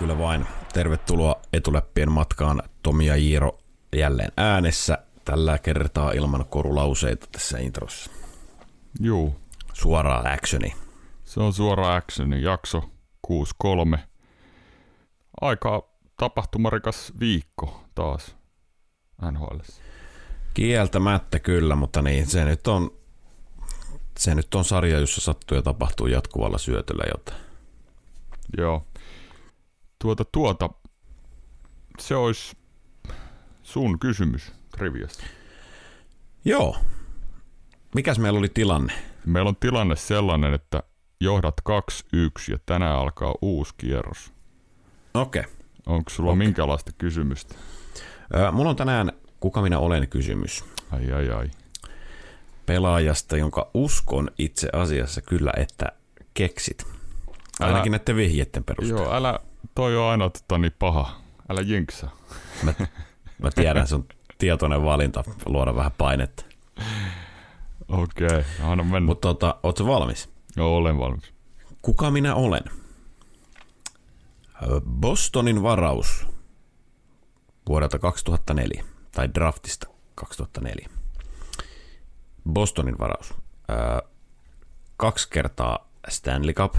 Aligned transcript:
Kyllä 0.00 0.18
vain. 0.18 0.46
Tervetuloa 0.72 1.40
etuläppien 1.52 2.12
matkaan 2.12 2.62
Tomi 2.82 3.06
ja 3.06 3.16
Iiro 3.16 3.58
jälleen 3.96 4.32
äänessä. 4.36 4.98
Tällä 5.24 5.58
kertaa 5.58 6.12
ilman 6.12 6.44
korulauseita 6.44 7.26
tässä 7.32 7.58
introssa. 7.58 8.10
Juu, 9.00 9.36
Suoraan 9.72 10.26
actioni. 10.26 10.74
se 11.24 11.40
on 11.40 11.52
suora 11.52 11.96
actioni, 11.96 12.42
jakso 12.42 12.90
6.3. 13.26 13.98
Aika 15.40 15.88
tapahtumarikas 16.16 17.12
viikko 17.20 17.84
taas 17.94 18.36
NHL. 19.30 19.58
Kieltämättä 20.54 21.38
kyllä, 21.38 21.76
mutta 21.76 22.02
niin, 22.02 22.26
se 22.26 22.44
nyt 22.44 22.66
on, 22.66 22.90
se 24.18 24.34
nyt 24.34 24.54
on 24.54 24.64
sarja, 24.64 24.98
jossa 24.98 25.20
sattuu 25.20 25.56
ja 25.56 25.62
tapahtuu 25.62 26.06
jatkuvalla 26.06 26.58
syötöllä 26.58 27.04
jotain. 27.14 27.40
Joo. 28.58 28.86
Tuota, 30.02 30.24
tuota, 30.24 30.70
se 31.98 32.16
olisi 32.16 32.56
sun 33.62 33.98
kysymys 33.98 34.52
triviassa. 34.76 35.22
Joo. 36.44 36.76
Mikäs 37.94 38.18
meillä 38.18 38.38
oli 38.38 38.48
tilanne? 38.48 38.92
Meillä 39.26 39.48
on 39.48 39.56
tilanne 39.56 39.96
sellainen, 39.96 40.54
että 40.54 40.82
johdat 41.20 41.54
2-1 41.68 41.72
ja 42.50 42.58
tänään 42.66 42.96
alkaa 42.96 43.34
uusi 43.42 43.74
kierros. 43.76 44.32
Okei. 45.14 45.40
Okay. 45.40 45.52
Onko 45.86 46.10
sulla 46.10 46.30
Okei. 46.30 46.38
minkälaista 46.46 46.92
kysymystä? 46.98 47.54
Ö, 48.34 48.52
Mulla 48.52 48.70
on 48.70 48.76
tänään 48.76 49.12
Kuka 49.40 49.62
minä 49.62 49.78
olen 49.78 50.08
kysymys 50.08 50.64
Ai 50.90 51.12
ai 51.12 51.30
ai. 51.30 51.50
pelaajasta, 52.66 53.36
jonka 53.36 53.70
uskon 53.74 54.30
itse 54.38 54.68
asiassa 54.72 55.20
kyllä, 55.22 55.52
että 55.56 55.86
keksit. 56.34 56.84
Älä- 57.60 57.68
Ainakin 57.68 57.92
näiden 57.92 58.16
vihjeiden 58.16 58.64
perusteella. 58.64 59.02
Joo, 59.02 59.14
älä, 59.14 59.38
toi 59.74 59.96
on 59.96 60.10
aina 60.10 60.30
tota 60.30 60.58
niin 60.58 60.72
paha. 60.78 61.20
Älä 61.48 61.60
jinksaa. 61.60 62.16
Mä, 62.62 62.74
mä 63.42 63.50
tiedän, 63.54 63.86
se 63.86 63.94
on 63.94 64.04
tietoinen 64.38 64.84
valinta 64.84 65.24
luoda 65.46 65.74
vähän 65.74 65.92
painetta. 65.98 66.44
Okei, 67.88 68.26
okay, 68.26 68.44
anna 68.62 68.84
mennä. 68.84 69.00
Mut, 69.00 69.06
Mutta 69.06 69.28
tota, 69.28 69.60
ootko 69.62 69.86
valmis? 69.86 70.28
Joo, 70.56 70.76
olen 70.76 70.98
valmis. 70.98 71.32
Kuka 71.82 72.10
minä 72.10 72.34
olen? 72.34 72.62
Bostonin 74.80 75.62
varaus 75.62 76.26
vuodelta 77.68 77.98
2004, 77.98 78.84
tai 79.12 79.34
draftista 79.34 79.86
2004. 80.14 80.88
Bostonin 82.52 82.98
varaus. 82.98 83.34
Kaksi 84.96 85.28
kertaa 85.30 85.90
Stanley 86.08 86.54
Cup. 86.54 86.74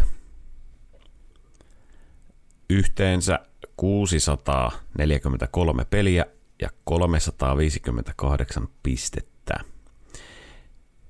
Yhteensä 2.72 3.39
643 3.77 5.86
peliä 5.86 6.25
ja 6.61 6.69
358 6.83 8.67
pistettä. 8.83 9.59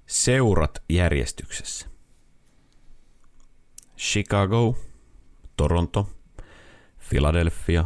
Seurat 0.05 0.83
järjestyksessä. 0.89 1.87
Chicago, 3.97 4.77
Toronto, 5.57 6.09
Philadelphia, 7.09 7.85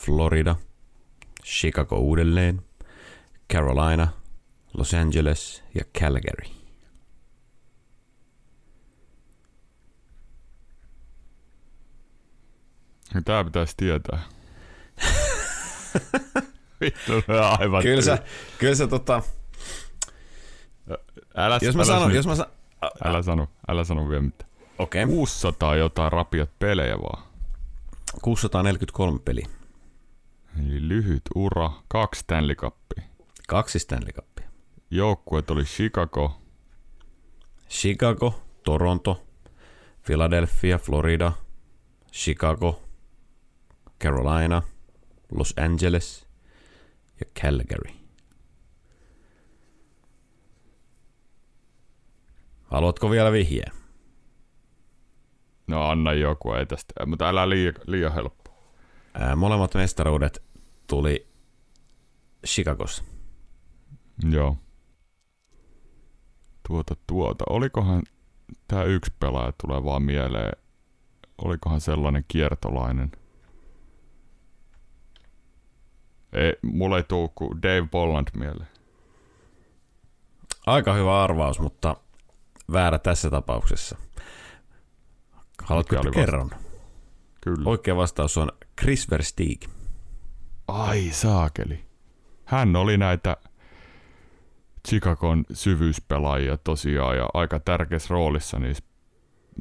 Florida, 0.00 0.56
Chicago 1.44 1.98
uudelleen, 1.98 2.62
Carolina, 3.52 4.08
Los 4.74 4.94
Angeles 4.94 5.64
ja 5.74 5.84
Calgary. 6.00 6.57
Tää 13.24 13.44
pitäisi 13.44 13.74
tietää. 13.76 14.22
Vittu, 16.80 17.12
aivan 17.58 17.82
Kyllä 17.82 18.02
tyly. 18.02 18.28
kyllä 18.58 18.74
se 18.74 18.86
tota, 18.86 19.22
Älä, 21.36 21.58
jos 21.62 21.76
mä 21.76 21.80
älä, 21.82 21.86
sanon, 21.86 22.02
sano, 22.02 22.14
jos 22.14 22.26
mä 22.26 22.34
sanon, 22.34 22.52
älä, 23.04 23.22
sano, 23.22 23.48
älä 23.68 23.84
sano 23.84 24.08
vielä 24.08 24.22
mitään. 24.22 24.50
okei, 24.78 25.04
okay. 25.04 25.14
600 25.14 25.76
jotain 25.76 26.12
rapiat 26.12 26.50
pelejä 26.58 26.98
vaan. 26.98 27.22
643 28.22 29.18
peliä, 29.24 29.48
Eli 30.66 30.88
lyhyt 30.88 31.22
ura, 31.34 31.70
kaksi 31.88 32.20
Stanley 32.20 32.54
Cupia. 32.56 33.02
kaksi 33.48 33.78
Stanley 33.78 34.12
Cupia. 34.12 34.48
Joukkueet 34.90 35.50
oli 35.50 35.64
Chicago, 35.64 36.40
Chicago, 37.70 38.42
Toronto, 38.64 39.22
Philadelphia, 40.06 40.78
Florida, 40.78 41.32
Chicago, 42.12 42.82
Carolina, 44.02 44.62
Los 45.32 45.54
Angeles 45.56 46.26
ja 47.20 47.26
Calgary. 47.42 47.92
Haluatko 52.62 53.10
vielä 53.10 53.32
vihjeä? 53.32 53.72
no 55.68 55.88
anna 55.88 56.12
joku, 56.12 56.52
ei 56.52 56.66
tästä, 56.66 57.06
mutta 57.06 57.28
älä 57.28 57.48
liian, 57.48 57.74
liian 57.86 58.14
helppo. 58.14 58.50
Ää, 59.14 59.36
molemmat 59.36 59.74
mestaruudet 59.74 60.42
tuli 60.86 61.28
Chicagossa. 62.46 63.04
Joo. 64.30 64.56
Tuota, 66.68 66.96
tuota. 67.06 67.44
Olikohan 67.50 68.02
tämä 68.68 68.82
yksi 68.82 69.12
pelaaja 69.20 69.52
tulee 69.62 69.84
vaan 69.84 70.02
mieleen. 70.02 70.52
Olikohan 71.44 71.80
sellainen 71.80 72.24
kiertolainen? 72.28 73.12
Ei, 76.32 76.52
mulle 76.62 76.96
ei 76.96 77.02
tuu 77.02 77.32
kuin 77.34 77.62
Dave 77.62 77.88
Bolland 77.90 78.28
mieleen. 78.34 78.68
Aika 80.66 80.94
hyvä 80.94 81.22
arvaus, 81.22 81.60
mutta 81.60 81.96
väärä 82.72 82.98
tässä 82.98 83.30
tapauksessa. 83.30 83.96
Haluatko, 85.62 85.96
että 85.96 86.10
kerron? 86.10 86.50
Kyllä. 87.40 87.70
Oikea 87.70 87.96
vastaus 87.96 88.36
on 88.36 88.52
Chris 88.80 89.10
Versteeg. 89.10 89.64
Ai 90.68 91.08
saakeli. 91.12 91.84
Hän 92.44 92.76
oli 92.76 92.96
näitä 92.96 93.36
Chicagon 94.88 95.44
syvyyspelaajia 95.52 96.58
tosiaan 96.58 97.16
ja 97.16 97.28
aika 97.34 97.60
tärkeässä 97.60 98.14
roolissa 98.14 98.58
niissä, 98.58 98.84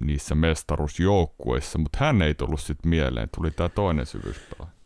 niissä 0.02 0.36
mestaruusjoukkueissa, 0.36 1.80
mutta 1.80 1.98
hän 2.02 2.22
ei 2.22 2.34
tullut 2.34 2.62
sitten 2.62 2.90
mieleen. 2.90 3.30
Tuli 3.36 3.52
tämä 3.52 3.70
toinen 3.70 4.06
syvyyspelaaja. 4.06 4.77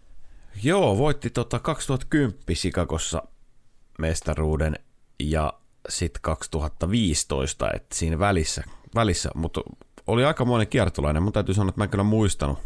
Joo, 0.64 0.98
voitti 0.98 1.30
tota 1.30 1.60
2010 1.60 2.40
Chicagossa 2.54 3.24
mestaruuden 4.00 4.76
ja 5.20 5.54
sitten 5.90 6.22
2015, 6.22 7.72
että 7.74 7.96
siinä 7.96 8.20
välissä, 8.20 8.64
välissä 8.96 9.30
mutta 9.36 9.62
oli 10.08 10.26
aika 10.26 10.46
monen 10.46 10.68
kiertolainen. 10.68 11.24
Mun 11.24 11.34
täytyy 11.34 11.56
sanoa, 11.56 11.70
että 11.70 11.80
mä 11.80 11.84
en 11.84 11.90
kyllä 11.90 12.04
muistanut, 12.04 12.60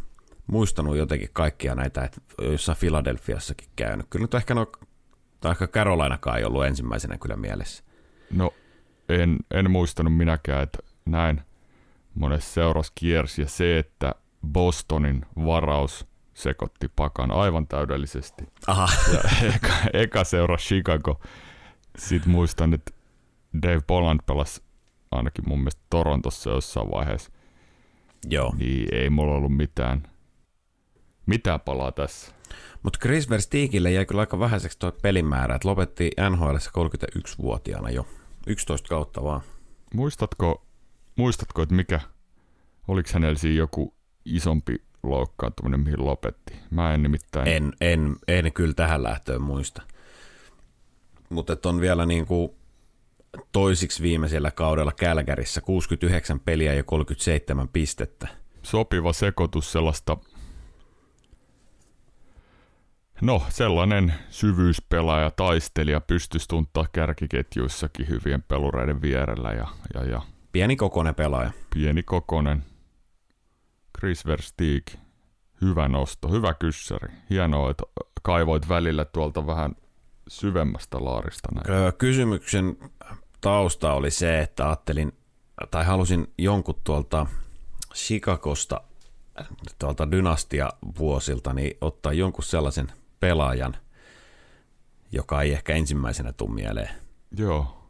muistanut 0.47 0.97
jotenkin 0.97 1.29
kaikkia 1.34 1.75
näitä, 1.75 2.03
että 2.03 2.22
jossain 2.41 2.78
Filadelfiassakin 2.78 3.69
käynyt. 3.75 4.06
Kyllä 4.09 4.24
nyt 4.24 4.34
ehkä 4.34 4.53
no, 4.53 4.72
tai 5.41 5.51
ehkä 5.51 5.68
Carolinakaan 5.68 6.38
ei 6.38 6.45
ollut 6.45 6.66
ensimmäisenä 6.66 7.18
kyllä 7.18 7.35
mielessä. 7.35 7.84
No, 8.31 8.53
en, 9.09 9.38
en 9.51 9.72
muistanut 9.72 10.18
minäkään, 10.18 10.63
että 10.63 10.79
näin 11.06 11.41
monessa 12.16 12.53
seurassa 12.53 12.91
kiersi 12.95 13.41
ja 13.41 13.47
se, 13.47 13.79
että 13.79 14.16
Bostonin 14.47 15.25
varaus 15.45 16.06
sekoitti 16.35 16.88
pakan 16.96 17.31
aivan 17.31 17.68
täydellisesti. 17.68 18.44
Aha. 18.68 18.88
Ja 19.13 19.19
eka, 19.56 19.73
eka 19.94 20.23
seura 20.23 20.57
Chicago. 20.57 21.21
Sitten 21.98 22.31
muistan, 22.31 22.74
että 22.74 22.92
Dave 23.62 23.81
Bolland 23.88 24.19
pelasi 24.25 24.62
ainakin 25.12 25.50
mun 25.50 25.59
mielestä 25.59 25.81
Torontossa 25.89 26.50
jossain 26.50 26.92
vaiheessa. 26.92 27.31
Joo. 28.30 28.54
Niin 28.57 28.95
ei 28.95 29.09
mulla 29.09 29.36
ollut 29.36 29.57
mitään, 29.57 30.04
mitään 31.25 31.59
palaa 31.59 31.92
tässä. 31.92 32.31
Mutta 32.83 33.00
Chris 33.00 33.30
Versteegille 33.30 33.92
jäi 33.92 34.06
kyllä 34.06 34.21
aika 34.21 34.39
vähäiseksi 34.39 34.80
tuo 34.80 34.92
pelimäärä, 34.92 35.56
että 35.56 35.68
lopetti 35.68 36.12
NHL 36.30 36.56
31-vuotiaana 36.56 37.89
jo. 37.89 38.07
11 38.48 38.89
kautta 38.89 39.24
vaan. 39.24 39.42
Muistatko, 39.94 40.65
muistatko, 41.15 41.62
että 41.62 41.75
mikä, 41.75 42.00
oliko 42.88 43.09
hänellä 43.13 43.38
siinä 43.38 43.57
joku 43.57 43.95
isompi 44.25 44.75
loukkaantuminen, 45.10 45.80
mihin 45.80 46.06
lopetti? 46.06 46.54
Mä 46.72 46.94
en 46.94 47.04
nimittäin. 47.04 47.48
En, 47.48 47.74
en, 47.81 48.16
en 48.28 48.54
kyllä 48.54 48.74
tähän 48.74 49.04
lähtöön 49.04 49.42
muista. 49.42 49.81
Mutta 51.30 51.57
on 51.66 51.81
vielä 51.81 52.06
niin 52.06 52.25
kuin 52.25 52.52
toisiksi 53.52 54.04
viimeisellä 54.04 54.52
kaudella 54.52 54.92
Kälkärissä 54.92 55.62
69 55.62 56.40
peliä 56.40 56.74
ja 56.74 56.84
37 56.84 57.68
pistettä. 57.68 58.28
Sopiva 58.63 59.13
sekoitus 59.13 59.72
sellaista 59.72 60.18
No, 63.22 63.44
sellainen 63.50 64.13
syvyyspelaaja, 64.30 65.31
taistelija 65.31 66.02
pystyisi 66.02 66.48
tuntaa 66.48 66.86
kärkiketjuissakin 66.92 68.10
hyvien 68.10 68.44
pelureiden 68.44 69.02
vierellä 69.02 69.52
ja, 69.52 69.68
ja, 69.94 70.04
ja 70.04 70.22
Pieni 70.52 70.75
kokoinen 70.75 71.16
pelaaja. 71.16 71.52
pieni 71.74 72.04
kokonen 72.04 72.63
Chris 74.06 74.25
Versteeg. 74.25 74.88
Hyvä 75.62 75.88
nosto, 75.88 76.28
hyvä 76.28 76.54
kyssäri. 76.54 77.13
Hienoa, 77.30 77.72
että 77.72 77.84
kaivoit 78.22 78.69
välillä 78.69 79.06
tuolta 79.06 79.48
vähän 79.48 79.75
syvemmästä 80.28 81.06
laarista 81.06 81.50
näin. 81.56 81.94
Kysymyksen 81.94 82.78
tausta 83.42 83.94
oli 83.94 84.12
se, 84.12 84.40
että 84.42 84.66
ajattelin, 84.68 85.12
tai 85.72 85.86
halusin 85.86 86.34
jonkun 86.38 86.81
tuolta 86.84 87.28
Chicagosta, 87.96 88.81
tuolta 89.80 90.12
dynastia-vuosilta, 90.12 91.54
niin 91.54 91.78
ottaa 91.81 92.13
jonkun 92.13 92.44
sellaisen 92.44 92.92
pelaajan, 93.19 93.78
joka 95.12 95.42
ei 95.42 95.52
ehkä 95.52 95.75
ensimmäisenä 95.75 96.34
tule 96.34 96.52
mieleen. 96.52 96.90
Joo. 97.38 97.90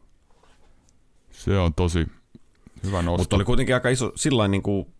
Se 1.30 1.58
on 1.58 1.74
tosi 1.74 2.06
hyvä 2.82 3.02
nosto. 3.02 3.22
Mutta 3.22 3.36
oli 3.36 3.44
kuitenkin 3.44 3.74
aika 3.74 3.88
iso, 3.88 4.12
sillä 4.14 4.48
niin 4.48 4.62
kuin, 4.62 4.95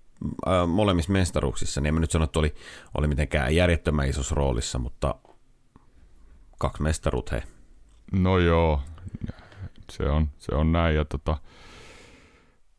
äh, 0.48 0.68
molemmissa 0.68 1.12
mestaruuksissa, 1.12 1.80
niin 1.80 1.88
en 1.88 1.94
mä 1.94 2.00
nyt 2.00 2.10
sano, 2.10 2.24
että 2.24 2.38
oli, 2.38 2.54
oli 2.94 3.06
mitenkään 3.06 3.54
järjettömän 3.56 4.08
isossa 4.08 4.34
roolissa, 4.34 4.78
mutta 4.78 5.14
kaksi 6.58 6.82
mestaruut 6.82 7.32
he. 7.32 7.42
No 8.12 8.38
joo, 8.38 8.80
se 9.92 10.02
on, 10.02 10.28
se 10.38 10.54
on 10.54 10.72
näin. 10.72 10.96
Ja 10.96 11.04
tota, 11.04 11.38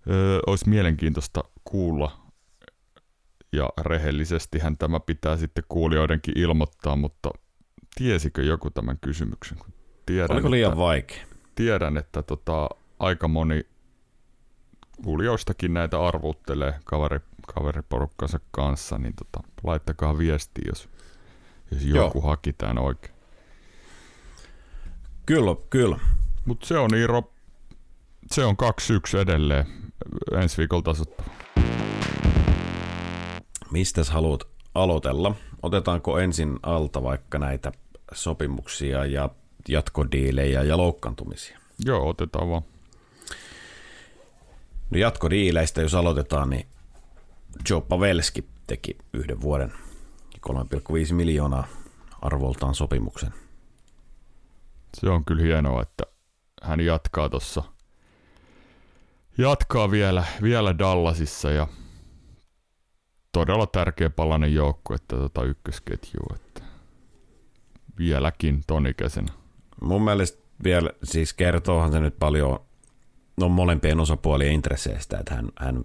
ö, 0.10 0.40
olisi 0.48 0.70
mielenkiintoista 0.70 1.44
kuulla, 1.64 2.28
ja 3.54 3.70
rehellisestihän 3.82 4.78
tämä 4.78 5.00
pitää 5.00 5.38
sitten 5.38 5.64
kuulijoidenkin 5.70 6.38
ilmoittaa, 6.38 6.96
mutta 6.96 7.30
tiesikö 7.96 8.44
joku 8.44 8.70
tämän 8.70 8.98
kysymyksen? 9.02 9.58
Tiedän, 10.06 10.32
Oliko 10.32 10.52
liian 10.52 10.72
että, 10.72 10.78
vaikea? 10.78 11.24
tiedän, 11.56 11.98
että 11.98 12.24
tota, 12.24 12.70
aika 13.00 13.28
moni 13.28 13.66
kuulijoistakin 15.04 15.74
näitä 15.74 16.06
arvuttelee 16.06 16.74
kaveri, 16.86 17.20
kaveriporukkansa 17.56 18.40
kanssa, 18.52 18.98
niin 18.98 19.14
tota, 19.14 19.48
laittakaa 19.64 20.18
viestiä, 20.18 20.64
jos, 20.68 20.90
jos 21.72 21.86
Joo. 21.86 22.06
joku 22.06 22.22
haki 22.22 22.54
tämän 22.54 22.80
oikein. 22.80 23.14
Kyllä, 25.26 25.56
kyllä. 25.70 26.00
Mutta 26.46 26.68
se 26.68 26.78
on 26.78 26.96
Iiro, 26.96 27.32
se 28.32 28.46
on 28.46 28.56
2-1 29.16 29.18
edelleen 29.18 29.66
ensi 30.42 30.58
viikolla 30.58 30.84
tasoittava. 30.84 31.30
Mistäs 33.72 34.10
haluat 34.10 34.44
aloitella? 34.76 35.36
Otetaanko 35.64 36.20
ensin 36.20 36.60
alta 36.64 37.04
vaikka 37.04 37.40
näitä 37.40 37.72
sopimuksia 38.14 39.06
ja 39.06 39.30
jatkodiilejä 39.70 40.64
ja 40.64 40.78
loukkaantumisia? 40.78 41.60
Joo, 41.86 42.10
otetaan 42.10 42.50
vaan. 42.50 42.64
No 44.90 44.98
jatkodiileistä, 44.98 45.82
jos 45.82 45.94
aloitetaan, 45.94 46.50
niin 46.50 46.68
Joe 47.70 47.82
Pavelski 47.82 48.46
teki 48.68 48.98
yhden 49.14 49.42
vuoden 49.42 49.74
3,5 50.50 51.14
miljoonaa 51.14 51.68
arvoltaan 52.22 52.76
sopimuksen. 52.76 53.34
Se 54.94 55.10
on 55.10 55.26
kyllä 55.26 55.44
hienoa, 55.44 55.82
että 55.82 56.04
hän 56.62 56.80
jatkaa 56.80 57.30
tossa. 57.30 57.64
Jatkaa 59.38 59.92
vielä, 59.92 60.24
vielä 60.42 60.78
Dallasissa 60.78 61.52
ja 61.52 61.68
todella 63.32 63.68
tärkeä 63.68 64.10
palanen 64.10 64.54
joukku, 64.54 64.94
että 64.94 65.16
tota 65.16 65.44
ykkösketju, 65.44 66.20
että 66.36 66.62
vieläkin 67.98 68.62
ton 68.68 68.88
ikäisenä. 68.88 69.34
Mun 69.82 70.02
mielestä 70.02 70.44
vielä, 70.64 70.90
siis 71.04 71.34
kertoohan 71.34 71.92
se 71.92 72.00
nyt 72.00 72.16
paljon 72.20 72.67
no 73.38 73.50
molempien 73.50 74.00
osapuolien 74.00 74.52
intresseistä, 74.54 75.18
että 75.18 75.36
hän, 75.36 75.50
hän 75.60 75.84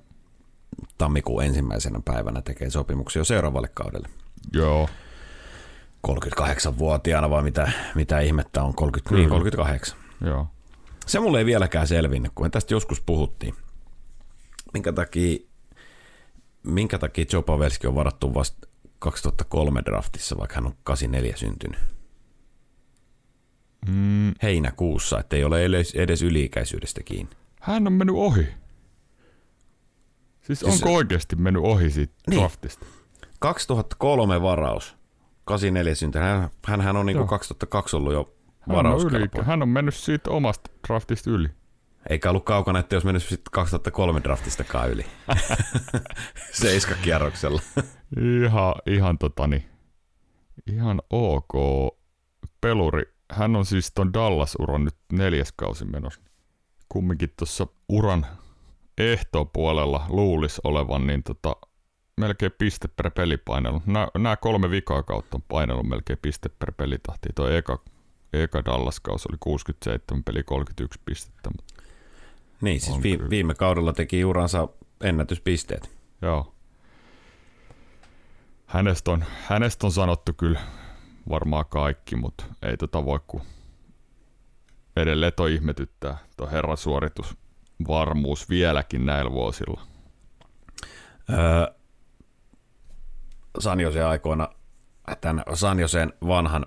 tammikuun 0.98 1.44
ensimmäisenä 1.44 2.00
päivänä 2.04 2.42
tekee 2.42 2.70
sopimuksia 2.70 3.20
jo 3.20 3.24
seuraavalle 3.24 3.68
kaudelle. 3.74 4.08
Joo, 4.52 4.88
38-vuotiaana 6.08 7.30
vai 7.30 7.42
mitä, 7.42 7.72
mitä 7.94 8.20
ihmettä 8.20 8.62
on, 8.62 8.74
30, 8.74 9.14
niin, 9.14 9.28
Kyllä. 9.28 9.38
38. 9.38 9.98
joo. 10.24 10.46
Se 11.06 11.20
mulle 11.20 11.38
ei 11.38 11.46
vieläkään 11.46 11.86
selvinnyt, 11.86 12.32
kun 12.34 12.50
tästä 12.50 12.74
joskus 12.74 13.00
puhuttiin. 13.00 13.54
Minkä 14.74 14.92
takia, 14.92 15.38
minkä 16.62 16.98
takia 16.98 17.24
Joe 17.32 17.42
Pavelski 17.42 17.86
on 17.86 17.94
varattu 17.94 18.34
vasta 18.34 18.68
2003 18.98 19.82
draftissa, 19.84 20.38
vaikka 20.38 20.54
hän 20.54 20.66
on 20.66 20.74
84 20.84 21.36
syntynyt 21.36 21.80
Mm, 23.88 24.34
heinäkuussa, 24.42 25.20
että 25.20 25.36
ei 25.36 25.44
ole 25.44 25.64
edes, 25.64 25.94
edes 25.94 26.22
yliikäisyydestä 26.22 27.02
kiinni. 27.02 27.36
Hän 27.62 27.86
on 27.86 27.92
mennyt 27.92 28.16
ohi. 28.16 28.42
Siis 30.40 30.60
Siis- 30.60 30.62
onko 30.82 30.94
oikeasti 30.94 31.36
mennyt 31.36 31.62
ohi 31.62 31.90
siitä 31.90 32.14
Niin. 32.30 32.40
draftista? 32.40 32.86
2003 33.38 34.42
varaus, 34.42 34.96
84 35.44 35.94
syntynyt. 35.94 36.28
Hän, 36.28 36.50
hänhän 36.66 36.96
on 36.96 37.06
niinku 37.06 37.20
Joo. 37.22 37.28
2002 37.28 37.96
ollut 37.96 38.12
jo 38.12 38.34
Hän 38.60 38.86
on, 38.86 39.00
yli, 39.14 39.28
hän 39.44 39.62
on 39.62 39.68
mennyt 39.68 39.94
siitä 39.94 40.30
omasta 40.30 40.70
draftista 40.88 41.30
yli. 41.30 41.48
Eikä 42.08 42.30
ollut 42.30 42.44
kaukana, 42.44 42.78
että 42.78 42.94
jos 42.96 43.04
mennyt 43.04 43.22
sitten 43.22 43.50
2003 43.52 44.20
draftistakaan 44.24 44.90
yli. 44.90 45.06
Seiska 46.52 46.94
kierroksella. 47.02 47.60
Ihan, 48.44 48.74
ihan 48.86 49.18
totani, 49.18 49.66
ihan 50.66 51.02
ok 51.10 51.52
peluri. 52.60 53.02
Hän 53.32 53.56
on 53.56 53.64
siis 53.66 53.92
ton 53.92 54.12
Dallas-uran 54.14 54.84
nyt 54.84 54.94
neljäs 55.12 55.52
kausi 55.56 55.84
menossa. 55.84 56.20
Kumminkin 56.92 57.32
tuossa 57.36 57.66
uran 57.88 58.26
ehtopuolella 58.98 60.06
luulisi 60.08 60.60
olevan, 60.64 61.06
niin 61.06 61.22
tota, 61.22 61.56
melkein 62.16 62.52
piste 62.58 62.88
per 62.88 63.10
peli 63.10 63.36
painellut. 63.36 63.82
Nämä 64.18 64.36
kolme 64.36 64.70
vikaa 64.70 65.02
kautta 65.02 65.36
on 65.36 65.42
painellut 65.48 65.88
melkein 65.88 66.18
piste 66.22 66.48
per 66.48 66.72
pelitahti. 66.72 67.28
Tuo 67.34 67.48
eka, 67.48 67.78
eka 68.32 68.64
Dallas-kausi 68.64 69.28
oli 69.30 69.36
67 69.40 70.24
peli 70.24 70.42
31 70.42 71.00
pistettä. 71.04 71.50
Niin, 72.60 72.80
siis 72.80 73.02
vi- 73.02 73.16
kyllä. 73.16 73.30
viime 73.30 73.54
kaudella 73.54 73.92
teki 73.92 74.24
uransa 74.24 74.68
ennätyspisteet. 75.00 75.90
Joo. 76.22 76.54
Hänestä 78.66 79.10
on, 79.10 79.24
hänestä 79.44 79.86
on 79.86 79.92
sanottu 79.92 80.32
kyllä 80.32 80.60
varmaan 81.28 81.66
kaikki, 81.66 82.16
mutta 82.16 82.44
ei 82.62 82.76
tota 82.76 83.04
voi 83.04 83.20
kuin 83.26 83.42
edelleen 84.96 85.32
toi 85.36 85.54
ihmetyttää, 85.54 86.18
tuo 86.36 86.48
herran 86.50 86.76
suoritusvarmuus 86.76 88.48
vieläkin 88.48 89.06
näillä 89.06 89.30
vuosilla. 89.32 89.80
Öö, 91.30 91.74
Sanjosen 93.58 94.06
aikoina, 94.06 94.48
tämän 95.20 95.44
Sanjosen 95.54 96.12
vanhan, 96.26 96.66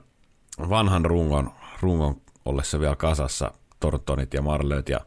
vanhan 0.69 1.05
rungon, 1.05 1.51
rungon 1.81 2.21
ollessa 2.45 2.79
vielä 2.79 2.95
kasassa, 2.95 3.51
Tortonit 3.79 4.33
ja 4.33 4.41
Marlöt 4.41 4.89
ja 4.89 4.99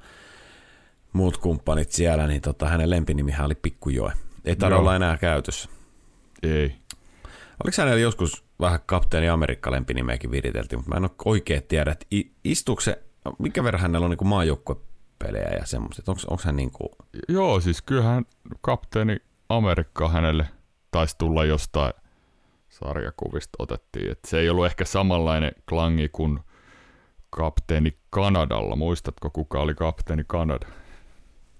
muut 1.12 1.36
kumppanit 1.36 1.92
siellä, 1.92 2.26
niin 2.26 2.40
tota, 2.40 2.68
hänen 2.68 2.90
lempinimihän 2.90 3.46
oli 3.46 3.54
Pikkujoe. 3.54 4.12
Ei 4.44 4.56
tarvitse 4.56 4.80
olla 4.80 4.96
enää 4.96 5.16
käytössä. 5.16 5.68
Ei. 6.42 6.76
Oliko 7.64 7.74
hänellä 7.78 8.00
joskus 8.00 8.44
vähän 8.60 8.80
kapteeni 8.86 9.28
Amerikka 9.28 9.70
lempinimeäkin 9.70 10.30
viriteltiin, 10.30 10.78
mutta 10.78 10.90
mä 10.90 10.96
en 10.96 11.04
ole 11.04 11.10
oikein 11.24 11.62
tiedä, 11.62 11.90
että 11.90 12.06
istuuko 12.44 12.80
se, 12.80 13.02
minkä 13.38 13.64
verran 13.64 13.80
hänellä 13.82 14.04
on 14.04 14.10
niin 14.10 14.28
maajoukkuepelejä 14.28 15.48
ja 15.60 15.66
semmoista, 15.66 16.02
onko, 16.28 16.42
hän 16.44 16.56
niin 16.56 16.70
kuin, 16.70 16.88
Joo, 17.28 17.60
siis 17.60 17.82
kyllähän 17.82 18.24
kapteeni 18.60 19.16
Amerikka 19.48 20.08
hänelle 20.08 20.48
taisi 20.90 21.14
tulla 21.18 21.44
jostain 21.44 21.92
sarjakuvista 22.68 23.56
otettiin. 23.58 24.10
Et 24.10 24.18
se 24.26 24.40
ei 24.40 24.50
ollut 24.50 24.66
ehkä 24.66 24.84
samanlainen 24.84 25.52
klangi 25.68 26.08
kuin 26.08 26.38
kapteeni 27.30 27.96
Kanadalla. 28.10 28.76
Muistatko, 28.76 29.30
kuka 29.30 29.60
oli 29.60 29.74
kapteeni 29.74 30.24
Kanada? 30.26 30.66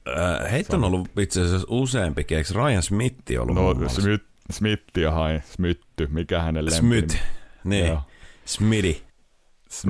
Öö, 0.08 0.48
heitä 0.48 0.76
on 0.76 0.84
ollut 0.84 1.08
itse 1.18 1.40
asiassa 1.42 1.66
useampikin, 1.70 2.38
eikö 2.38 2.54
Ryan 2.54 2.82
Smith 2.82 3.16
ollut 3.40 3.54
No? 3.54 3.88
Smith, 3.88 4.24
Smith 4.50 4.98
ja 4.98 5.12
hain, 5.12 5.42
Smitty, 5.46 6.06
mikä 6.06 6.42
hänen 6.42 6.70
Smith, 6.70 7.12
lempinimi? 7.12 7.28
niin, 7.64 7.86
Joo. 7.86 8.00
Smitty. 8.44 9.02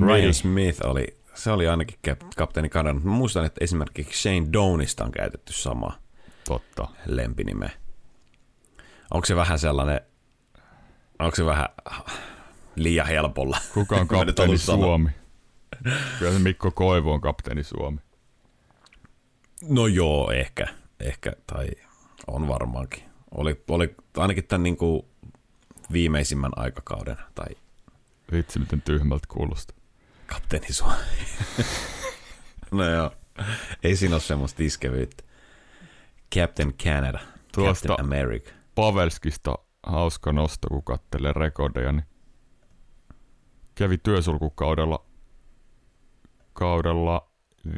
Ryan 0.01 0.33
Smith 0.33 0.85
oli, 0.85 1.18
se 1.39 1.51
oli 1.51 1.67
ainakin 1.67 1.99
kap- 2.07 2.27
kapteeni 2.37 2.69
Kanadan. 2.69 2.95
mutta 2.95 3.09
Mä 3.09 3.15
muistan, 3.15 3.45
että 3.45 3.63
esimerkiksi 3.63 4.21
Shane 4.21 4.47
Downista 4.53 5.03
on 5.03 5.11
käytetty 5.11 5.53
sama 5.53 5.99
Totta. 6.47 6.87
lempinime. 7.05 7.71
Onko 9.11 9.25
se 9.25 9.35
vähän 9.35 9.59
sellainen, 9.59 10.01
onko 11.19 11.35
se 11.35 11.45
vähän 11.45 11.65
liian 12.75 13.07
helpolla? 13.07 13.57
Kuka 13.73 13.95
on 13.95 14.07
kapteeni. 14.17 14.57
Suomi? 14.57 15.09
Kyllä 16.19 16.31
se 16.33 16.39
Mikko 16.39 16.71
Koivu 16.71 17.11
on 17.11 17.21
kapteeni 17.21 17.63
Suomi. 17.63 17.97
No 19.69 19.87
joo, 19.87 20.31
ehkä, 20.31 20.67
ehkä, 20.99 21.33
tai 21.47 21.69
on 22.27 22.47
varmaankin. 22.47 23.03
Oli, 23.31 23.63
oli 23.69 23.95
ainakin 24.17 24.43
tämän 24.43 24.63
niin 24.63 24.77
kuin 24.77 25.05
viimeisimmän 25.91 26.51
aikakauden, 26.55 27.17
tai 27.35 27.47
Vitsi, 28.31 28.59
miten 28.59 28.81
tyhmältä 28.81 29.27
kuulostaa. 29.27 29.77
Kapteeni 30.29 30.73
Suomi. 30.73 30.95
no 32.71 32.89
joo, 32.89 33.11
ei 33.83 33.95
siinä 33.95 34.15
ole 34.15 34.21
semmoista 34.21 34.63
iskevyyttä. 34.63 35.23
Captain 36.35 36.73
Canada, 36.73 37.19
Tuosta- 37.55 37.87
Captain 37.87 38.07
America. 38.07 38.51
Pavelskista 38.75 39.55
hauska 39.83 40.33
nosto, 40.33 40.67
kun 40.67 40.83
kattelee 40.83 41.33
rekordeja, 41.33 41.91
niin 41.91 42.05
kävi 43.75 43.97
työsulkukaudella 43.97 45.05
kaudella 46.53 47.29
12-13, 47.67 47.71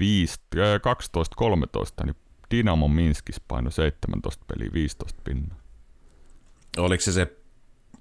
niin 2.06 2.16
Dynamo 2.52 2.88
Minskis 2.88 3.42
paino 3.48 3.72
17 3.72 4.46
peliä 4.48 4.70
15 4.74 5.22
pinnaa. 5.24 5.58
Oliko 6.78 7.02
se 7.02 7.12
se, 7.12 7.38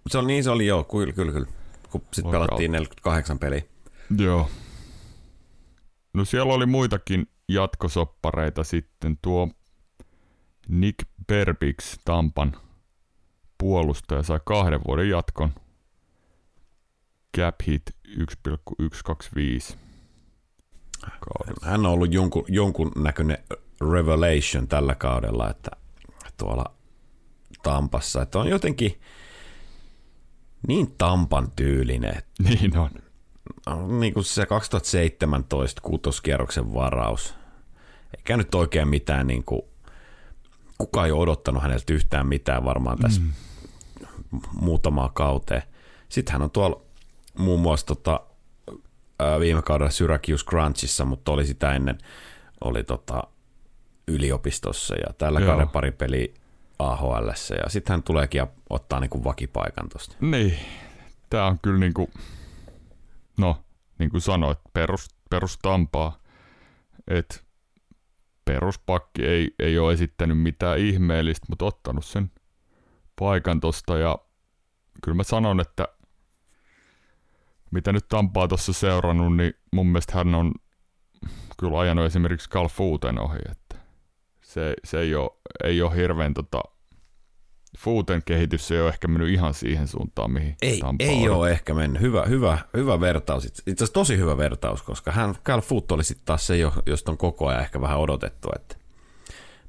se 0.09 0.19
oli 0.19 0.27
niin 0.27 0.45
se 0.45 0.51
oli 0.51 0.67
joo, 0.67 0.85
kyllä, 0.85 1.13
kyllä, 1.13 1.33
kyllä. 1.33 1.47
Kun 1.91 2.03
sitten 2.13 2.31
pelattiin 2.31 2.73
48 2.73 3.39
peliä. 3.39 3.63
Joo. 4.19 4.51
No 6.15 6.25
siellä 6.25 6.53
oli 6.53 6.67
muitakin 6.67 7.27
jatkosoppareita 7.49 8.65
sitten. 8.65 9.19
Tuo 9.23 9.49
Nick 10.69 11.09
Berbix 11.27 11.99
Tampan 12.05 12.57
puolustaja 13.59 14.23
sai 14.23 14.41
kahden 14.45 14.81
vuoden 14.89 15.09
jatkon. 15.09 15.55
Cap 17.37 17.55
hit 17.67 17.83
1,125. 18.05 19.77
Hän 21.63 21.87
on 21.87 21.93
ollut 21.93 22.13
jonkun, 22.13 22.45
jonkun 22.49 22.93
näköinen 22.97 23.39
revelation 23.93 24.69
tällä 24.69 24.95
kaudella, 24.95 25.51
että 25.51 25.71
tuolla 26.37 26.75
Tampassa, 27.63 28.23
että 28.23 28.39
on 28.39 28.49
jotenkin 28.49 29.01
niin 30.69 30.95
Tampan 30.99 31.51
tyylinen. 31.57 32.23
Niin 32.39 32.79
on. 32.79 32.91
Niin 33.77 34.15
kuin 34.15 34.25
se 34.25 34.47
2017 34.47 35.81
kuutoskierroksen 35.81 36.75
varaus. 36.75 37.35
Eikä 38.17 38.37
nyt 38.37 38.55
oikein 38.55 38.89
mitään, 38.89 39.27
niin 39.27 39.45
kuin, 39.45 39.63
kukaan 40.79 41.07
ei 41.07 41.13
ole 41.13 41.21
odottanut 41.21 41.63
häneltä 41.63 41.93
yhtään 41.93 42.27
mitään 42.27 42.65
varmaan 42.65 42.99
tässä 42.99 43.21
mm. 43.21 43.31
muutamaa 44.53 45.11
kauteen. 45.15 45.63
Sitten 46.09 46.33
hän 46.33 46.43
on 46.43 46.51
tuolla 46.51 46.83
muun 47.39 47.61
muassa 47.61 47.87
tota, 47.87 48.21
viime 49.41 49.63
kaudella 49.63 49.91
Syracuse 49.91 50.45
Crunchissa, 50.45 51.05
mutta 51.05 51.33
oli 51.33 51.47
sitä 51.47 51.75
ennen 51.75 51.99
oli 52.61 52.85
tota, 52.85 53.23
yliopistossa 54.09 54.95
ja 54.95 55.13
tällä 55.19 55.41
kauden 55.41 55.69
pari 55.69 55.91
peliä 55.91 56.27
AHL 56.79 57.29
ja 57.65 57.69
sitten 57.69 57.93
hän 57.95 58.03
tuleekin 58.03 58.47
ottaa 58.71 59.01
niinku 59.01 59.25
vakipaikan 59.25 59.89
tuosta. 59.89 60.17
Niin, 60.21 60.59
tämä 61.31 61.47
on 61.47 61.59
kyllä 61.63 61.79
niinku, 61.79 62.11
no 63.41 63.65
niin 63.99 64.11
kuin 64.11 64.21
sanoit, 64.21 64.59
perus, 64.73 65.09
perustampaa, 65.31 66.19
että 67.09 67.41
peruspakki 68.45 69.27
ei, 69.27 69.55
ei 69.59 69.79
ole 69.79 69.93
esittänyt 69.93 70.39
mitään 70.39 70.79
ihmeellistä, 70.79 71.47
mutta 71.49 71.65
ottanut 71.65 72.05
sen 72.05 72.31
paikan 73.19 73.61
tosta 73.61 73.99
ja 73.99 74.19
kyllä 75.05 75.17
mä 75.17 75.23
sanon, 75.23 75.61
että 75.61 75.89
mitä 77.71 77.93
nyt 77.93 78.09
Tampaa 78.09 78.49
tuossa 78.49 78.73
seurannut, 78.73 79.37
niin 79.37 79.55
mun 79.73 79.87
mielestä 79.87 80.13
hän 80.15 80.35
on 80.35 80.53
kyllä 81.61 81.81
ajanut 81.81 82.05
esimerkiksi 82.05 82.51
Carl 82.51 82.69
Footen 82.69 83.19
ohi, 83.19 83.39
että 83.51 83.77
se, 84.45 84.75
se 84.85 85.01
ei, 85.01 85.15
ole, 85.15 85.31
ei 85.65 85.83
ole 85.83 85.97
hirveän 85.97 86.35
tota, 86.35 86.61
Footen 87.79 88.23
kehitys 88.25 88.71
ei 88.71 88.81
ole 88.81 88.89
ehkä 88.89 89.09
mennyt 89.09 89.29
ihan 89.31 89.55
siihen 89.55 89.89
suuntaan, 89.89 90.31
mihin 90.31 90.57
Ei, 90.63 90.79
Tampa 90.81 91.05
ei 91.05 91.29
on. 91.29 91.37
ole 91.37 91.51
ehkä 91.51 91.75
mennyt. 91.75 92.03
Hyvä, 92.03 92.25
hyvä, 92.25 92.59
hyvä 92.75 93.01
vertaus. 93.01 93.45
Itse 93.45 93.63
asiassa 93.67 93.93
tosi 93.93 94.17
hyvä 94.17 94.37
vertaus, 94.37 94.83
koska 94.83 95.13
hän, 95.13 95.35
Cal 95.45 95.61
Foot 95.61 95.93
oli 95.93 96.05
sitten 96.05 96.25
taas 96.27 96.47
se, 96.47 96.55
josta 96.87 97.11
on 97.11 97.19
koko 97.19 97.47
ajan 97.47 97.63
ehkä 97.63 97.81
vähän 97.81 97.99
odotettu, 97.99 98.49
että 98.57 98.77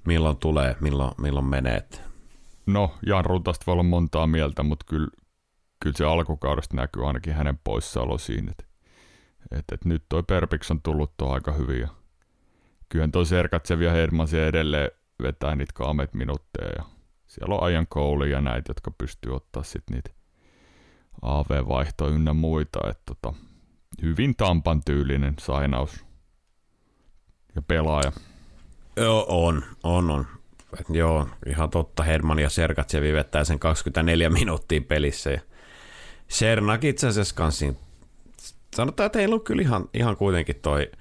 milloin 0.06 0.38
tulee, 0.38 0.76
milloin, 0.80 1.12
milloin 1.18 1.46
menee. 1.46 1.88
No, 2.66 2.96
Jan 3.06 3.26
Rutasta 3.26 3.64
voi 3.68 3.74
olla 3.74 3.84
montaa 3.84 4.28
mieltä, 4.28 4.64
mutta 4.64 4.86
kyllä, 4.90 5.08
kyllä 5.80 5.98
se 5.98 6.06
alkukaudesta 6.06 6.76
näkyy 6.76 7.08
ainakin 7.08 7.34
hänen 7.34 7.60
poissaolo 7.64 8.18
siinä. 8.18 8.52
Että, 8.52 8.64
että, 9.52 9.76
että 9.76 9.90
nyt 9.90 10.04
toi 10.10 10.24
Perpix 10.24 10.72
on 10.72 10.82
tullut 10.82 11.18
tuo 11.18 11.34
aika 11.34 11.52
hyvin 11.52 11.82
ja 11.82 11.88
kyllähän 12.90 13.12
toi 13.12 13.26
Sergatsev 13.26 13.82
ja 13.82 13.92
Hedmansia 13.92 14.48
edelleen 14.48 14.92
vetää 15.24 15.56
niitä 15.56 15.72
kaamet 15.76 16.14
minuutteja 16.14 16.72
ja 16.78 16.84
siellä 17.32 17.56
on 17.56 17.64
ajan 17.64 17.88
kouli 17.88 18.32
ja 18.32 18.42
näitä, 18.42 18.70
jotka 18.70 18.92
pystyy 18.92 19.36
ottaa 19.36 19.64
sitten 19.64 19.96
niitä 19.96 20.10
AV-vaihtoja 21.22 22.14
ynnä 22.14 22.34
muita. 22.34 22.80
Että 22.90 23.02
tota, 23.06 23.34
hyvin 24.02 24.36
Tampan 24.36 24.82
tyylinen 24.86 25.34
sainaus 25.40 26.06
ja 27.56 27.62
pelaaja. 27.62 28.12
Joo, 28.98 29.26
on, 29.30 29.64
on, 29.84 30.12
on. 30.12 30.28
Et 30.80 30.86
joo, 30.90 31.28
ihan 31.46 31.70
totta. 31.70 32.04
Herman 32.04 32.40
ja 32.40 32.50
Sergatsevi 32.50 33.14
vettää 33.14 33.44
sen 33.44 33.60
24 33.60 34.30
minuuttia 34.30 34.82
pelissä. 34.82 35.32
Ja 35.32 35.40
Sernak 36.28 36.84
itse 36.84 37.08
asiassa 37.08 37.36
kanssa 37.36 37.66
sanotaan, 38.76 39.06
että 39.06 39.20
heillä 39.20 39.36
on 39.36 39.44
kyllä 39.44 39.62
ihan, 39.62 39.90
ihan 39.94 40.18
kuitenkin 40.18 40.56
toi 40.56 40.92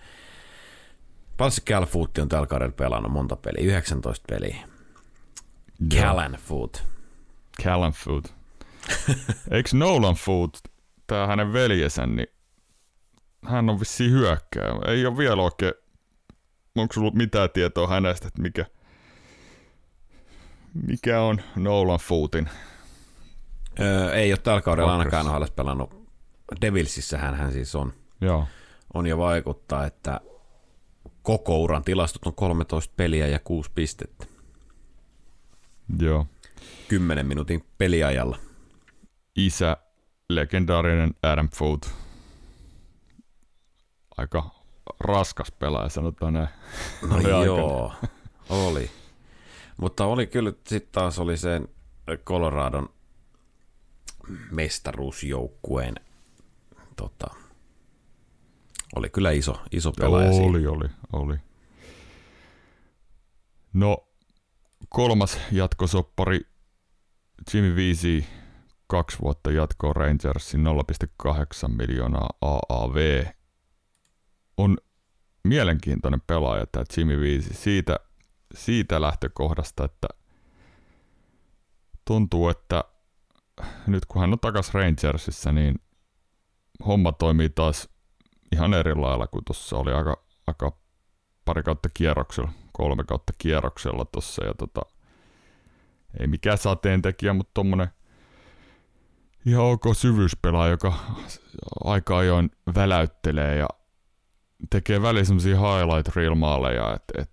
Paljon 1.37 1.53
Cal 1.67 1.87
on 2.23 2.29
tällä 2.29 2.47
kaudella 2.47 2.73
pelannut 2.73 3.13
monta 3.13 3.37
peliä, 3.37 3.65
19 3.65 4.25
peliä. 4.29 4.70
Callan 5.89 6.33
Foot. 6.33 6.85
Callan 7.63 7.93
Foot. 7.93 8.35
Eikö 9.51 9.69
Nolan 9.73 10.15
Foot, 10.15 10.59
tämä 11.07 11.27
hänen 11.27 11.53
veljensä, 11.53 12.07
niin 12.07 12.27
hän 13.45 13.71
on 13.71 13.81
vissiin 13.81 14.11
hyökkää. 14.11 14.73
Ei 14.87 15.07
ole 15.07 15.17
vielä 15.17 15.43
oikein, 15.43 15.73
onko 16.77 16.93
sulla 16.93 17.11
mitään 17.11 17.51
tietoa 17.51 17.87
hänestä, 17.87 18.29
että 18.29 18.43
mikä, 18.43 18.67
mikä 20.87 21.21
on 21.21 21.41
Nolan 21.57 21.99
Footin? 21.99 22.49
Öö, 23.81 24.13
ei 24.13 24.33
ole 24.33 24.39
tällä 24.39 24.63
kaudella 24.63 24.93
ainakaan 24.97 25.27
NHL 25.27 25.45
pelannut. 25.57 26.01
Devilsissähän 26.61 27.35
hän 27.35 27.53
siis 27.53 27.75
on. 27.75 27.93
Joo. 28.21 28.47
On 28.95 29.07
ja 29.07 29.19
vaikuttaa, 29.19 29.87
että 29.87 30.21
koko 31.23 31.59
uran 31.59 31.85
tilastot 31.85 32.27
on 32.27 32.35
13 32.35 32.95
peliä 32.97 33.27
ja 33.27 33.39
6 33.39 33.71
pistettä. 33.75 34.27
Joo. 35.99 36.27
10 36.89 37.27
minuutin 37.27 37.65
peliajalla. 37.79 38.39
Isä, 39.37 39.77
legendaarinen 40.29 41.15
Adam 41.23 41.49
Food. 41.49 41.79
Aika 44.17 44.51
raskas 45.01 45.53
pelaaja, 45.53 45.89
sanotaan 45.89 46.33
näin. 46.33 46.49
No 47.09 47.17
oli 47.17 47.45
joo, 47.45 47.93
oli. 48.49 48.91
Mutta 49.77 50.05
oli 50.05 50.27
kyllä, 50.27 50.53
sitten 50.67 50.93
taas 50.93 51.19
oli 51.19 51.37
sen 51.37 51.69
Coloradon 52.25 52.89
mestaruusjoukkueen 54.51 55.95
tota, 56.97 57.27
oli 58.97 59.11
kyllä 59.11 59.31
iso, 59.31 59.61
iso 59.73 59.93
pelaaja. 59.93 60.29
Oli, 60.29 60.35
siinä. 60.35 60.71
oli, 60.71 60.89
oli. 61.13 61.37
No, 63.73 64.10
kolmas 64.89 65.39
jatkosoppari. 65.53 66.41
Jimmy 67.55 67.77
Viisi 67.77 68.27
kaksi 68.87 69.19
vuotta 69.23 69.51
jatkoa 69.51 69.93
Rangersin 69.93 70.65
0,8 70.65 71.69
miljoonaa 71.69 72.29
AAV. 72.41 73.25
On 74.57 74.77
mielenkiintoinen 75.45 76.21
pelaaja 76.27 76.67
tämä 76.67 76.85
Jimmy 76.97 77.21
Viisi 77.21 77.55
siitä, 77.55 77.97
siitä 78.55 79.01
lähtökohdasta, 79.01 79.85
että 79.85 80.09
tuntuu, 82.05 82.49
että 82.49 82.85
nyt 83.87 84.07
kun 84.07 84.21
hän 84.21 84.33
on 84.33 84.41
takaisin 84.41 84.75
Rangersissa, 84.75 85.53
niin 85.53 85.75
homma 86.87 87.13
toimii 87.13 87.49
taas 87.49 87.89
ihan 88.53 88.75
eri 88.75 88.95
lailla 88.95 89.27
kuin 89.27 89.45
tuossa 89.45 89.77
oli 89.77 89.93
aika, 89.93 90.25
aika 90.47 90.79
pari 91.45 91.63
kautta 91.63 91.89
kierroksella, 91.95 92.53
kolme 92.81 93.05
kautta 93.05 93.33
kierroksella 93.39 94.05
tuossa 94.05 94.45
ja 94.45 94.55
tota, 94.55 94.81
ei 96.21 96.27
mikään 96.27 96.59
sateentekijä, 96.59 97.33
mutta 97.33 97.51
tommonen 97.55 97.89
ihan 99.47 99.65
ok 99.65 99.85
syvyyspelaaja, 99.93 100.71
joka 100.71 100.95
aika 101.85 102.19
ajoin 102.19 102.51
väläyttelee 102.75 103.57
ja 103.57 103.69
tekee 104.71 105.03
väliin 105.03 105.27
semmosia 105.27 105.57
highlight 105.57 106.17
reel 106.17 106.35
maaleja, 106.35 106.95
että 106.95 107.23
et, 107.23 107.29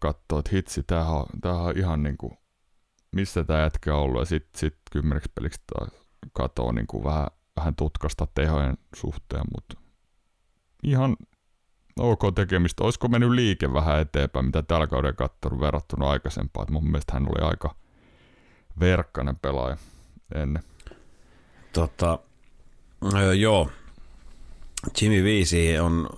katsoo, 0.00 0.38
että 0.38 0.50
hitsi, 0.52 0.82
tämähän 0.82 1.14
on, 1.14 1.26
tämähän 1.40 1.64
on 1.64 1.78
ihan 1.78 2.02
niinku, 2.02 2.38
missä 3.12 3.44
tämä 3.44 3.60
jätkä 3.60 3.94
on 3.94 4.00
ollut, 4.00 4.20
ja 4.20 4.26
sitten 4.26 4.60
sit 4.60 4.76
kymmeneksi 4.92 5.32
peliksi 5.34 5.60
katoo 6.32 6.72
niinku 6.72 7.04
vähän, 7.04 7.26
vähän 7.56 7.76
tutkasta 7.76 8.26
tehojen 8.34 8.78
suhteen, 8.94 9.44
mutta 9.54 9.76
ihan 10.82 11.16
ok 11.98 12.20
tekemistä. 12.34 12.84
Olisiko 12.84 13.08
mennyt 13.08 13.30
liike 13.30 13.72
vähän 13.72 14.00
eteenpäin, 14.00 14.46
mitä 14.46 14.62
tällä 14.62 14.86
kauden 14.86 15.16
katsonut 15.16 15.60
verrattuna 15.60 16.10
aikaisempaan. 16.10 16.66
mun 16.70 16.90
mielestä 16.90 17.12
hän 17.12 17.26
oli 17.28 17.48
aika 17.50 17.74
verkkainen 18.80 19.36
pelaaja 19.36 19.76
ennen. 20.34 20.62
Tota, 21.72 22.18
joo. 23.38 23.70
Jimmy 25.00 25.24
Viisi 25.24 25.78
on, 25.78 26.08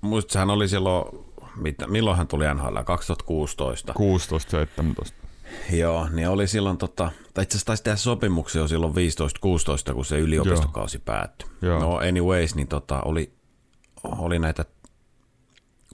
muistat 0.00 0.38
hän 0.38 0.50
oli 0.50 0.68
silloin, 0.68 1.26
mitä, 1.56 1.86
milloin 1.86 2.16
hän 2.16 2.28
tuli 2.28 2.44
NHL? 2.54 2.78
2016. 2.84 3.92
16, 3.92 4.50
17. 4.50 5.24
Joo, 5.72 6.08
niin 6.08 6.28
oli 6.28 6.48
silloin, 6.48 6.78
tota, 6.78 7.10
tai 7.34 7.42
itse 7.42 7.56
asiassa 7.56 7.66
taisi 7.66 7.82
tehdä 7.82 7.96
sopimuksia 7.96 8.60
jo 8.60 8.68
silloin 8.68 8.94
15-16, 9.90 9.94
kun 9.94 10.04
se 10.04 10.18
yliopistokausi 10.18 10.98
päättyi. 10.98 11.48
Joo. 11.62 11.78
No 11.78 11.96
anyways, 11.96 12.54
niin 12.54 12.68
tota, 12.68 13.02
oli, 13.02 13.32
oli 14.04 14.38
näitä, 14.38 14.64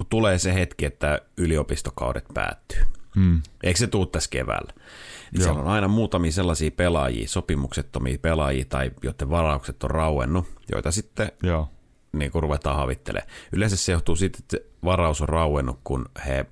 kun 0.01 0.07
tulee 0.07 0.39
se 0.39 0.55
hetki, 0.55 0.85
että 0.85 1.21
yliopistokaudet 1.37 2.25
päättyy. 2.35 2.83
Mm. 3.17 3.43
Eikö 3.63 3.79
se 3.79 3.87
tuu 3.87 4.07
tässä 4.07 4.31
keväällä? 4.31 4.73
Niin 5.33 5.43
siellä 5.43 5.61
on 5.61 5.69
aina 5.69 5.89
muutamia 5.89 6.33
sellaisia 6.33 6.71
pelaajia, 6.71 7.29
sopimuksettomia 7.29 8.19
pelaajia 8.23 8.65
tai 8.69 8.91
joiden 9.03 9.31
varaukset 9.31 9.85
on 9.85 9.91
rauennut, 9.91 10.47
joita 10.73 10.91
sitten 10.91 11.33
Joo. 11.43 11.69
niin 12.13 12.31
kuin 12.31 12.43
ruvetaan 12.43 12.77
havittelemaan. 12.77 13.31
Yleensä 13.53 13.77
se 13.77 13.93
johtuu 13.93 14.17
siitä, 14.17 14.39
että 14.41 14.57
varaus 14.85 15.21
on 15.21 15.29
rauennut, 15.29 15.81
kun 15.85 16.09
he 16.27 16.47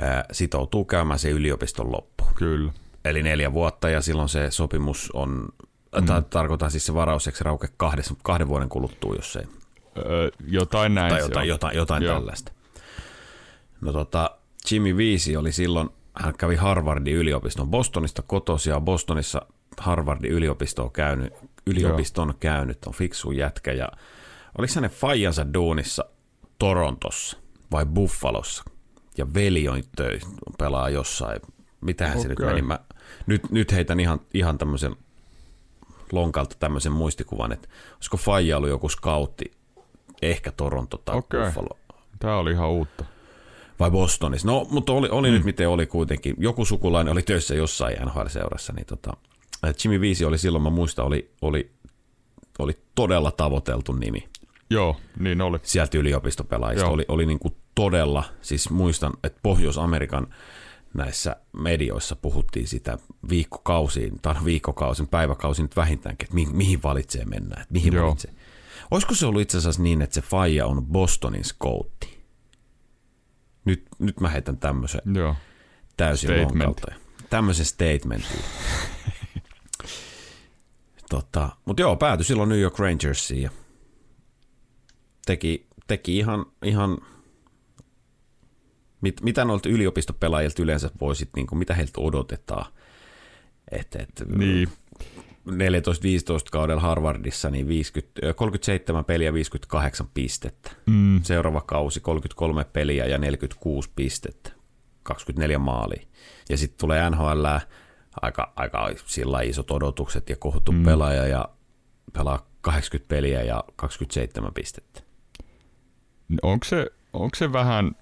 ää, 0.00 0.24
sitoutuu 0.32 0.84
käymään 0.84 1.18
se 1.18 1.30
yliopiston 1.30 1.92
loppuun. 1.92 2.30
Kyllä. 2.34 2.72
Eli 3.04 3.22
neljä 3.22 3.52
vuotta 3.52 3.88
ja 3.88 4.00
silloin 4.00 4.28
se 4.28 4.50
sopimus 4.50 5.10
on, 5.14 5.48
mm. 6.00 6.06
ta- 6.06 6.22
tarkoitan 6.22 6.70
siis 6.70 6.86
se 6.86 6.94
varaus, 6.94 7.26
eikö 7.26 7.38
se 7.38 7.44
rauke 7.44 7.68
kahden, 7.76 8.04
kahden 8.22 8.48
vuoden 8.48 8.68
kuluttua, 8.68 9.14
jos 9.14 9.36
ei, 9.36 9.46
Öö, 9.98 10.30
jotain 10.46 10.94
näin 10.94 11.10
tai 11.10 11.20
se 11.20 11.26
jotain, 11.26 11.48
jotain, 11.48 11.76
jotain 11.76 12.02
Joo. 12.02 12.14
tällaista. 12.14 12.55
No 13.80 13.92
tota, 13.92 14.30
Jimmy 14.70 14.96
Viisi 14.96 15.36
oli 15.36 15.52
silloin, 15.52 15.88
hän 16.14 16.34
kävi 16.38 16.56
Harvardin 16.56 17.14
yliopiston 17.14 17.68
Bostonista 17.70 18.22
kotosi 18.22 18.70
ja 18.70 18.80
Bostonissa 18.80 19.42
Harvardin 19.78 20.30
yliopistoon 20.30 20.90
käynyt, 20.92 21.34
yliopiston 21.66 22.34
käynyt, 22.40 22.86
on 22.86 22.94
fiksu 22.94 23.30
jätkä 23.30 23.72
ja 23.72 23.88
oliko 24.58 24.72
hänen 24.76 24.90
faijansa 24.90 25.54
duunissa 25.54 26.04
Torontossa 26.58 27.36
vai 27.72 27.86
Buffalossa? 27.86 28.64
Ja 29.18 29.34
veli 29.34 29.68
on 29.68 29.82
töi, 29.96 30.20
pelaa 30.58 30.90
jossain, 30.90 31.40
mitähän 31.80 32.20
se 32.20 32.28
nyt 32.28 32.38
meni, 32.38 32.62
mä, 32.62 32.78
nyt, 33.26 33.50
nyt 33.50 33.72
heitän 33.72 34.00
ihan, 34.00 34.20
ihan 34.34 34.58
tämmöisen 34.58 34.96
lonkalta 36.12 36.56
tämmöisen 36.58 36.92
muistikuvan, 36.92 37.52
että 37.52 37.68
olisiko 37.94 38.16
faija 38.16 38.56
ollut 38.56 38.70
joku 38.70 38.88
scoutti, 38.88 39.52
ehkä 40.22 40.52
Toronto 40.52 40.96
tai 40.96 41.16
Okei. 41.16 41.40
Buffalo? 41.40 41.78
Tää 42.18 42.36
oli 42.36 42.50
ihan 42.50 42.68
uutta. 42.68 43.04
Vai 43.80 43.90
Bostonissa. 43.90 44.48
No, 44.48 44.66
mutta 44.70 44.92
oli, 44.92 45.08
oli 45.08 45.28
mm. 45.28 45.34
nyt 45.34 45.44
miten 45.44 45.68
oli 45.68 45.86
kuitenkin. 45.86 46.34
Joku 46.38 46.64
sukulainen 46.64 47.12
oli 47.12 47.22
töissä 47.22 47.54
jossain 47.54 47.96
NHL-seurassa, 47.96 48.72
niin 48.72 48.86
tota, 48.86 49.12
Jimmy 49.84 50.00
Viisi 50.00 50.24
oli 50.24 50.38
silloin, 50.38 50.62
mä 50.62 50.70
muistan, 50.70 51.06
oli, 51.06 51.30
oli, 51.42 51.70
oli 52.58 52.78
todella 52.94 53.30
tavoiteltu 53.30 53.92
nimi 53.92 54.28
Joo, 54.70 54.96
niin 55.18 55.40
oli. 55.40 55.58
sieltä 55.62 55.98
yliopistopelaajista. 55.98 56.86
Joo. 56.86 56.94
Oli, 56.94 57.04
oli 57.08 57.26
niin 57.26 57.38
kuin 57.38 57.54
todella, 57.74 58.24
siis 58.42 58.70
muistan, 58.70 59.12
että 59.24 59.40
Pohjois-Amerikan 59.42 60.26
näissä 60.94 61.36
medioissa 61.52 62.16
puhuttiin 62.16 62.68
sitä 62.68 62.98
viikkokausiin, 63.28 64.18
tai 64.22 64.34
viikkokausin, 64.44 65.08
päiväkausin 65.08 65.62
nyt 65.62 65.76
vähintäänkin, 65.76 66.26
että 66.26 66.34
mihin, 66.34 66.56
mihin 66.56 66.82
valitsee 66.82 67.24
mennä, 67.24 67.60
että 67.60 67.72
mihin 67.72 67.92
Joo. 67.92 68.06
valitsee. 68.06 68.32
Olisiko 68.90 69.14
se 69.14 69.26
ollut 69.26 69.42
itse 69.42 69.58
asiassa 69.58 69.82
niin, 69.82 70.02
että 70.02 70.14
se 70.14 70.22
faija 70.22 70.66
on 70.66 70.86
Bostonin 70.86 71.44
scoutti? 71.44 72.15
Nyt, 73.66 73.84
nyt 73.98 74.20
mä 74.20 74.28
heitän 74.28 74.58
tämmöisen 74.58 75.00
Joo. 75.14 75.36
täysin 75.96 76.30
Statement. 76.30 76.50
lonkalta. 76.50 76.92
Tämmöisen 77.30 77.66
statementin. 77.66 78.40
tota, 81.10 81.48
Mutta 81.64 81.82
joo, 81.82 81.96
päätyi 81.96 82.24
silloin 82.24 82.48
New 82.48 82.60
York 82.60 82.78
Rangersiin 82.78 83.42
ja 83.42 83.50
teki, 85.26 85.66
teki 85.86 86.16
ihan, 86.16 86.46
ihan 86.64 86.98
mit, 89.00 89.20
mitä 89.22 89.44
noilta 89.44 89.68
yliopistopelaajilta 89.68 90.62
yleensä 90.62 90.90
voisit, 91.00 91.30
niin 91.36 91.46
kuin, 91.46 91.58
mitä 91.58 91.74
heiltä 91.74 92.00
odotetaan. 92.00 92.72
Et, 93.70 93.96
et, 93.96 94.22
Niin. 94.36 94.68
14-15 95.50 95.52
kaudella 96.52 96.82
Harvardissa 96.82 97.50
niin 97.50 97.68
50, 97.68 98.26
ö, 98.26 98.34
37 98.34 99.04
peliä 99.04 99.32
58 99.32 100.06
pistettä. 100.14 100.70
Mm. 100.86 101.22
Seuraava 101.22 101.60
kausi 101.60 102.00
33 102.00 102.64
peliä 102.64 103.06
ja 103.06 103.18
46 103.18 103.90
pistettä, 103.96 104.50
24 105.02 105.58
maalia. 105.58 106.02
Ja 106.48 106.56
sitten 106.56 106.78
tulee 106.78 107.10
NHL, 107.10 107.46
aika, 108.22 108.52
aika 108.56 108.90
sillä 109.06 109.40
isot 109.40 109.70
odotukset 109.70 110.30
ja 110.30 110.36
kohuttu 110.36 110.72
mm. 110.72 110.84
pelaaja 110.84 111.26
ja 111.26 111.48
pelaa 112.12 112.46
80 112.60 113.08
peliä 113.08 113.42
ja 113.42 113.64
27 113.76 114.54
pistettä. 114.54 115.00
Onko 116.42 116.64
se, 116.64 116.86
onko 117.12 117.34
se 117.34 117.52
vähän, 117.52 117.92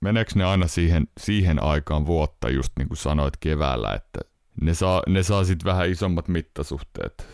meneekö 0.00 0.32
ne 0.34 0.44
aina 0.44 0.66
siihen, 0.66 1.06
siihen 1.20 1.62
aikaan 1.62 2.06
vuotta, 2.06 2.50
just 2.50 2.72
niin 2.78 2.88
kuin 2.88 2.98
sanoit 2.98 3.36
keväällä, 3.36 3.94
että 3.94 4.33
ne 4.60 4.74
saa, 4.74 5.02
ne 5.06 5.22
saa 5.22 5.44
sitten 5.44 5.64
vähän 5.64 5.90
isommat 5.90 6.28
mittasuhteet 6.28 7.28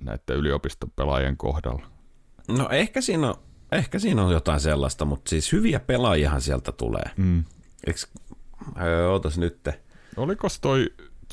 näiden 0.00 0.36
yliopiston 0.36 0.90
kohdalla. 1.36 1.86
No 2.48 2.68
ehkä 2.70 3.00
siinä 3.00 3.28
on, 3.28 3.34
ehkä 3.72 3.98
siinä 3.98 4.24
on 4.24 4.32
jotain 4.32 4.60
sellaista, 4.60 5.04
mutta 5.04 5.28
siis 5.28 5.52
hyviä 5.52 5.80
pelaajiahan 5.80 6.40
sieltä 6.40 6.72
tulee. 6.72 7.04
Mm. 7.16 7.44
Eiks, 7.86 8.12
öö, 8.80 9.08
ootas 9.08 9.38
nyt. 9.38 9.68
Oliko 10.16 10.48
toi 10.60 10.86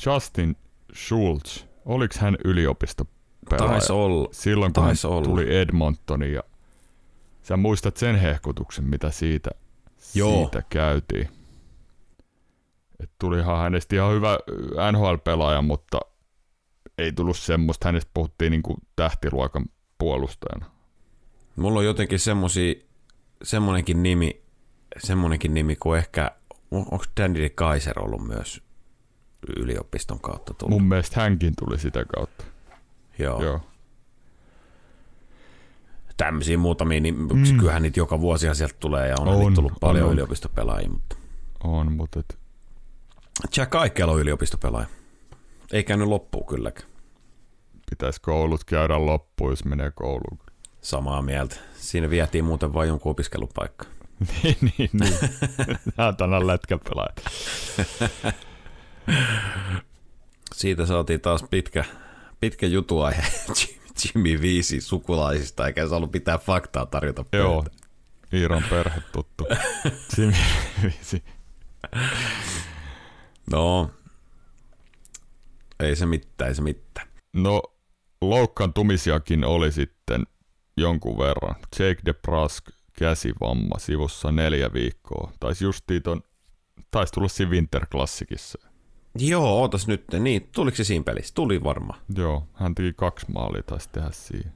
Justin 0.06 0.56
Schultz, 0.94 1.64
oliko 1.84 2.14
hän 2.18 2.36
yliopistopelaaja? 2.44 3.68
Taisi 3.70 3.92
olla. 3.92 4.28
Silloin 4.32 4.72
kun 4.72 4.84
taisi 4.84 5.06
hän 5.06 5.16
olla. 5.16 5.24
tuli 5.24 5.56
Edmontoniin 5.56 6.34
ja 6.34 6.42
sä 7.42 7.56
muistat 7.56 7.96
sen 7.96 8.16
hehkutuksen, 8.16 8.84
mitä 8.84 9.10
siitä, 9.10 9.50
Joo. 10.14 10.42
siitä 10.42 10.62
käytiin. 10.70 11.37
Et 13.02 13.10
tulihan 13.20 13.58
hänestä 13.58 13.96
ihan 13.96 14.12
hyvä 14.14 14.38
NHL-pelaaja, 14.92 15.62
mutta 15.62 16.00
ei 16.98 17.12
tullut 17.12 17.36
semmoista. 17.38 17.88
Hänestä 17.88 18.10
puhuttiin 18.14 18.50
niinku 18.50 18.74
tähtiluokan 18.96 19.64
puolustajana. 19.98 20.66
Mulla 21.56 21.78
on 21.78 21.84
jotenkin 21.84 22.18
semmosia, 22.18 22.74
semmonenkin 23.42 24.02
nimi, 24.02 24.42
semmonenkin 24.98 25.54
nimi 25.54 25.76
kuin 25.76 25.98
ehkä, 25.98 26.30
onko 26.70 27.04
Danny 27.20 27.48
Kaiser 27.50 27.98
ollut 28.00 28.26
myös 28.26 28.62
yliopiston 29.56 30.20
kautta 30.20 30.54
tullut? 30.54 30.78
Mun 30.80 30.88
mielestä 30.88 31.20
hänkin 31.20 31.52
tuli 31.58 31.78
sitä 31.78 32.04
kautta. 32.04 32.44
Joo. 33.18 33.42
Joo. 33.42 33.60
Tämmöisiä 36.16 36.58
muutamia, 36.58 37.00
niin 37.00 37.14
Mm. 37.18 37.58
kyllähän 37.58 37.82
niitä 37.82 38.00
joka 38.00 38.20
vuosia 38.20 38.54
sieltä 38.54 38.74
tulee 38.80 39.08
ja 39.08 39.14
on, 39.20 39.28
On, 39.28 39.38
niitä 39.40 39.54
tullut 39.54 39.72
paljon 39.80 40.04
on, 40.04 40.08
on. 40.08 40.14
yliopistopelaajia, 40.14 40.88
mutta 40.88 41.16
On, 41.64 41.92
mutta 41.92 42.20
et, 42.20 42.38
Jack 43.56 43.74
Aikela 43.74 44.12
on 44.12 44.20
yliopistopelaaja. 44.20 44.86
Ei 45.72 45.84
käynyt 45.84 46.08
loppuun 46.08 46.46
kylläkään. 46.46 46.88
pitäisi 47.90 48.20
koulut 48.20 48.64
käydä 48.64 49.06
loppuun, 49.06 49.52
jos 49.52 49.64
menee 49.64 49.90
kouluun. 49.90 50.38
Samaa 50.80 51.22
mieltä. 51.22 51.56
Siinä 51.74 52.10
vietiin 52.10 52.44
muuten 52.44 52.74
vain 52.74 52.88
jonkun 52.88 53.10
opiskelupaikka. 53.12 53.84
niin, 54.42 54.56
niin, 54.60 54.90
niin. 54.92 55.14
Nämä 55.96 56.08
on 56.08 56.16
tänään 56.16 56.46
lätkäpelaajat. 56.46 57.22
Siitä 60.54 60.86
saatiin 60.86 61.20
taas 61.20 61.44
pitkä, 61.50 61.84
pitkä 62.40 62.66
jutuaihe 62.66 63.22
Jimmy 64.04 64.40
Viisi 64.40 64.80
sukulaisista, 64.80 65.66
eikä 65.66 65.88
se 65.88 65.94
ollut 65.94 66.12
pitää 66.12 66.38
faktaa 66.38 66.86
tarjota 66.86 67.24
Joo, 67.32 67.62
pöytään. 67.62 67.78
Iiron 68.32 68.62
perhe 68.70 69.02
tuttu. 69.12 69.46
Jimmy 70.18 70.34
Viisi. 70.82 71.22
No, 73.52 73.90
ei 75.80 75.96
se 75.96 76.06
mitään, 76.06 76.48
ei 76.48 76.54
se 76.54 76.62
mitään. 76.62 77.08
No, 77.32 77.62
loukkaantumisiakin 78.20 79.44
oli 79.44 79.72
sitten 79.72 80.26
jonkun 80.76 81.18
verran. 81.18 81.54
Jake 81.78 82.00
DeBrusk 82.06 82.64
käsivamma 82.98 83.78
sivussa 83.78 84.32
neljä 84.32 84.72
viikkoa. 84.72 85.32
Taisi 85.40 85.64
justiin 85.64 86.02
ton, 86.02 86.22
taisi 86.90 87.12
tulla 87.12 87.28
siinä 87.28 87.50
Winter 87.52 87.86
Classicissa. 87.86 88.58
Joo, 89.18 89.60
ootas 89.60 89.86
nyt. 89.86 90.04
Niin, 90.20 90.48
tuliko 90.52 90.76
se 90.76 90.84
siinä 90.84 91.04
pelissä? 91.04 91.34
Tuli 91.34 91.64
varmaan. 91.64 92.00
Joo, 92.16 92.46
hän 92.52 92.74
teki 92.74 92.92
kaksi 92.96 93.26
maalia 93.32 93.62
taisi 93.62 93.88
tehdä 93.92 94.08
siinä. 94.12 94.50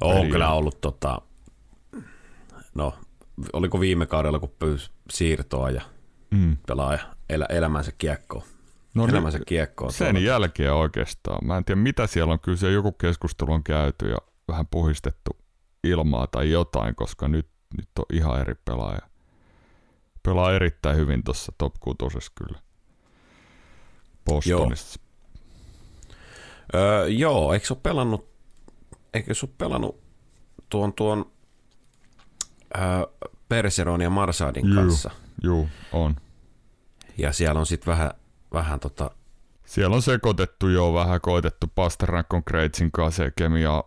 On 0.00 0.16
Eli- 0.16 0.30
kyllä 0.30 0.52
ollut 0.52 0.80
tota, 0.80 1.22
no, 2.74 2.94
oliko 3.52 3.80
viime 3.80 4.06
kaudella, 4.06 4.38
kun 4.38 4.54
pyysi 4.58 4.90
siirtoa 5.10 5.70
ja 5.70 5.82
Mm. 6.30 6.56
pelaa 6.66 6.98
elä, 7.30 7.46
elämänsä 7.48 7.92
kiekkoon. 7.98 8.42
No 8.94 9.08
elämänsä 9.08 9.38
nyt, 9.38 9.48
kiekkoon. 9.48 9.92
sen 9.92 10.14
tuolla. 10.14 10.28
jälkeen 10.28 10.72
oikeastaan. 10.74 11.46
Mä 11.46 11.56
en 11.56 11.64
tiedä 11.64 11.80
mitä 11.80 12.06
siellä 12.06 12.32
on. 12.32 12.40
Kyllä 12.40 12.58
se 12.58 12.70
joku 12.70 12.92
keskustelu 12.92 13.52
on 13.52 13.64
käyty 13.64 14.08
ja 14.08 14.16
vähän 14.48 14.66
puhistettu 14.66 15.30
ilmaa 15.84 16.26
tai 16.26 16.50
jotain, 16.50 16.94
koska 16.94 17.28
nyt, 17.28 17.48
nyt 17.76 17.88
on 17.98 18.04
ihan 18.12 18.40
eri 18.40 18.54
pelaaja. 18.64 19.00
Pelaa 20.22 20.52
erittäin 20.52 20.96
hyvin 20.96 21.24
tuossa 21.24 21.52
top 21.58 21.74
6 21.80 22.32
kyllä. 22.34 22.60
Bostonissa. 24.24 25.00
Öö, 26.74 27.08
joo, 27.08 27.52
eikö 27.52 27.66
se 27.66 27.72
ole 27.72 27.80
pelannut, 27.82 28.28
eikö 29.14 29.34
se 29.34 29.46
ole 29.46 29.54
pelannut 29.58 30.00
tuon, 30.68 30.92
tuon 30.92 31.32
öö, 32.76 32.82
Perseron 33.48 34.00
ja 34.00 34.10
Marsadin 34.10 34.66
Juu. 34.66 34.74
kanssa? 34.74 35.10
Juu, 35.42 35.68
on. 35.92 36.16
Ja 37.18 37.32
siellä 37.32 37.60
on 37.60 37.66
sitten 37.66 37.92
vähän, 37.92 38.10
vähän 38.52 38.80
tota, 38.80 39.10
Siellä 39.64 39.96
on 39.96 40.02
sekoitettu 40.02 40.68
jo 40.68 40.94
vähän 40.94 41.20
koitettu 41.20 41.66
Pasternackon 41.74 42.44
Kreitsin 42.44 42.92
kanssa 42.92 43.22
ja 43.22 43.30
kemia 43.30 43.72
on 43.72 43.82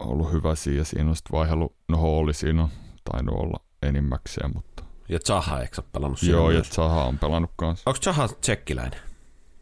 ollut 0.00 0.32
hyvä 0.32 0.54
siinä. 0.54 0.84
Siinä 0.84 1.10
on 1.10 1.16
sitten 1.16 1.32
vaihdellut, 1.32 1.74
no 1.88 1.98
Hooli 1.98 2.34
siinä 2.34 2.62
on 2.62 2.68
tainnut 3.12 3.34
olla 3.34 3.60
enimmäkseen, 3.82 4.50
mutta 4.54 4.84
ja 5.08 5.18
Zaha, 5.26 5.60
eikö 5.60 5.74
sä 5.74 5.82
ole 5.82 5.88
pelannut 5.92 6.18
siellä 6.18 6.36
joo, 6.40 6.50
ja 6.50 6.56
myös? 6.56 6.70
Zaha 6.70 7.04
on 7.04 7.18
pelannut 7.18 7.50
kanssa. 7.56 7.90
Onko 7.90 8.00
Zaha 8.02 8.28
tsekkiläinen? 8.28 9.00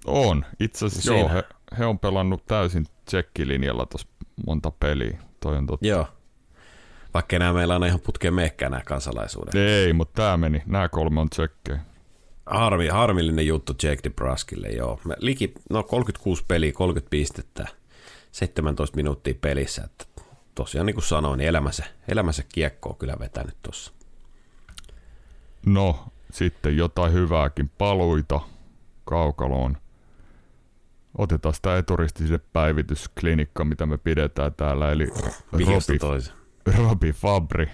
On, 0.06 0.44
itse 0.60 0.86
asiassa 0.86 1.02
Siinä. 1.02 1.20
joo, 1.20 1.28
he, 1.28 1.44
he, 1.78 1.86
on 1.86 1.98
pelannut 1.98 2.46
täysin 2.46 2.86
tsekkilinjalla 3.04 3.86
tuossa 3.86 4.08
monta 4.46 4.70
peliä. 4.70 5.18
Toi 5.40 5.56
on 5.56 5.66
totta. 5.66 5.86
Joo. 5.86 6.06
Vaikka 7.18 7.36
enää 7.36 7.52
meillä 7.52 7.76
on 7.76 7.86
ihan 7.86 8.00
putkeen 8.00 8.34
meekään 8.34 8.72
nämä 8.72 8.84
kansalaisuudet. 8.84 9.54
Ei, 9.54 9.92
mutta 9.92 10.22
tää 10.22 10.36
meni. 10.36 10.62
Nämä 10.66 10.88
kolme 10.88 11.20
on 11.20 11.30
tsekkejä. 11.30 11.80
Harmi, 12.46 12.88
harmillinen 12.88 13.46
juttu 13.46 13.72
Jake 13.82 14.00
DeBruskille, 14.04 14.68
joo. 14.68 15.00
Me 15.04 15.14
Liki, 15.18 15.52
no 15.70 15.82
36 15.82 16.44
peliä, 16.48 16.72
30 16.72 17.10
pistettä, 17.10 17.68
17 18.32 18.96
minuuttia 18.96 19.34
pelissä. 19.40 19.82
Että 19.84 20.04
tosiaan 20.54 20.86
niin 20.86 20.94
kuin 20.94 21.04
sanoin, 21.04 21.38
niin 21.38 21.48
elämänsä, 21.48 21.84
elämänsä 22.08 22.42
kiekkoa 22.54 22.96
kyllä 22.98 23.16
vetänyt 23.18 23.56
tuossa. 23.62 23.92
No, 25.66 26.04
sitten 26.30 26.76
jotain 26.76 27.12
hyvääkin. 27.12 27.70
Paluita 27.78 28.40
kaukaloon. 29.04 29.76
Otetaan 31.18 31.54
sitä 31.54 31.78
eturistisille 31.78 32.40
päivitysklinikka, 32.52 33.64
mitä 33.64 33.86
me 33.86 33.98
pidetään 33.98 34.54
täällä, 34.54 34.92
eli 34.92 35.06
Robi. 35.52 35.64
Robi 36.76 37.12
Fabri 37.12 37.70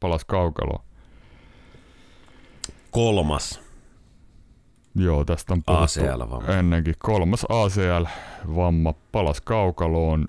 palas 0.00 0.24
kaukaloon. 0.24 0.84
Kolmas 2.90 3.60
Joo, 4.94 5.24
tästä 5.24 5.52
on 5.52 5.62
puhuttu 5.66 6.00
ACL-vamma. 6.00 6.52
ennenkin. 6.52 6.94
Kolmas 6.98 7.46
ACL-vamma 7.48 8.94
palas 9.12 9.40
kaukaloon, 9.40 10.28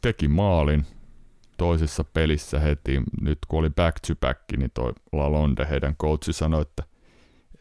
teki 0.00 0.28
maalin 0.28 0.86
toisessa 1.56 2.04
pelissä 2.04 2.60
heti. 2.60 3.02
Nyt 3.20 3.38
kun 3.48 3.58
oli 3.60 3.70
back 3.70 3.96
to 4.06 4.14
back, 4.16 4.40
niin 4.56 4.70
toi 4.74 4.92
Lalonde, 5.12 5.66
heidän 5.70 5.96
coachi 5.96 6.32
sanoi, 6.32 6.62
että 6.62 6.82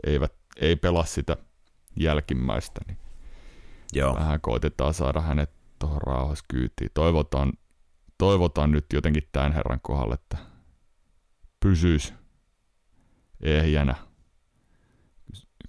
eivät, 0.05 0.33
ei 0.57 0.75
pelaa 0.75 1.05
sitä 1.05 1.37
jälkimmäistä, 1.95 2.81
niin 2.87 2.97
Joo. 3.93 4.15
vähän 4.15 4.41
koitetaan 4.41 4.93
saada 4.93 5.21
hänet 5.21 5.51
tuohon 5.79 6.01
rauhassa 6.01 6.45
kyytiin. 6.47 6.89
Toivotaan, 6.93 7.53
toivotaan 8.21 8.71
nyt 8.71 8.85
jotenkin 8.93 9.23
tämän 9.31 9.53
herran 9.53 9.79
kohdalle, 9.81 10.13
että 10.13 10.37
pysyisi 11.59 12.13
ehjänä. 13.41 13.95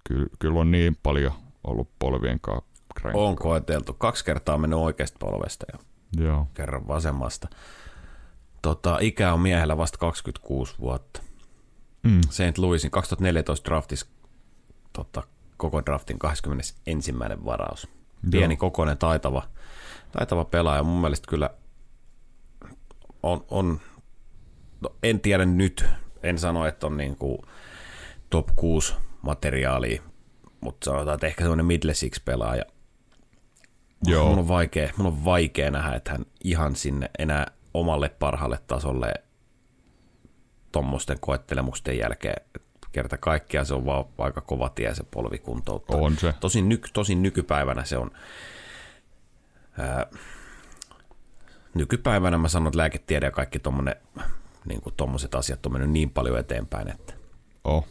Kyllä, 0.08 0.26
kyllä 0.38 0.60
on 0.60 0.70
niin 0.70 0.96
paljon 1.02 1.32
ollut 1.64 1.90
polvien 1.98 2.40
kanssa. 2.40 2.64
On 3.14 3.36
koeteltu. 3.36 3.92
Kaksi 3.92 4.24
kertaa 4.24 4.58
mennyt 4.58 4.78
oikeasta 4.78 5.16
polvesta 5.18 5.66
ja 5.72 5.78
Joo. 6.24 6.46
kerran 6.54 6.88
vasemmasta. 6.88 7.48
Tota, 8.62 8.98
ikä 9.00 9.32
on 9.32 9.40
miehellä 9.40 9.76
vasta 9.76 9.98
26 9.98 10.74
vuotta. 10.80 11.22
Mm. 12.02 12.20
St. 12.30 12.58
Louisin 12.58 12.90
2014 12.90 13.68
draftissa 13.68 14.06
tota, 14.92 15.22
koko 15.56 15.82
draftin 15.86 16.18
21. 16.18 17.14
varaus. 17.44 17.88
Pieni 18.30 18.56
kokoinen 18.56 18.98
taitava, 18.98 19.42
taitava 20.12 20.44
pelaaja. 20.44 20.82
Mun 20.82 21.00
mielestä 21.00 21.26
kyllä 21.28 21.50
on, 23.22 23.44
on 23.50 23.80
no, 24.80 24.96
en 25.02 25.20
tiedä 25.20 25.44
nyt, 25.44 25.84
en 26.22 26.38
sano, 26.38 26.66
että 26.66 26.86
on 26.86 26.96
niin 26.96 27.16
kuin 27.16 27.38
top 28.30 28.48
6 28.56 28.94
materiaalia, 29.22 30.02
mutta 30.60 30.84
sanotaan, 30.84 31.14
että 31.14 31.26
ehkä 31.26 31.44
semmoinen 31.44 31.66
middle 31.66 31.94
six 31.94 32.24
pelaaja. 32.24 32.64
Joo. 34.04 34.28
Mun 34.28 34.38
on, 34.38 34.48
vaikea, 34.48 34.90
mun 34.96 35.06
on 35.06 35.24
vaikea 35.24 35.70
nähdä, 35.70 35.96
että 35.96 36.10
hän 36.12 36.26
ihan 36.44 36.76
sinne 36.76 37.10
enää 37.18 37.46
omalle 37.74 38.08
parhaalle 38.08 38.58
tasolle 38.66 39.14
tuommoisten 40.72 41.20
koettelemusten 41.20 41.98
jälkeen. 41.98 42.46
Kerta 42.92 43.18
kaikkiaan 43.18 43.66
se 43.66 43.74
on 43.74 43.86
vaan 43.86 44.04
aika 44.18 44.40
kova 44.40 44.68
tie 44.68 44.94
se 44.94 45.02
polvi 45.10 45.38
kuntouttaa. 45.38 45.96
On 45.96 46.16
se. 46.16 46.34
Tosin, 46.40 46.68
nyky, 46.68 46.88
tosin 46.92 47.22
nykypäivänä 47.22 47.84
se 47.84 47.98
on, 47.98 48.10
ää, 49.78 50.06
nykypäivänä 51.74 52.38
mä 52.38 52.48
sanon, 52.48 52.66
että 52.66 52.78
lääketiede 52.78 53.26
ja 53.26 53.30
kaikki 53.30 53.58
tommonen, 53.58 53.96
niin 54.64 54.80
asiat 55.38 55.66
on 55.66 55.72
mennyt 55.72 55.90
niin 55.90 56.10
paljon 56.10 56.38
eteenpäin, 56.38 56.90
että 56.90 57.14
Oh. 57.64 57.88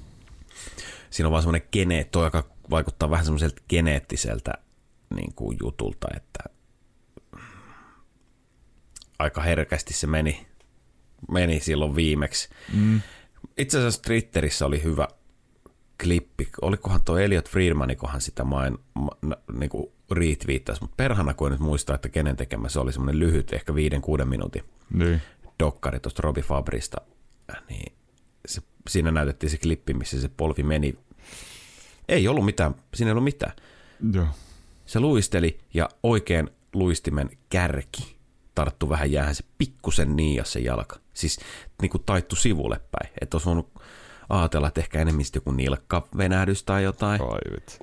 siinä 1.10 1.28
on 1.28 1.32
vaan 1.32 1.44
semmoinen 1.44 1.68
gene, 1.72 2.04
toi 2.04 2.28
joka 2.28 2.44
vaikuttaa 2.70 3.10
vähän 3.10 3.26
semmoiselta 3.26 3.62
geneettiseltä 3.70 4.54
niin 5.16 5.34
kuin 5.36 5.58
jutulta, 5.64 6.08
että 6.16 6.44
aika 9.20 9.42
herkästi 9.42 9.94
se 9.94 10.08
meni, 10.08 10.48
meni 11.32 11.60
silloin 11.60 11.96
viimeksi. 11.96 12.50
Mm. 12.74 13.02
Itse 13.58 13.78
asiassa 13.78 14.02
Twitterissä 14.02 14.66
oli 14.66 14.84
hyvä 14.84 15.08
klippi. 16.04 16.50
Olikohan 16.62 17.02
tuo 17.06 17.18
Elliot 17.18 17.50
Friedmanikohan 17.50 18.22
sitä 18.22 18.44
main, 18.44 18.78
ma, 18.94 19.10
niin 19.54 19.70
kuin 19.70 19.92
retweettasi, 20.12 20.82
mutta 20.82 20.96
perhana 20.98 21.34
kun 21.34 21.48
en 21.48 21.52
nyt 21.52 21.60
muista, 21.62 21.96
että 21.96 22.10
kenen 22.10 22.38
tekemä 22.38 22.70
se 22.70 22.80
oli 22.80 22.94
semmoinen 22.94 23.20
lyhyt, 23.20 23.54
ehkä 23.54 23.76
viiden, 23.76 24.02
kuuden 24.02 24.28
minuutin 24.28 24.64
Niin. 24.94 25.22
dokkari 25.60 26.00
tuosta 26.00 26.22
Robi 26.22 26.42
Fabrista, 26.42 26.98
niin 27.70 27.94
se, 28.46 28.62
siinä 28.90 29.12
näytettiin 29.12 29.50
se 29.50 29.58
klippi, 29.58 29.94
missä 29.94 30.22
se 30.22 30.30
polvi 30.38 30.64
meni. 30.64 30.98
Ei 32.10 32.28
ollut 32.28 32.46
mitään, 32.46 32.76
siinä 32.94 33.10
ei 33.10 33.12
ollut 33.12 33.24
mitään. 33.24 33.54
Joo. 34.14 34.28
Se 34.86 35.00
luisteli 35.00 35.60
ja 35.74 35.90
oikein 36.04 36.50
luistimen 36.74 37.30
kärki 37.50 38.16
tarttu 38.56 38.90
vähän 38.90 39.12
jäähän 39.12 39.36
se 39.36 39.44
pikkusen 39.58 40.16
niias 40.16 40.54
se 40.54 40.60
jalka. 40.60 41.00
Siis 41.14 41.40
niin 41.82 41.90
kuin 41.90 42.04
taittu 42.06 42.36
sivulle 42.36 42.82
päin. 42.92 43.14
Että 43.22 43.36
olisi 43.38 43.46
voinut 43.46 43.82
ajatella, 44.30 44.68
että 44.68 44.82
ehkä 44.82 45.02
enemmän 45.02 45.26
joku 45.36 45.52
nilkkavenähdys 45.52 46.64
tai 46.64 46.84
jotain. 46.84 47.22
Ai 47.22 47.56
vitsi. 47.56 47.80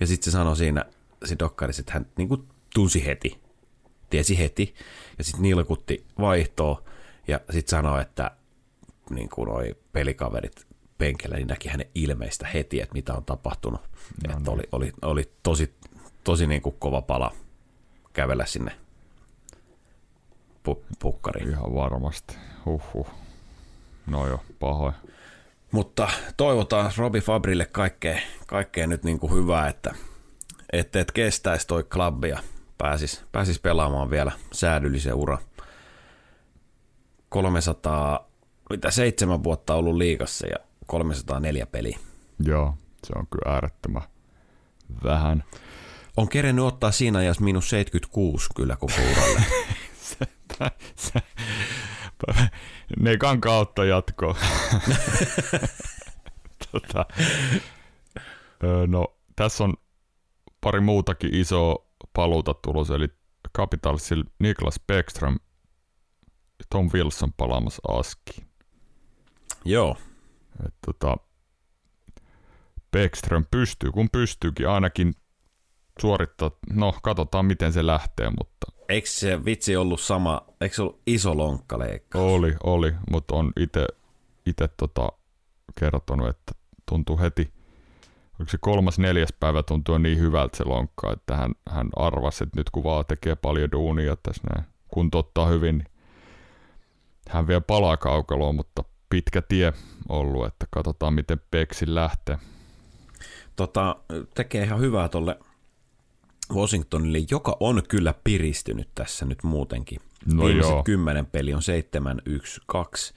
Ja 0.00 0.06
sitten 0.06 0.24
se 0.24 0.30
sanoi 0.30 0.56
siinä, 0.56 0.84
se 1.24 1.36
dokkarissa, 1.38 1.80
että 1.80 1.92
hän 1.92 2.06
niin 2.16 2.28
kuin 2.28 2.48
tunsi 2.74 3.06
heti. 3.06 3.40
Tiesi 4.10 4.38
heti. 4.38 4.74
Ja 5.18 5.24
sitten 5.24 5.42
nilkutti 5.42 6.06
vaihtoa. 6.20 6.82
Ja 7.28 7.40
sitten 7.50 7.70
sanoi, 7.70 8.02
että 8.02 8.30
niin 9.10 9.28
kuin 9.28 9.48
noi 9.48 9.76
pelikaverit 9.92 10.66
penkillä, 10.98 11.36
niin 11.36 11.48
näki 11.48 11.68
hänen 11.68 11.86
ilmeistä 11.94 12.46
heti, 12.54 12.80
että 12.80 12.94
mitä 12.94 13.14
on 13.14 13.24
tapahtunut. 13.24 13.80
No, 14.26 14.38
että 14.38 14.50
oli, 14.50 14.62
oli, 14.72 14.92
oli 15.02 15.32
tosi, 15.42 15.74
tosi 16.24 16.46
niin 16.46 16.62
kuin 16.62 16.76
kova 16.78 17.02
pala 17.02 17.34
kävellä 18.12 18.46
sinne 18.46 18.72
pu- 20.68 20.84
pukkariin. 20.98 21.50
Ihan 21.50 21.74
varmasti. 21.74 22.36
Huhhuh. 22.66 23.08
No 24.06 24.26
joo, 24.26 24.40
pahoin. 24.60 24.94
Mutta 25.70 26.08
toivotaan 26.36 26.92
Robi 26.96 27.20
Fabrille 27.20 27.66
kaikkea, 27.66 28.18
kaikkea 28.46 28.86
nyt 28.86 29.04
niin 29.04 29.18
kuin 29.18 29.34
hyvää, 29.34 29.68
että 29.68 29.94
et, 30.72 30.96
et 30.96 31.12
kestäisi 31.12 31.66
toi 31.66 31.84
klubbi 31.84 32.28
ja 32.28 32.38
pääsis, 32.78 33.24
pääsis 33.32 33.58
pelaamaan 33.58 34.10
vielä 34.10 34.32
säädyllisen 34.52 35.14
ura. 35.14 35.38
300, 37.28 38.28
mitä 38.70 38.90
seitsemän 38.90 39.44
vuotta 39.44 39.74
ollut 39.74 39.96
liigassa 39.96 40.46
ja 40.46 40.56
304 40.86 41.66
peliä. 41.66 41.98
Joo, 42.38 42.74
se 43.06 43.12
on 43.16 43.26
kyllä 43.26 43.52
äärettömän 43.54 44.02
vähän. 45.04 45.44
On 46.16 46.28
kerennyt 46.28 46.64
ottaa 46.64 46.90
siinä 46.90 47.18
ajassa 47.18 47.44
miinus 47.44 47.70
76 47.70 48.48
kyllä 48.56 48.76
koko 48.76 48.92
uralle. 49.12 49.42
Nekan 53.02 53.40
kautta 53.40 53.84
jatkoa. 53.84 54.36
tota, 56.72 57.06
no, 58.86 59.06
tässä 59.36 59.64
on 59.64 59.74
pari 60.60 60.80
muutakin 60.80 61.34
isoa 61.34 61.88
paluuta 62.12 62.54
tulos, 62.54 62.90
eli 62.90 63.08
Capitalsilla 63.56 64.24
Niklas 64.38 64.80
Beckström 64.86 65.36
Tom 66.70 66.90
Wilson 66.94 67.32
palaamassa 67.32 67.82
Askiin. 67.88 68.48
Joo, 69.64 69.96
Et 70.66 70.74
tota, 70.86 71.16
Beckström 72.92 73.46
pystyy, 73.50 73.92
kun 73.92 74.10
pystyykin 74.10 74.68
ainakin 74.68 75.14
suorittaa, 76.00 76.50
no 76.72 76.94
katsotaan 77.02 77.46
miten 77.46 77.72
se 77.72 77.86
lähtee, 77.86 78.30
mutta 78.30 78.72
eikö 78.88 79.08
se 79.08 79.44
vitsi 79.44 79.76
ollut 79.76 80.00
sama, 80.00 80.42
eikö 80.60 80.76
se 80.76 80.82
ollut 80.82 81.00
iso 81.06 81.36
lonkkaleikka? 81.36 82.18
Oli, 82.18 82.54
oli, 82.64 82.94
mutta 83.10 83.34
on 83.34 83.52
itse 83.60 83.86
ite 84.46 84.68
tota 84.76 85.08
kertonut, 85.80 86.28
että 86.28 86.52
tuntuu 86.88 87.18
heti, 87.18 87.52
oliko 88.38 88.50
se 88.50 88.58
kolmas 88.60 88.98
neljäs 88.98 89.34
päivä 89.40 89.62
tuntuu 89.62 89.98
niin 89.98 90.18
hyvältä 90.18 90.56
se 90.56 90.64
lonkka, 90.64 91.12
että 91.12 91.36
hän, 91.36 91.52
hän 91.70 91.88
arvasi, 91.96 92.44
että 92.44 92.60
nyt 92.60 92.70
kun 92.70 92.84
vaan 92.84 93.04
tekee 93.08 93.34
paljon 93.34 93.72
duunia 93.72 94.16
tässä 94.22 94.42
näin, 94.54 94.68
kunto 94.88 95.18
ottaa 95.18 95.46
hyvin, 95.46 95.78
niin 95.78 95.88
hän 97.28 97.46
vielä 97.46 97.60
palaa 97.60 97.96
kaukaloon, 97.96 98.54
mutta 98.54 98.84
pitkä 99.10 99.42
tie 99.42 99.72
ollut, 100.08 100.46
että 100.46 100.66
katsotaan 100.70 101.14
miten 101.14 101.40
Peksi 101.50 101.94
lähtee. 101.94 102.38
tota, 103.56 103.96
tekee 104.34 104.64
ihan 104.64 104.80
hyvää 104.80 105.08
tolle 105.08 105.38
Washingtonille, 106.54 107.26
joka 107.30 107.56
on 107.60 107.82
kyllä 107.88 108.14
piristynyt 108.24 108.88
tässä 108.94 109.24
nyt 109.24 109.42
muutenkin. 109.42 110.00
No 110.34 110.44
Viimeiset 110.44 110.70
joo. 110.72 110.82
kymmenen 110.82 111.26
peli 111.26 111.54
on 111.54 111.62
7, 111.62 112.22
1, 112.26 112.60
2, 112.66 113.14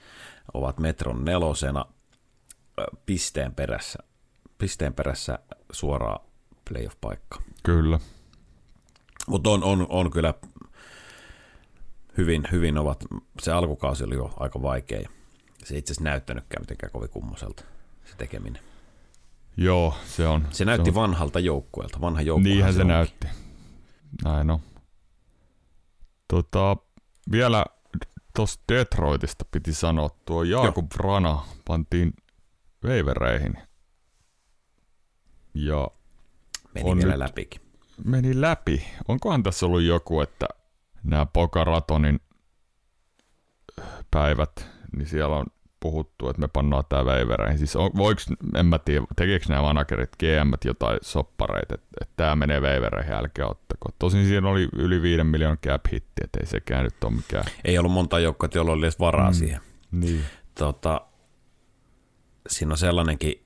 ovat 0.54 0.78
metron 0.78 1.24
nelosena 1.24 1.84
pisteen 3.06 3.54
perässä, 3.54 3.98
pisteen 4.58 4.94
perässä 4.94 5.38
suoraan 5.72 6.20
playoff-paikka. 6.70 7.42
Kyllä. 7.62 8.00
Mutta 9.28 9.50
on, 9.50 9.64
on, 9.64 9.86
on 9.88 10.10
kyllä 10.10 10.34
hyvin, 12.16 12.42
hyvin 12.52 12.78
ovat, 12.78 13.04
se 13.42 13.52
alkukausi 13.52 14.04
oli 14.04 14.14
jo 14.14 14.34
aika 14.36 14.62
vaikea. 14.62 15.08
Se 15.64 15.74
ei 15.74 15.78
itse 15.78 15.92
asiassa 15.92 16.04
näyttänytkään 16.04 16.62
mitenkään 16.62 16.92
kovin 16.92 17.10
kummoselta 17.10 17.64
se 18.04 18.16
tekeminen. 18.16 18.71
Joo, 19.56 19.94
se 20.06 20.26
on. 20.28 20.48
Se 20.50 20.64
näytti 20.64 20.90
on, 20.90 20.94
vanhalta 20.94 21.40
joukkueelta, 21.40 22.00
vanha 22.00 22.22
joukkue. 22.22 22.42
Niinhän 22.48 22.74
se, 22.74 22.80
onkin. 22.80 22.88
näytti. 22.94 23.26
Näin 24.24 24.50
on. 24.50 24.60
Tota, 26.28 26.76
vielä 27.32 27.64
tuosta 28.36 28.64
Detroitista 28.68 29.44
piti 29.50 29.72
sanoa, 29.74 30.10
tuo 30.24 30.42
Jakub 30.42 30.90
Vrana 30.98 31.44
pantiin 31.66 32.12
veivereihin. 32.84 33.58
Ja 35.54 35.88
Meni 36.74 36.90
on 36.90 36.96
vielä 36.98 37.10
nyt- 37.12 37.18
läpikin. 37.18 37.60
meni 38.04 38.40
läpi. 38.40 38.84
Onkohan 39.08 39.42
tässä 39.42 39.66
ollut 39.66 39.82
joku, 39.82 40.20
että 40.20 40.48
nämä 41.04 41.26
Pokaratonin 41.26 42.20
päivät, 44.10 44.66
niin 44.96 45.08
siellä 45.08 45.36
on 45.36 45.46
puhuttu, 45.82 46.28
että 46.28 46.40
me 46.40 46.48
pannaan 46.48 46.84
tämä 46.88 47.04
veivereihin. 47.04 47.58
Siis 47.58 47.76
on, 47.76 47.90
voiks, 47.96 48.26
en 48.56 48.66
mä 48.66 48.78
tiedä, 48.78 49.06
tekeekö 49.16 49.46
nämä 49.48 49.62
managerit, 49.62 50.16
GM 50.18 50.52
jotain 50.64 50.98
soppareita, 51.02 51.74
että, 51.74 51.86
että 52.00 52.12
tämä 52.16 52.36
menee 52.36 52.62
veivereihin, 52.62 53.12
älkää 53.12 53.46
ottako. 53.46 53.88
Tosin 53.98 54.26
siinä 54.26 54.48
oli 54.48 54.68
yli 54.76 55.02
5 55.02 55.24
miljoonan 55.24 55.58
cap 55.66 55.84
hitti, 55.92 56.24
että 56.24 56.38
ei 56.40 56.46
sekään 56.46 56.84
nyt 56.84 57.04
ole 57.04 57.12
mikään. 57.12 57.44
Ei 57.64 57.78
ollut 57.78 57.92
monta 57.92 58.20
joukkoa, 58.20 58.48
jolla 58.54 58.72
oli 58.72 58.84
edes 58.84 58.98
varaa 58.98 59.30
mm. 59.30 59.34
siihen. 59.34 59.60
Niin. 59.92 60.24
Tota, 60.54 61.00
siinä 62.48 62.72
on 62.72 62.78
sellainenkin 62.78 63.44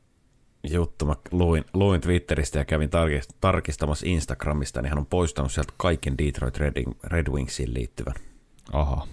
juttu, 0.70 1.06
mä 1.06 1.16
luin, 1.30 1.64
luin 1.74 2.00
Twitteristä 2.00 2.58
ja 2.58 2.64
kävin 2.64 2.90
tarkist- 2.90 3.36
tarkistamassa 3.40 4.06
Instagramista, 4.08 4.82
niin 4.82 4.88
hän 4.88 4.98
on 4.98 5.06
poistanut 5.06 5.52
sieltä 5.52 5.72
kaiken 5.76 6.18
Detroit 6.18 6.56
Red, 6.56 6.84
Red 7.04 7.26
Wingsiin 7.32 7.74
liittyvän. 7.74 8.14
Aha. 8.72 9.06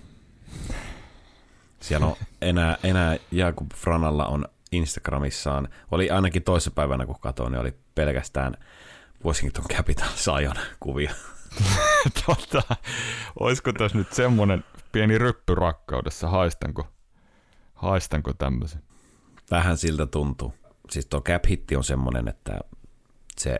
Siellä 1.84 2.08
on 2.08 2.16
enää, 2.42 2.78
enää 2.84 3.18
Jakub 3.32 3.72
Franalla 3.76 4.26
on 4.26 4.46
Instagramissaan, 4.72 5.68
oli 5.92 6.10
ainakin 6.10 6.44
toissapäivänä 6.44 7.06
kun 7.06 7.20
katsoin, 7.20 7.52
niin 7.52 7.62
oli 7.62 7.74
pelkästään 7.96 8.54
Washington 9.26 9.66
Capitals 9.66 10.28
ajon 10.28 10.56
kuvia. 10.80 11.14
tota, 12.26 12.76
olisiko 13.40 13.74
tässä 13.74 13.98
nyt 13.98 14.14
semmonen 14.14 14.64
pieni 14.92 15.18
ryppy 15.18 15.56
rakkaudessa, 15.56 16.30
haistanko, 16.30 16.88
haistanko 17.74 18.34
tämmöisen? 18.34 18.84
Vähän 19.52 19.78
siltä 19.78 20.06
tuntuu. 20.06 20.54
Siis 20.90 21.06
tuo 21.06 21.22
cap 21.22 21.46
hitti 21.50 21.76
on 21.76 21.84
semmoinen, 21.84 22.28
että 22.28 22.60
se 23.38 23.60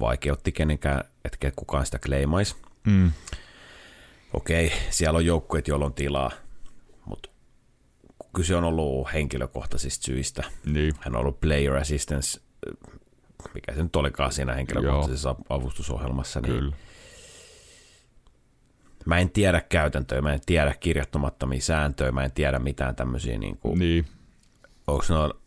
vaikeutti 0.00 0.52
kenenkään, 0.52 1.04
että 1.24 1.50
kukaan 1.56 1.86
sitä 1.86 1.98
kleimaisi. 1.98 2.56
Mm. 2.86 3.12
Okei, 4.32 4.72
siellä 4.90 5.16
on 5.16 5.26
joukkueet, 5.26 5.68
joilla 5.68 5.86
on 5.86 5.94
tilaa, 5.94 6.30
kyse 8.34 8.56
on 8.56 8.64
ollut 8.64 9.12
henkilökohtaisista 9.12 10.04
syistä. 10.04 10.42
Niin, 10.66 10.94
Hän 11.00 11.16
on 11.16 11.20
ollut 11.20 11.40
player 11.40 11.76
assistance, 11.76 12.40
mikä 13.54 13.74
se 13.74 13.82
nyt 13.82 13.96
olikaan 13.96 14.32
siinä 14.32 14.54
henkilökohtaisessa 14.54 15.34
avustusohjelmassa. 15.48 16.40
Niin 16.40 16.54
kyllä. 16.54 16.76
Mä 19.06 19.18
en 19.18 19.30
tiedä 19.30 19.60
käytäntöjä, 19.60 20.22
mä 20.22 20.32
en 20.32 20.40
tiedä 20.46 20.74
kirjoittamattomia 20.80 21.60
sääntöjä, 21.60 22.12
mä 22.12 22.24
en 22.24 22.32
tiedä 22.32 22.58
mitään 22.58 22.96
tämmöisiä, 22.96 23.38
niin 23.38 23.56
kuin, 23.58 23.78
Niin, 23.78 24.06
onko 24.86 25.04
noilla 25.08 25.40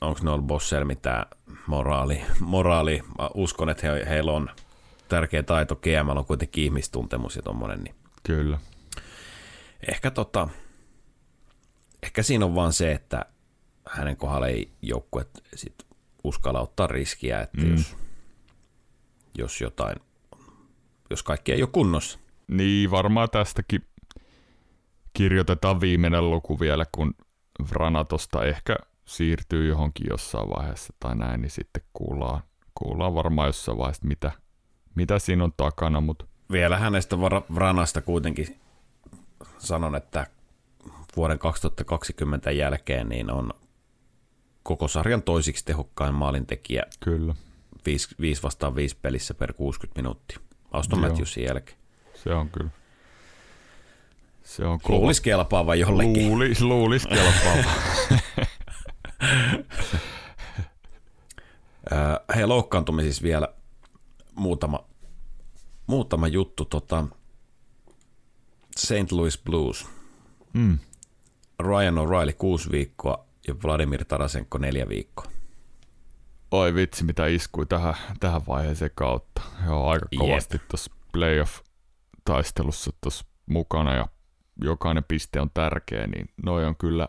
onko 0.00 0.20
noilla 0.22 0.42
bosseilla 0.42 0.84
mitään 0.84 1.26
moraali, 1.66 2.22
moraali. 2.40 3.02
Mä 3.18 3.30
uskon, 3.34 3.70
että 3.70 3.86
he, 3.86 4.06
heillä 4.08 4.32
on 4.32 4.50
tärkeä 5.08 5.42
taito, 5.42 5.76
GM 5.76 6.08
on 6.08 6.24
kuitenkin 6.24 6.64
ihmistuntemus 6.64 7.36
ja 7.36 7.42
tommonen, 7.42 7.84
niin 7.84 7.94
kyllä. 8.22 8.58
ehkä 9.88 10.10
tota, 10.10 10.48
ehkä 12.02 12.22
siinä 12.22 12.44
on 12.44 12.54
vaan 12.54 12.72
se, 12.72 12.92
että 12.92 13.24
hänen 13.88 14.16
kohdalla 14.16 14.46
ei 14.48 14.72
joukkuet 14.82 15.28
sit 15.54 15.86
uskalla 16.24 16.60
ottaa 16.60 16.86
riskiä, 16.86 17.40
että 17.40 17.60
Mm. 17.60 17.70
jos, 17.70 17.96
jos 19.38 19.60
jotain, 19.60 19.96
jos 21.10 21.22
kaikki 21.22 21.52
ei 21.52 21.62
ole 21.62 21.70
kunnossa. 21.72 22.18
Niin, 22.48 22.90
varmaan 22.90 23.30
tästäkin 23.30 23.86
kirjoitetaan 25.12 25.80
viimeinen 25.80 26.30
luku 26.30 26.60
vielä, 26.60 26.84
kun 26.92 27.14
Vranatosta 27.70 28.44
ehkä 28.44 28.76
siirtyy 29.04 29.68
johonkin 29.68 30.06
jossain 30.10 30.48
vaiheessa 30.50 30.92
tai 31.00 31.16
näin, 31.16 31.40
niin 31.42 31.50
sitten 31.50 31.82
kuullaan, 31.92 32.42
kuullaan 32.74 33.14
varmaan 33.14 33.48
jossain 33.48 33.78
vaiheessa, 33.78 34.06
mitä, 34.06 34.32
mitä 34.94 35.18
siinä 35.18 35.44
on 35.44 35.52
takana, 35.56 36.00
mutta 36.00 36.24
Vielä 36.52 36.78
hänestä 36.78 37.16
Vra- 37.16 37.54
Vranasta 37.54 38.00
kuitenkin 38.00 38.60
sanon, 39.58 39.96
että 39.96 40.26
vuoden 41.16 41.38
2020 41.38 42.50
jälkeen 42.50 43.08
niin 43.08 43.30
on 43.30 43.50
koko 44.62 44.88
sarjan 44.88 45.22
toisiksi 45.22 45.64
tehokkain 45.64 46.14
maalintekijä 46.14 46.82
kyllä, 47.00 47.34
5, 47.86 48.14
5 48.20 48.42
vastaan 48.42 48.74
5 48.74 48.96
pelissä 49.02 49.34
per 49.34 49.52
60 49.52 50.00
minuuttia. 50.00 50.38
Auston 50.72 50.98
Joo. 51.00 51.08
Matthewsin 51.08 51.44
jälkeen. 51.44 51.78
se 52.14 52.34
on 52.34 52.48
kyllä. 52.48 52.70
Se 54.42 54.64
on 54.64 54.80
kova. 54.80 54.98
Luulisi 54.98 55.22
kelpaava 55.22 55.74
jollekin. 55.74 56.28
Luulis, 56.28 56.60
luulis 56.60 57.06
kelpaava. 57.06 57.70
Hei, 62.36 62.46
loukkaantumisissa 62.46 63.22
vielä 63.22 63.48
muutama, 64.34 64.84
muutama 65.86 66.28
juttu. 66.28 66.64
Tota, 66.64 67.04
St. 68.76 69.12
Louis 69.12 69.38
Blues. 69.38 69.86
mm. 70.52 70.78
Ryan 71.62 71.98
O'Reilly 71.98 72.32
kuusi 72.38 72.70
viikkoa 72.70 73.26
ja 73.48 73.54
Vladimir 73.64 74.04
Tarasenko 74.04 74.58
neljä 74.58 74.88
viikkoa. 74.88 75.26
Oi 76.50 76.74
vitsi, 76.74 77.04
mitä 77.04 77.26
iskui 77.26 77.66
tähän, 77.66 77.94
tähän 78.20 78.42
vaiheeseen 78.48 78.90
kautta. 78.94 79.42
Joo, 79.66 79.88
aika 79.88 80.06
kovasti 80.18 80.58
tuossa 80.68 80.92
playoff-taistelussa 81.12 82.92
tuossa 83.00 83.24
mukana 83.46 83.94
ja 83.94 84.06
jokainen 84.64 85.04
piste 85.04 85.40
on 85.40 85.50
tärkeä, 85.54 86.06
niin 86.06 86.26
noi 86.44 86.64
on 86.64 86.76
kyllä, 86.76 87.08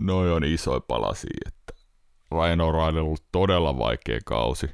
noi 0.00 0.32
on 0.32 0.44
isoja 0.44 0.80
palasia, 0.80 1.38
että 1.46 1.74
Ryan 2.32 2.60
O'Reilly 2.60 2.98
on 2.98 3.04
ollut 3.04 3.24
todella 3.32 3.78
vaikea 3.78 4.18
kausi. 4.24 4.70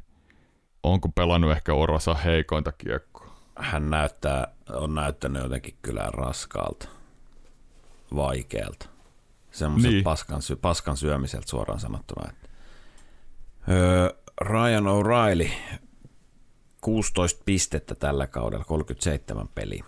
Onko 0.83 1.09
pelannut 1.09 1.51
ehkä 1.51 1.75
Orasa 1.75 2.15
heikointa 2.15 2.73
kiekkoa? 2.73 3.35
Hän 3.59 3.91
näyttää, 3.91 4.55
on 4.71 4.95
näyttänyt 4.95 5.43
jotenkin 5.43 5.79
kyllä 5.83 6.09
raskaalta, 6.13 6.89
vaikealta. 8.17 8.87
Semmoisen 9.51 9.91
Niin. 9.93 10.05
paskan, 10.05 10.43
sy- 10.43 10.57
paskan 10.57 10.97
syömiseltä 10.97 11.47
suoraan 11.51 11.81
sanottuna. 11.81 12.33
Öö, 13.69 14.11
Ryan 14.41 14.85
O'Reilly, 14.85 15.51
16 16.81 17.43
pistettä 17.45 17.95
tällä 17.95 18.27
kaudella, 18.27 18.65
37 18.65 19.49
peliä. 19.55 19.85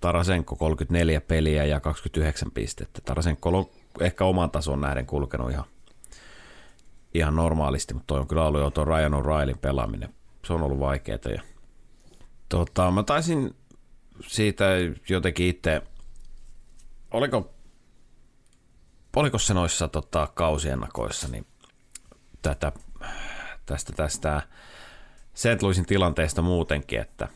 Tarasenko 0.00 0.56
34 0.56 1.20
peliä 1.20 1.64
ja 1.64 1.80
29 1.80 2.50
pistettä. 2.50 3.00
Tarasenko 3.04 3.48
on 3.58 3.66
ehkä 4.00 4.24
oman 4.24 4.50
tason 4.50 4.80
nähden 4.80 5.06
kulkenut 5.06 5.50
ihan, 5.50 5.64
ihan 7.14 7.36
normaalisti, 7.36 7.94
mutta 7.94 8.06
toi 8.06 8.20
on 8.20 8.26
kyllä 8.26 8.46
ollut 8.46 8.60
jo 8.60 8.70
tuo 8.70 8.84
Ryan 8.84 9.12
O'Reillyn 9.12 9.58
pelaaminen. 9.58 10.14
Se 10.44 10.52
on 10.52 10.62
ollut 10.62 10.80
vaikeaa. 10.80 11.18
Ja, 11.34 11.42
tota, 12.48 12.90
mä 12.90 13.02
taisin 13.02 13.54
siitä 14.26 14.64
jotenkin 15.08 15.46
itse, 15.46 15.82
oliko, 17.10 17.54
oliko 19.16 19.38
se 19.38 19.54
noissa 19.54 19.88
tota, 19.88 20.28
kausiennakoissa, 20.34 21.28
niin 21.28 21.46
tätä, 22.42 22.72
tästä, 23.66 23.92
tästä 23.92 24.42
St. 25.34 25.62
Louisin 25.62 25.86
tilanteesta 25.86 26.42
muutenkin, 26.42 27.00
että, 27.00 27.28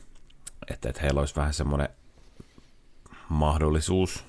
että, 0.71 0.89
että 0.89 1.03
heillä 1.03 1.21
olisi 1.21 1.37
vähän 1.37 1.55
semmoinen 1.55 1.89
mahdollisuus 3.29 4.25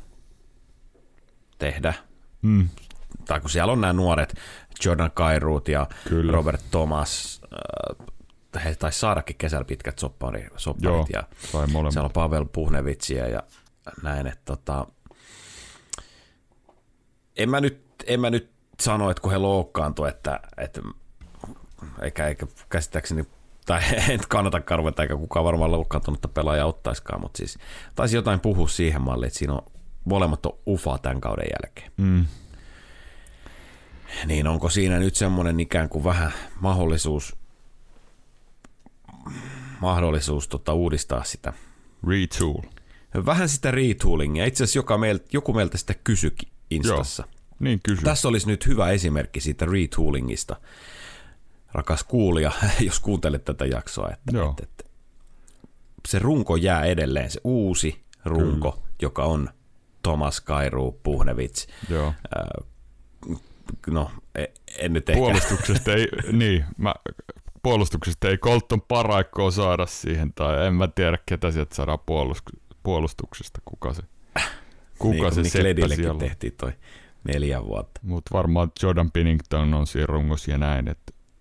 tehdä, 1.57 1.93
Mm. 2.41 2.69
tai 3.25 3.41
kun 3.41 3.49
siellä 3.49 3.73
on 3.73 3.81
nämä 3.81 3.93
nuoret 3.93 4.35
Jordan 4.85 5.11
Kairuut 5.11 5.67
ja 5.67 5.87
Kyllä. 6.09 6.31
Robert 6.31 6.61
Thomas, 6.71 7.41
äh, 8.57 8.63
he 8.65 8.75
taisi 8.75 8.99
saadakin 8.99 9.35
kesällä 9.37 9.65
pitkät 9.65 9.99
soppari, 9.99 10.47
sopparit 10.57 10.83
Joo, 10.83 11.07
ja 11.13 11.23
siellä 11.91 12.05
on 12.05 12.11
Pavel 12.11 12.45
Puhnevitsiä 12.45 13.27
ja 13.27 13.43
näin, 14.01 14.27
että 14.27 14.41
tota, 14.45 14.87
en 17.37 17.49
mä 17.49 17.61
nyt, 17.61 17.85
en 18.07 18.19
mä 18.19 18.29
nyt 18.29 18.51
sano, 18.79 19.09
että 19.09 19.21
kun 19.21 19.31
he 19.31 19.37
loukkaantu, 19.37 20.05
että, 20.05 20.39
että 20.57 20.81
eikä, 22.01 22.27
eikä 22.27 22.47
käsittääkseni, 22.69 23.23
tai 23.65 23.81
en 24.09 24.19
kannata 24.29 24.61
karveta, 24.61 25.01
eikä 25.01 25.15
kukaan 25.15 25.45
varmaan 25.45 25.71
loukkaantunutta 25.71 26.27
pelaajaa 26.27 26.67
ottaiskaan, 26.67 27.21
mutta 27.21 27.37
siis 27.37 27.57
taisi 27.95 28.15
jotain 28.15 28.39
puhua 28.39 28.67
siihen 28.67 29.01
malliin, 29.01 29.27
että 29.27 29.39
siinä 29.39 29.53
on 29.53 29.61
molemmat 30.05 30.45
on 30.45 30.57
ufa 30.67 30.97
tämän 30.97 31.21
kauden 31.21 31.47
jälkeen. 31.61 31.91
Mm. 31.97 32.25
Niin 34.25 34.47
onko 34.47 34.69
siinä 34.69 34.99
nyt 34.99 35.15
semmoinen 35.15 35.59
ikään 35.59 35.89
kuin 35.89 36.03
vähän 36.03 36.31
mahdollisuus, 36.61 37.35
mahdollisuus 39.79 40.47
tota, 40.47 40.73
uudistaa 40.73 41.23
sitä? 41.23 41.53
Retool. 42.07 42.61
Vähän 43.25 43.49
sitä 43.49 43.71
retoolingia. 43.71 44.45
Itse 44.45 44.63
asiassa 44.63 44.79
joka 44.79 44.97
meiltä, 44.97 45.25
joku 45.33 45.53
meiltä 45.53 45.77
sitä 45.77 45.93
kysyikin 45.93 46.49
Instassa. 46.69 47.23
Joo. 47.23 47.35
Niin 47.59 47.79
kysy. 47.83 48.01
Tässä 48.01 48.27
olisi 48.27 48.47
nyt 48.47 48.67
hyvä 48.67 48.89
esimerkki 48.91 49.39
siitä 49.39 49.65
retoolingista. 49.65 50.55
Rakas 51.73 52.03
kuulija, 52.03 52.51
jos 52.87 52.99
kuuntelet 52.99 53.45
tätä 53.45 53.65
jaksoa, 53.65 54.09
että, 54.09 54.31
että, 54.49 54.63
että 54.63 54.83
se 56.07 56.19
runko 56.19 56.55
jää 56.55 56.85
edelleen, 56.85 57.31
se 57.31 57.41
uusi 57.43 58.05
runko, 58.25 58.71
Kyllä. 58.71 58.85
joka 59.01 59.23
on 59.23 59.49
Thomas 60.03 60.41
Kairu 60.41 60.99
Puhnevits. 61.03 61.67
Joo. 61.89 62.13
Äh, 62.37 62.65
no, 63.87 64.11
e, 64.35 64.45
en 64.77 64.93
nyt 64.93 65.09
ehkä. 65.09 65.19
Puolustuksesta 65.19 65.93
ei, 65.93 66.07
niin, 66.31 66.65
mä, 66.77 66.93
puolustuksesta 67.63 68.27
ei 68.27 68.37
Colton 68.37 68.81
Paraikkoa 68.81 69.51
saada 69.51 69.85
siihen, 69.85 70.33
tai 70.33 70.67
en 70.67 70.73
mä 70.73 70.87
tiedä, 70.87 71.17
ketä 71.25 71.51
sieltä 71.51 71.75
saadaan 71.75 71.99
puolustuksesta, 72.83 73.61
kuka 73.65 73.93
se, 73.93 74.01
kuka 74.99 75.29
niin, 75.29 75.33
se 75.33 75.43
siellä 75.43 76.19
tehtiin 76.19 76.53
toi 76.57 76.71
neljä 77.23 77.63
vuotta. 77.63 78.01
Mutta 78.03 78.29
varmaan 78.33 78.71
Jordan 78.83 79.11
Pinnington 79.11 79.73
on 79.73 79.87
siinä 79.87 80.05
rungossa 80.05 80.51
ja 80.51 80.57
näin. 80.57 80.87
Et, 80.87 80.99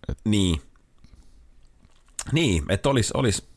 et. 0.09 0.19
Niin. 0.25 0.61
Niin, 2.33 2.65
että 2.69 2.89
olisi, 2.89 3.11
olis, 3.15 3.49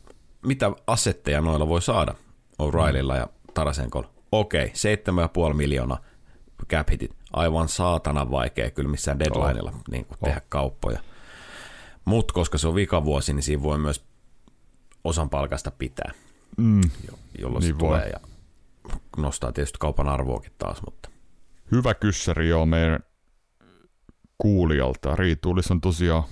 mitä 0.45 0.71
asetteja 0.88 1.41
noilla 1.41 1.67
voi 1.67 1.81
saada 1.81 2.15
O'Reillylla 2.63 3.15
ja 3.15 3.27
Tarasenkolla. 3.53 4.10
Okei, 4.31 4.67
7,5 5.47 5.53
miljoonaa 5.53 5.99
cap 6.69 6.89
hitit. 6.91 7.12
Aivan 7.33 7.67
saatana 7.67 8.31
vaikea 8.31 8.71
kyllä 8.71 8.89
missään 8.89 9.19
deadlineilla 9.19 9.71
oh. 9.75 9.81
niin 9.91 10.05
oh. 10.10 10.17
tehdä 10.23 10.41
kauppoja. 10.49 10.99
Mutta 12.05 12.33
koska 12.33 12.57
se 12.57 12.67
on 12.67 12.75
vikavuosi, 12.75 13.33
niin 13.33 13.43
siinä 13.43 13.63
voi 13.63 13.77
myös 13.77 14.05
osan 15.03 15.29
palkasta 15.29 15.71
pitää, 15.71 16.12
mm. 16.57 16.81
jolloin 17.39 17.62
niin 17.62 17.73
se 17.73 17.79
voi. 17.79 17.88
tulee 17.88 18.10
ja 18.10 18.19
nostaa 19.17 19.52
tietysti 19.52 19.78
kaupan 19.80 20.08
arvoakin 20.08 20.52
taas. 20.58 20.82
Mutta. 20.86 21.10
Hyvä 21.71 21.93
kyssäri 21.93 22.50
joo 22.50 22.65
meidän 22.65 23.00
kuulijalta. 24.38 25.15
Riituulis 25.15 25.71
on 25.71 25.82
tosiaan 25.82 26.23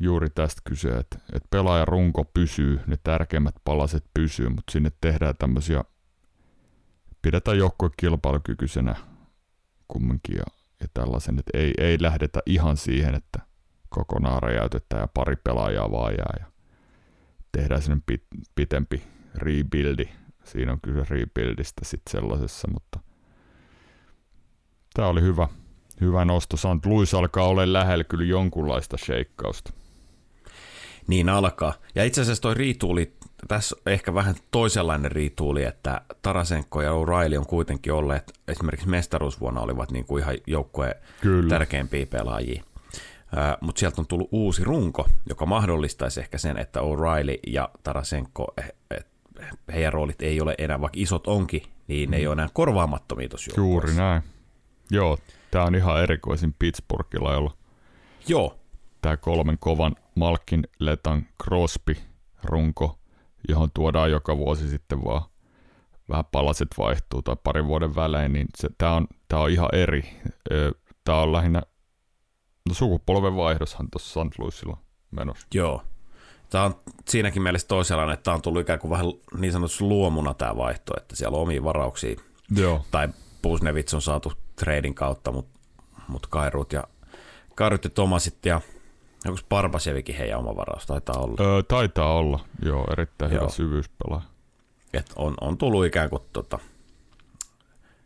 juuri 0.00 0.30
tästä 0.30 0.62
kyse, 0.64 0.88
että, 0.88 1.18
että 1.32 1.48
pelaajan 1.50 1.88
runko 1.88 2.24
pysyy, 2.24 2.80
ne 2.86 2.98
tärkeimmät 3.04 3.54
palaset 3.64 4.04
pysyy, 4.14 4.48
mutta 4.48 4.72
sinne 4.72 4.92
tehdään 5.00 5.34
tämmöisiä, 5.38 5.84
pidetään 7.22 7.58
joukkue 7.58 7.90
kilpailukykyisenä 7.96 8.96
kumminkin 9.88 10.36
ja, 10.36 10.44
ja 10.80 10.86
tällaisen, 10.94 11.38
että 11.38 11.58
ei, 11.58 11.72
ei 11.78 11.96
lähdetä 12.00 12.40
ihan 12.46 12.76
siihen, 12.76 13.14
että 13.14 13.38
kokonaan 13.88 14.42
räjäytetään 14.42 15.00
ja 15.00 15.08
pari 15.14 15.36
pelaajaa 15.44 15.90
vaan 15.90 16.12
jää 16.12 16.34
ja 16.40 16.46
tehdään 17.52 17.82
sinne 17.82 18.02
pit, 18.06 18.22
pitempi 18.54 19.02
rebuildi. 19.34 20.08
Siinä 20.44 20.72
on 20.72 20.80
kyse 20.80 21.04
rebuildistä 21.10 21.84
sitten 21.84 22.10
sellaisessa, 22.10 22.68
mutta 22.72 22.98
tämä 24.94 25.08
oli 25.08 25.20
hyvä, 25.20 25.48
hyvä 26.00 26.24
nosto. 26.24 26.56
Sant 26.56 26.86
Louis 26.86 27.14
alkaa 27.14 27.48
olla 27.48 27.72
lähellä 27.72 28.04
kyllä 28.04 28.24
jonkunlaista 28.24 28.96
sheikkausta. 28.96 29.72
Niin 31.06 31.28
alkaa. 31.28 31.74
Ja 31.94 32.04
itse 32.04 32.20
asiassa 32.20 32.42
toi 32.42 32.54
riituuli, 32.54 33.12
tässä 33.48 33.76
on 33.86 33.92
ehkä 33.92 34.14
vähän 34.14 34.34
toisenlainen 34.50 35.12
riituuli, 35.12 35.64
että 35.64 36.00
Tarasenko 36.22 36.82
ja 36.82 36.90
O'Reilly 36.90 37.38
on 37.38 37.46
kuitenkin 37.46 37.92
olleet, 37.92 38.32
esimerkiksi 38.48 38.88
mestaruusvuonna 38.88 39.60
olivat 39.60 39.90
niin 39.90 40.04
kuin 40.04 40.22
ihan 40.22 40.34
joukkueen 40.46 40.94
tärkeimpiä 41.48 42.06
pelaajia. 42.06 42.62
Mutta 43.60 43.80
sieltä 43.80 44.00
on 44.00 44.06
tullut 44.06 44.28
uusi 44.32 44.64
runko, 44.64 45.08
joka 45.28 45.46
mahdollistaisi 45.46 46.20
ehkä 46.20 46.38
sen, 46.38 46.58
että 46.58 46.80
O'Reilly 46.80 47.38
ja 47.46 47.68
Tarasenko, 47.82 48.54
eh, 48.58 48.72
eh, 48.90 49.04
heidän 49.72 49.92
roolit 49.92 50.22
ei 50.22 50.40
ole 50.40 50.54
enää, 50.58 50.80
vaikka 50.80 50.98
isot 51.00 51.26
onkin, 51.26 51.62
niin 51.88 52.10
ne 52.10 52.16
ei 52.16 52.26
ole 52.26 52.32
enää 52.32 52.48
korvaamattomia 52.52 53.28
tuossa 53.28 53.52
Juuri 53.56 53.94
näin. 53.94 54.22
Joo, 54.90 55.18
tämä 55.50 55.64
on 55.64 55.74
ihan 55.74 56.02
erikoisin 56.02 56.54
Pittsburghilla, 56.58 57.32
jolla 57.32 57.56
Joo. 58.28 58.58
tämä 59.02 59.16
kolmen 59.16 59.58
kovan 59.58 59.96
Malkin, 60.14 60.66
Letan, 60.78 61.26
Crosby 61.44 61.96
runko, 62.44 62.98
johon 63.48 63.68
tuodaan 63.74 64.10
joka 64.10 64.36
vuosi 64.36 64.68
sitten 64.68 65.04
vaan 65.04 65.22
vähän 66.08 66.24
palaset 66.32 66.68
vaihtuu 66.78 67.22
tai 67.22 67.36
parin 67.44 67.66
vuoden 67.66 67.94
välein, 67.94 68.32
niin 68.32 68.46
tämä 68.78 68.92
on, 68.92 69.06
tää 69.28 69.38
on 69.38 69.50
ihan 69.50 69.68
eri. 69.72 70.20
Tämä 71.04 71.18
on 71.18 71.32
lähinnä 71.32 71.62
No 72.68 72.74
sukupolven 72.74 73.36
vaihdoshan 73.36 73.88
tuossa 73.90 74.24
St. 74.24 74.38
Louisilla 74.38 74.76
menossa. 75.10 75.46
Joo. 75.54 75.82
Tämä 76.52 76.64
on 76.64 76.74
siinäkin 77.08 77.42
mielessä 77.42 77.68
toisenlainen, 77.68 78.14
että 78.14 78.24
tämä 78.24 78.34
on 78.34 78.42
tullut 78.42 78.62
ikään 78.62 78.78
kuin 78.78 78.90
vähän 78.90 79.06
niin 79.38 79.52
sanotusti 79.52 79.84
luomuna 79.84 80.34
tämä 80.34 80.56
vaihto, 80.56 80.92
että 80.96 81.16
siellä 81.16 81.36
on 81.36 81.42
omia 81.42 81.64
varauksia. 81.64 82.16
Joo. 82.56 82.84
Tai 82.90 83.08
Pusnevits 83.42 83.94
on 83.94 84.02
saatu 84.02 84.32
trading 84.56 84.94
kautta, 84.94 85.32
mutta 85.32 85.58
mut 86.08 86.26
Kairut 86.26 86.72
ja, 86.72 86.84
Kairut 87.54 87.84
ja 87.84 87.90
Tomasit 87.90 88.46
ja 88.46 88.60
onko 89.26 89.40
Barbasevikin 89.48 90.14
heidän 90.14 90.38
oma 90.38 90.56
varaus, 90.56 90.86
taitaa 90.86 91.16
olla. 91.18 91.36
Öö, 91.40 91.62
taitaa 91.62 92.12
olla, 92.12 92.40
joo, 92.64 92.86
erittäin 92.92 93.32
joo. 93.32 93.40
hyvä 93.40 93.52
syvyyspelaaja. 93.52 94.26
Et 94.92 95.12
on, 95.16 95.34
on 95.40 95.58
tullut 95.58 95.86
ikään 95.86 96.10
kuin 96.10 96.22
tota, 96.32 96.58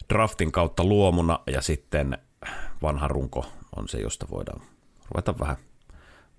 draftin 0.08 0.52
kautta 0.52 0.84
luomuna 0.84 1.38
ja 1.46 1.62
sitten 1.62 2.18
vanha 2.82 3.08
runko 3.08 3.46
on 3.76 3.88
se, 3.88 3.98
josta 3.98 4.26
voidaan 4.30 4.60
ruveta 5.10 5.38
vähän 5.38 5.56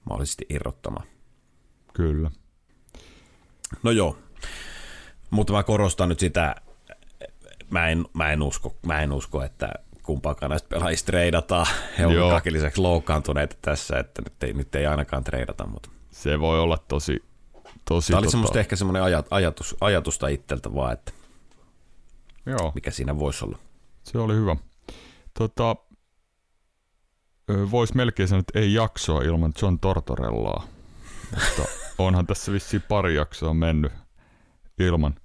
mahdollisesti 0.05 0.45
irrottamaan. 0.49 1.07
Kyllä. 1.97 2.31
No 3.83 3.91
joo, 3.91 4.17
mutta 5.29 5.53
mä 5.53 5.63
korostan 5.63 6.09
nyt 6.09 6.19
sitä, 6.19 6.55
mä 7.69 7.89
en, 7.89 8.05
mä 8.13 8.31
en, 8.31 8.41
usko, 8.41 8.75
mä 8.85 9.01
en 9.01 9.11
usko, 9.11 9.43
että 9.43 9.69
kumpaakaan 10.03 10.49
näistä 10.49 10.69
pelaajista 10.69 11.05
treidataan. 11.05 11.67
He 11.97 12.07
ovat 12.07 12.29
kaikki 12.29 12.53
lisäksi 12.53 12.81
loukkaantuneita 12.81 13.55
tässä, 13.61 13.99
että 13.99 14.21
nyt 14.21 14.43
ei, 14.43 14.53
nyt 14.53 14.75
ei 14.75 14.85
ainakaan 14.85 15.23
treidata. 15.23 15.67
Mutta. 15.67 15.89
Se 16.11 16.39
voi 16.39 16.59
olla 16.59 16.77
tosi, 16.87 17.23
tosi 17.85 18.07
Tämä 18.07 18.17
oli 18.17 18.25
tota... 18.25 18.31
semmoista 18.31 18.59
ehkä 18.59 18.75
semmoinen 18.75 19.03
ajat, 19.03 19.27
ajatus, 19.31 19.75
ajatusta 19.81 20.27
itseltä 20.27 20.73
vaan, 20.75 20.93
että 20.93 21.11
Joo. 22.45 22.71
mikä 22.75 22.91
siinä 22.91 23.19
voisi 23.19 23.45
olla. 23.45 23.57
Se 24.03 24.17
oli 24.17 24.33
hyvä. 24.33 24.55
Tota, 25.33 25.75
voisi 27.71 27.95
melkein 27.95 28.29
sanoa, 28.29 28.39
että 28.39 28.59
ei 28.59 28.73
jaksoa 28.73 29.21
ilman 29.21 29.53
John 29.61 29.79
Tortorellaa. 29.79 30.67
Mutta 31.31 31.71
onhan 31.97 32.27
tässä 32.27 32.51
vissiin 32.51 32.83
pari 32.87 33.15
jaksoa 33.15 33.53
mennyt 33.53 33.91
ilman 34.79 35.15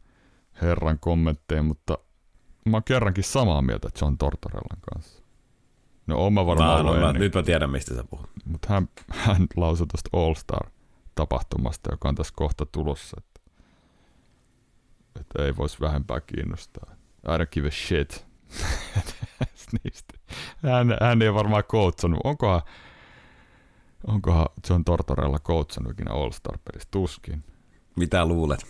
herran 0.63 0.99
kommentteja, 0.99 1.63
mutta 1.63 1.99
mä 2.65 2.77
oon 2.77 2.85
kerrankin 2.85 3.25
samaa 3.25 3.63
mieltä 3.63 3.89
John 4.01 4.19
Tortorellan 4.19 4.81
kanssa. 4.93 5.23
No 6.07 6.27
oma 6.27 6.47
varmaan 6.47 6.87
no, 6.87 6.97
no, 6.97 7.13
Nyt 7.13 7.35
mä 7.35 7.43
tiedän, 7.43 7.71
mistä 7.71 7.95
sä 7.95 8.05
puhut. 8.05 8.31
Mutta 8.45 8.69
hän, 8.71 8.89
hän 9.11 9.47
lausui 9.57 9.87
tuosta 9.87 10.11
All 10.13 10.35
Star-tapahtumasta, 10.35 11.91
joka 11.91 12.09
on 12.09 12.15
tässä 12.15 12.33
kohta 12.37 12.67
tulossa, 12.67 13.17
että, 13.19 13.41
että 15.21 15.45
ei 15.45 15.57
voisi 15.57 15.81
vähempää 15.81 16.21
kiinnostaa. 16.21 16.95
I 17.25 17.39
don't 17.39 17.49
give 17.53 17.69
a 17.69 17.71
shit. 17.71 18.27
niistä. 19.85 20.15
Hän, 20.63 20.97
hän 21.01 21.23
ei 21.23 21.35
varmaan 21.35 21.65
coachannut. 21.65 22.21
Onkohan, 22.25 22.63
onkohan 24.07 24.47
John 24.71 24.85
Tortorella 24.85 25.39
coachannut 25.39 25.93
ikinä 25.93 26.13
All-Star-pelissä? 26.13 26.89
Tuskin. 26.91 27.45
Mitä 27.97 28.27
luulet? 28.27 28.67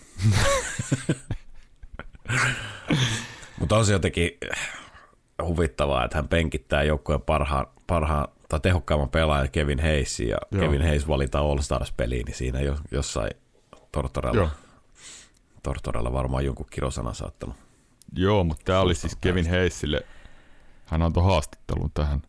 Mutta 3.61 3.77
on 3.77 3.87
se 3.87 3.93
jotenkin 3.93 4.31
huvittavaa, 5.45 6.05
että 6.05 6.19
hän 6.19 6.29
penkittää 6.29 6.83
joukkueen 6.83 7.21
parhaan, 7.23 7.67
parhaan 7.87 8.29
tai 8.49 8.61
tehokkaamman 8.61 9.11
pelaajan 9.11 9.51
Kevin 9.51 9.81
Hayesin 9.81 10.29
ja 10.29 10.39
Joo. 10.51 10.61
Kevin 10.61 10.83
Hayes 10.83 11.09
valitaan 11.09 11.45
All 11.45 11.59
Stars-peliin, 11.59 12.25
niin 12.25 12.35
siinä 12.35 12.61
jo, 12.61 12.77
jossain 12.91 13.31
Tortorella, 13.93 14.37
Joo. 14.37 14.51
Tortorella 15.63 16.13
varmaan 16.13 16.45
jonkun 16.45 16.67
kirosana 16.71 17.15
saattanut. 17.15 17.57
Joo, 18.17 18.45
mutta 18.45 18.65
tämä 18.65 18.81
oli 18.81 18.95
siis 18.95 19.17
Kevin 19.17 19.51
Hayesille 19.51 20.01
hän 20.87 21.03
antoi 21.03 21.25
haastattelun 21.25 21.91
tähän 21.95 22.23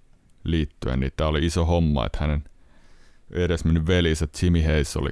liittyen, 0.43 0.99
niin 0.99 1.11
tämä 1.17 1.27
oli 1.27 1.45
iso 1.45 1.65
homma, 1.65 2.05
että 2.05 2.17
hänen 2.21 2.43
edesmennyt 3.35 3.87
velinsä 3.87 4.27
Jimmy 4.41 4.63
Hayes 4.63 4.97
oli 4.97 5.11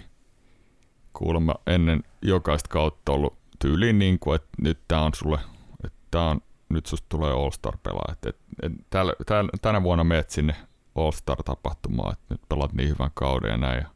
kuulemma 1.14 1.56
ennen 1.68 2.04
jokaista 2.22 2.70
kautta 2.70 3.12
ollut 3.12 3.38
tyyliin 3.60 4.00
niin 4.00 4.20
kuin, 4.20 4.36
että 4.36 4.50
nyt 4.62 4.80
tämä 4.88 5.02
on 5.02 5.14
sulle, 5.14 5.40
että 5.84 6.00
tämä 6.12 6.30
on, 6.30 6.42
nyt 6.70 6.86
susta 6.86 7.06
tulee 7.10 7.32
All-Star-pelaaja. 7.32 8.14
Että, 8.14 8.30
että, 8.30 8.42
että 8.64 9.24
täl, 9.26 9.48
tänä 9.62 9.84
vuonna 9.84 10.04
meet 10.04 10.30
sinne 10.30 10.56
All-Star-tapahtumaan, 10.96 12.14
että 12.14 12.26
nyt 12.30 12.42
pelaat 12.50 12.74
niin 12.74 12.90
hyvän 12.90 13.12
kauden 13.14 13.52
ja 13.52 13.58
näin. 13.58 13.82
Ja 13.82 13.90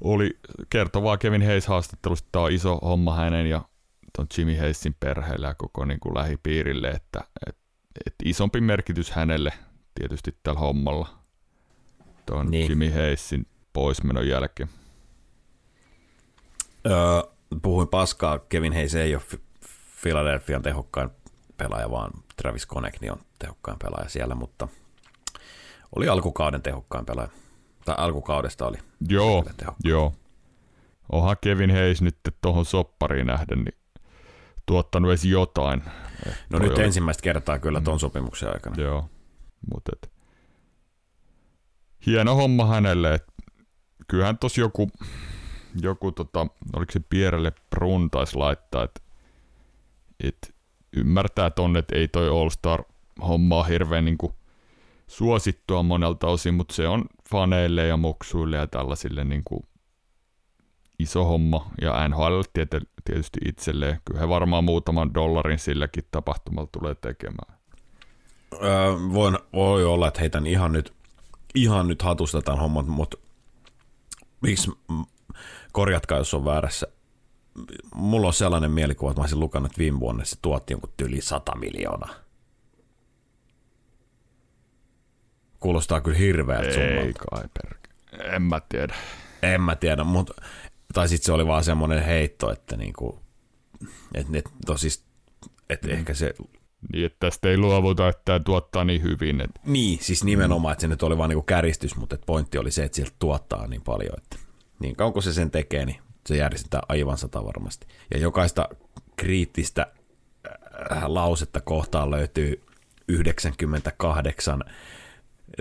oli 0.00 0.38
kertovaa 0.70 1.18
Kevin 1.18 1.46
Hayes 1.46 1.66
haastattelusta, 1.66 2.28
tämä 2.32 2.44
on 2.44 2.52
iso 2.52 2.76
homma 2.76 3.14
hänen 3.14 3.46
ja 3.46 3.62
ton 4.16 4.26
Jimmy 4.38 4.56
Hayesin 4.56 4.96
perheelle 5.00 5.46
ja 5.46 5.54
koko 5.54 5.84
niin 5.84 6.00
kuin 6.00 6.14
lähipiirille, 6.14 6.88
että, 6.88 7.20
että, 7.46 7.62
että 8.06 8.24
isompi 8.24 8.60
merkitys 8.60 9.10
hänelle 9.10 9.52
tietysti 9.94 10.36
tällä 10.42 10.60
hommalla 10.60 11.08
tuon 12.28 12.50
niin. 12.50 12.68
Jimmy 12.68 12.90
Hayesin 12.90 13.46
poismenon 13.72 14.28
jälkeen. 14.28 14.68
Öö, 16.86 17.22
puhuin 17.62 17.88
paskaa, 17.88 18.38
Kevin 18.38 18.72
Hayes 18.72 18.94
ei 18.94 19.14
ole 19.14 19.22
Philadelphian 20.02 20.62
tehokkain 20.62 21.10
pelaaja, 21.56 21.90
vaan 21.90 22.10
Travis 22.36 22.66
Konekni 22.66 23.10
on 23.10 23.18
tehokkain 23.38 23.78
pelaaja 23.78 24.08
siellä, 24.08 24.34
mutta 24.34 24.68
oli 25.96 26.08
alkukauden 26.08 26.62
tehokkain 26.62 27.06
pelaaja. 27.06 27.30
Tai 27.84 27.94
alkukaudesta 27.98 28.66
oli. 28.66 28.78
Joo, 29.08 29.44
joo. 29.84 30.14
Onhan 31.12 31.36
Kevin 31.40 31.70
Hayes 31.70 32.02
nyt 32.02 32.18
tuohon 32.40 32.64
soppariin 32.64 33.26
nähden 33.26 33.58
niin 33.58 33.78
tuottanut 34.66 35.10
edes 35.10 35.24
jotain. 35.24 35.82
No 36.50 36.58
nyt 36.58 36.72
oli... 36.72 36.84
ensimmäistä 36.84 37.22
kertaa 37.22 37.58
kyllä 37.58 37.80
tuon 37.80 37.96
mm. 37.96 38.00
sopimuksen 38.00 38.48
aikana. 38.48 38.82
Joo, 38.82 39.08
mutta. 39.74 40.17
Hieno 42.06 42.34
homma 42.34 42.66
hänelle. 42.66 43.14
Et 43.14 43.24
kyllähän 44.08 44.38
tos 44.38 44.58
joku, 44.58 44.90
joku 45.82 46.12
tota, 46.12 46.46
oliko 46.76 46.92
se 46.92 47.00
Pierrelle 47.10 47.52
Brun 47.70 48.10
taisi 48.10 48.36
laittaa, 48.36 48.84
että 48.84 49.00
et 50.20 50.54
ymmärtää 50.96 51.50
tonne, 51.50 51.78
että 51.78 51.96
ei 51.96 52.08
toi 52.08 52.28
All-Star 52.28 52.82
homma 53.28 53.56
ole 53.56 53.68
hirveän 53.68 54.04
niin 54.04 54.18
kuin 54.18 54.32
suosittua 55.06 55.82
monelta 55.82 56.26
osin, 56.26 56.54
mutta 56.54 56.74
se 56.74 56.88
on 56.88 57.04
faneille 57.30 57.86
ja 57.86 57.96
muksuille 57.96 58.56
ja 58.56 58.66
tällaisille 58.66 59.24
niin 59.24 59.42
kuin 59.44 59.62
iso 60.98 61.24
homma. 61.24 61.70
Ja 61.80 62.08
NHL 62.08 62.40
tietysti 63.04 63.40
itselleen. 63.44 64.00
Kyllä 64.04 64.20
he 64.20 64.28
varmaan 64.28 64.64
muutaman 64.64 65.14
dollarin 65.14 65.58
silläkin 65.58 66.04
tapahtumalla 66.10 66.68
tulee 66.72 66.94
tekemään. 66.94 67.58
Öö, 68.62 68.92
voin, 69.12 69.38
voi 69.52 69.84
olla, 69.84 70.08
että 70.08 70.20
heitän 70.20 70.46
ihan 70.46 70.72
nyt, 70.72 70.92
ihan 71.54 71.88
nyt 71.88 72.02
hatusta 72.02 72.42
tämän 72.42 72.60
homman, 72.60 72.90
mutta 72.90 73.16
miksi, 74.40 74.70
korjatkaa 75.72 76.18
jos 76.18 76.34
on 76.34 76.44
väärässä, 76.44 76.86
mulla 77.94 78.26
on 78.26 78.34
sellainen 78.34 78.70
mielikuva, 78.70 79.10
että 79.10 79.20
mä 79.20 79.22
olisin 79.22 79.40
lukannut, 79.40 79.72
että 79.72 79.78
viime 79.78 80.00
vuonna 80.00 80.24
se 80.24 80.36
tuotti 80.42 80.72
jonkun 80.72 80.92
yli 81.02 81.20
100 81.20 81.56
miljoonaa. 81.56 82.14
Kuulostaa 85.60 86.00
kyllä 86.00 86.18
hirveältä 86.18 86.74
summalta. 86.74 87.00
Ei 87.00 87.12
kai 87.12 87.44
per... 87.54 87.74
En 88.34 88.42
mä 88.42 88.60
tiedä. 88.68 88.94
En 89.42 89.60
mä 89.60 89.76
tiedä, 89.76 90.04
mutta 90.04 90.34
tai 90.92 91.08
sitten 91.08 91.26
se 91.26 91.32
oli 91.32 91.46
vaan 91.46 91.64
semmoinen 91.64 92.04
heitto, 92.04 92.52
että 92.52 92.76
niinku, 92.76 93.20
et, 94.14 94.26
et, 94.34 94.44
tosis, 94.66 95.04
et 95.70 95.82
mm. 95.82 95.90
ehkä 95.90 96.14
se... 96.14 96.34
Niin, 96.92 97.06
että 97.06 97.16
tästä 97.20 97.48
ei 97.48 97.58
luovuta, 97.58 98.08
että 98.08 98.22
tämä 98.24 98.40
tuottaa 98.40 98.84
niin 98.84 99.02
hyvin. 99.02 99.40
Että... 99.40 99.60
Niin, 99.64 99.98
siis 100.02 100.24
nimenomaan, 100.24 100.72
että 100.72 100.80
se 100.82 100.88
nyt 100.88 101.02
oli 101.02 101.18
vaan 101.18 101.28
niinku 101.28 101.42
käristys, 101.42 101.96
mutta 101.96 102.14
et 102.14 102.22
pointti 102.26 102.58
oli 102.58 102.70
se, 102.70 102.84
että 102.84 102.96
sieltä 102.96 103.12
tuottaa 103.18 103.66
niin 103.66 103.82
paljon, 103.82 104.14
että 104.18 104.36
niin 104.80 104.96
kauan 104.96 105.12
kuin 105.12 105.22
se 105.22 105.32
sen 105.32 105.50
tekee, 105.50 105.86
niin 105.86 105.98
se 106.26 106.36
järjestetään 106.36 106.82
aivan 106.88 107.18
sata 107.18 107.44
varmasti. 107.44 107.86
Ja 108.14 108.18
jokaista 108.18 108.68
kriittistä 109.16 109.86
äh, 110.92 111.04
lausetta 111.06 111.60
kohtaan 111.60 112.10
löytyy 112.10 112.62
98 113.08 114.64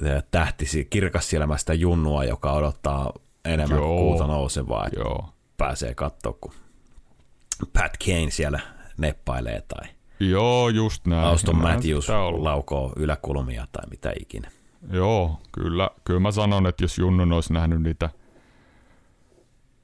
äh, 0.06 0.24
tähtisi 0.32 0.86
kirkassilmästä 0.86 1.74
junnua, 1.74 2.24
joka 2.24 2.54
odottaa 2.54 3.14
enemmän 3.46 3.78
Joo. 3.78 3.98
kuuta 3.98 4.28
nousevaa, 4.28 4.88
että 4.88 5.00
Joo. 5.00 5.30
pääsee 5.58 5.96
katsoa, 5.96 6.38
kun 6.42 6.54
Pat 7.74 7.98
Kane 8.06 8.32
siellä 8.32 8.60
neppailee 8.98 9.62
tai 9.62 9.97
Joo, 10.20 10.70
just 10.70 11.08
näin. 11.08 11.24
Auston 11.24 11.58
Matthews 11.58 12.10
laukoo 12.38 12.94
yläkulmia 12.96 13.68
tai 13.72 13.88
mitä 13.90 14.14
ikinä. 14.20 14.52
Joo, 14.92 15.40
kyllä, 15.52 15.90
kyllä 16.04 16.20
mä 16.20 16.32
sanon, 16.32 16.68
että 16.68 16.84
jos 16.84 16.98
Junnun 16.98 17.34
olisi 17.34 17.54
nähnyt 17.54 17.82
niitä 17.82 18.10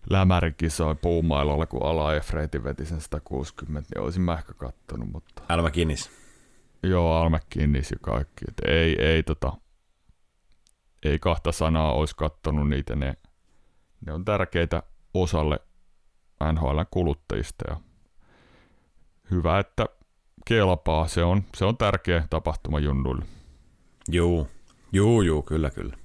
lämärikisoja 0.10 0.96
puumailalla, 0.96 1.66
kun 1.66 1.84
Ala 1.84 2.16
Efreiti 2.16 2.64
veti 2.64 2.86
sen 2.86 3.02
160, 3.02 3.90
niin 3.96 4.04
olisin 4.04 4.22
mä 4.22 4.34
ehkä 4.34 4.54
kattonut, 4.54 5.12
mutta... 5.12 5.44
Alma 5.50 5.72
Kinnis. 5.72 6.12
Joo, 6.84 7.14
Alma 7.14 7.40
Kinnis 7.50 7.92
ja 7.92 7.98
kaikki. 8.02 8.46
Et 8.48 8.62
ei, 8.68 9.02
ei, 9.02 9.24
tota, 9.24 9.54
ei 11.04 11.20
kahta 11.20 11.52
sanaa 11.52 11.94
olisi 11.94 12.16
kattonut 12.16 12.70
niitä, 12.70 12.96
ne 12.96 13.18
ne 14.06 14.14
on 14.14 14.26
tärkeitä 14.26 14.84
osalle 15.14 15.60
NHL 16.54 16.82
kuluttajista 16.92 17.66
ja 17.70 17.78
hyvä, 19.32 19.60
että 19.60 19.86
kelpaa. 20.46 21.08
Se 21.08 21.24
on, 21.24 21.44
se 21.56 21.66
on 21.66 21.78
tärkeä 21.78 22.24
tapahtuma 22.30 22.80
junnuille. 22.80 23.26
Juu, 24.12 24.48
juu, 24.94 25.22
juu, 25.22 25.42
kyllä, 25.42 25.70
kyllä. 25.70 25.98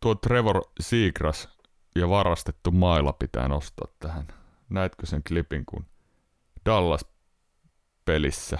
Tuo 0.00 0.14
Trevor 0.14 0.62
Seagrass 0.80 1.48
ja 1.96 2.08
varastettu 2.08 2.70
maila 2.70 3.12
pitää 3.12 3.48
nostaa 3.48 3.88
tähän. 4.00 4.26
Näetkö 4.68 5.06
sen 5.06 5.22
klipin, 5.28 5.66
kun 5.66 5.86
Dallas-pelissä 6.66 8.58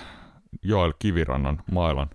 Joel 0.62 0.92
Kivirannan 0.98 1.62
mailan 1.72 2.10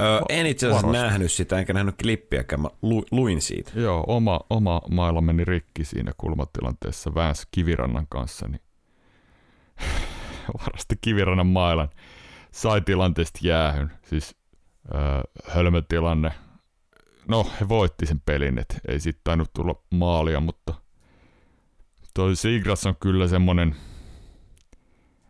Öö, 0.00 0.20
en 0.28 0.46
itse 0.46 0.66
asiassa 0.66 0.86
varasti. 0.86 1.06
nähnyt 1.06 1.32
sitä, 1.32 1.58
enkä 1.58 1.72
nähnyt 1.72 1.94
klippiäkään, 2.02 2.60
mä 2.60 2.68
lu, 2.82 3.04
luin 3.10 3.42
siitä. 3.42 3.72
Joo, 3.74 4.04
oma, 4.06 4.40
oma 4.50 4.80
mailla 4.90 5.20
meni 5.20 5.44
rikki 5.44 5.84
siinä 5.84 6.12
kulmatilanteessa 6.18 7.14
Väns 7.14 7.46
Kivirannan 7.50 8.06
kanssa, 8.08 8.48
niin 8.48 8.60
varasti 10.66 10.94
Kivirannan 11.00 11.46
mailan 11.46 11.88
sai 12.52 12.80
tilanteesta 12.80 13.38
jäähyn, 13.42 13.90
siis 14.04 14.36
öö, 14.94 15.00
hölmötilanne. 15.48 16.32
No, 17.28 17.46
he 17.60 17.68
voitti 17.68 18.06
sen 18.06 18.20
pelin, 18.20 18.58
et 18.58 18.80
ei 18.88 19.00
sitten 19.00 19.20
tainnut 19.24 19.52
tulla 19.52 19.82
maalia, 19.90 20.40
mutta 20.40 20.74
toi 22.14 22.36
Sigras 22.36 22.86
on 22.86 22.96
kyllä 22.96 23.28
semmonen, 23.28 23.76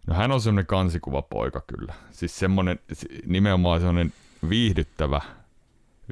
no 0.06 0.14
hän 0.14 0.32
on 0.32 0.40
semmonen 0.40 0.66
kansikuva 0.66 1.22
poika 1.22 1.62
kyllä. 1.66 1.94
Siis 2.10 2.38
semmonen, 2.38 2.78
nimenomaan 3.26 3.80
semmonen 3.80 4.12
viihdyttävä, 4.48 5.20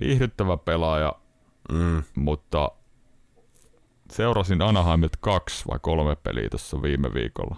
viihdyttävä 0.01 0.57
pelaaja, 0.57 1.13
mm. 1.73 2.03
mutta 2.15 2.71
seurasin 4.11 4.63
Anaheimilta 4.63 5.19
kaksi 5.21 5.65
vai 5.69 5.79
kolme 5.83 6.17
peliä 6.17 6.49
tuossa 6.51 6.83
viime 6.83 7.15
viikolla. 7.15 7.57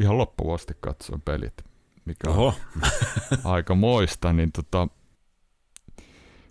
Ihan 0.00 0.18
loppuvasti 0.18 0.74
katsoin 0.80 1.20
pelit, 1.20 1.64
mikä 2.04 2.30
Oho. 2.30 2.46
on 2.46 2.52
aika 3.52 3.74
moista, 3.74 4.32
niin 4.32 4.52
tota, 4.52 4.88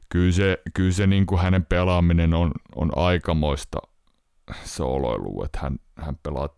kyllä 0.09 0.31
se, 0.31 0.61
kyllä 0.73 0.91
se 0.91 1.07
niin 1.07 1.25
kuin 1.25 1.41
hänen 1.41 1.65
pelaaminen 1.65 2.33
on, 2.33 2.51
on 2.75 2.91
aikamoista 2.95 3.79
sooloilua, 4.63 5.45
että 5.45 5.59
hän, 5.61 5.79
hän 5.95 6.15
pelaa 6.23 6.49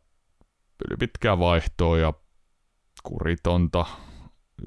yli 0.89 0.97
pitkää 0.97 1.39
vaihtoa 1.39 1.97
ja 1.97 2.13
kuritonta, 3.03 3.86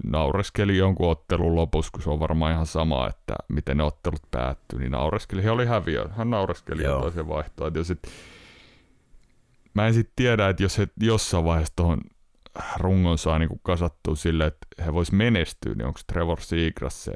naureskeli 0.05 0.77
jonkun 0.77 1.11
ottelun 1.11 1.57
lopussa, 1.57 1.91
kun 1.93 2.03
se 2.03 2.11
on 2.11 2.21
varmaan 2.21 2.53
ihan 2.53 2.67
sama, 2.67 3.09
että 3.09 3.35
miten 3.49 3.77
ne 3.77 3.83
ottelut 3.83 4.31
päättyi, 4.31 4.79
niin 4.79 4.93
naureskeli. 4.93 5.45
He 5.45 5.51
oli 5.51 5.67
häviö. 5.67 6.09
Hän 6.09 6.31
naureskeli 6.31 6.83
Joo. 6.83 6.95
ja 6.97 7.01
toisen 7.03 7.29
vaihtoa. 7.29 7.71
Jos 7.75 7.91
et, 7.91 8.09
mä 9.75 9.87
en 9.87 9.95
sitten 9.95 10.13
tiedä, 10.17 10.49
että 10.49 10.63
jos 10.63 10.79
he 10.79 10.89
jossain 11.01 11.45
vaiheessa 11.45 11.77
tuohon 11.77 12.01
rungon 12.77 13.19
saa 13.19 13.39
niin 13.39 13.61
kasattua 13.63 14.17
sille, 14.17 14.47
että 14.47 14.85
he 14.85 14.93
vois 14.93 15.13
menestyä, 15.13 15.75
niin 15.75 15.87
onko 15.87 16.01
Trevor 16.07 16.41
Seagrass 16.41 17.05
se 17.05 17.13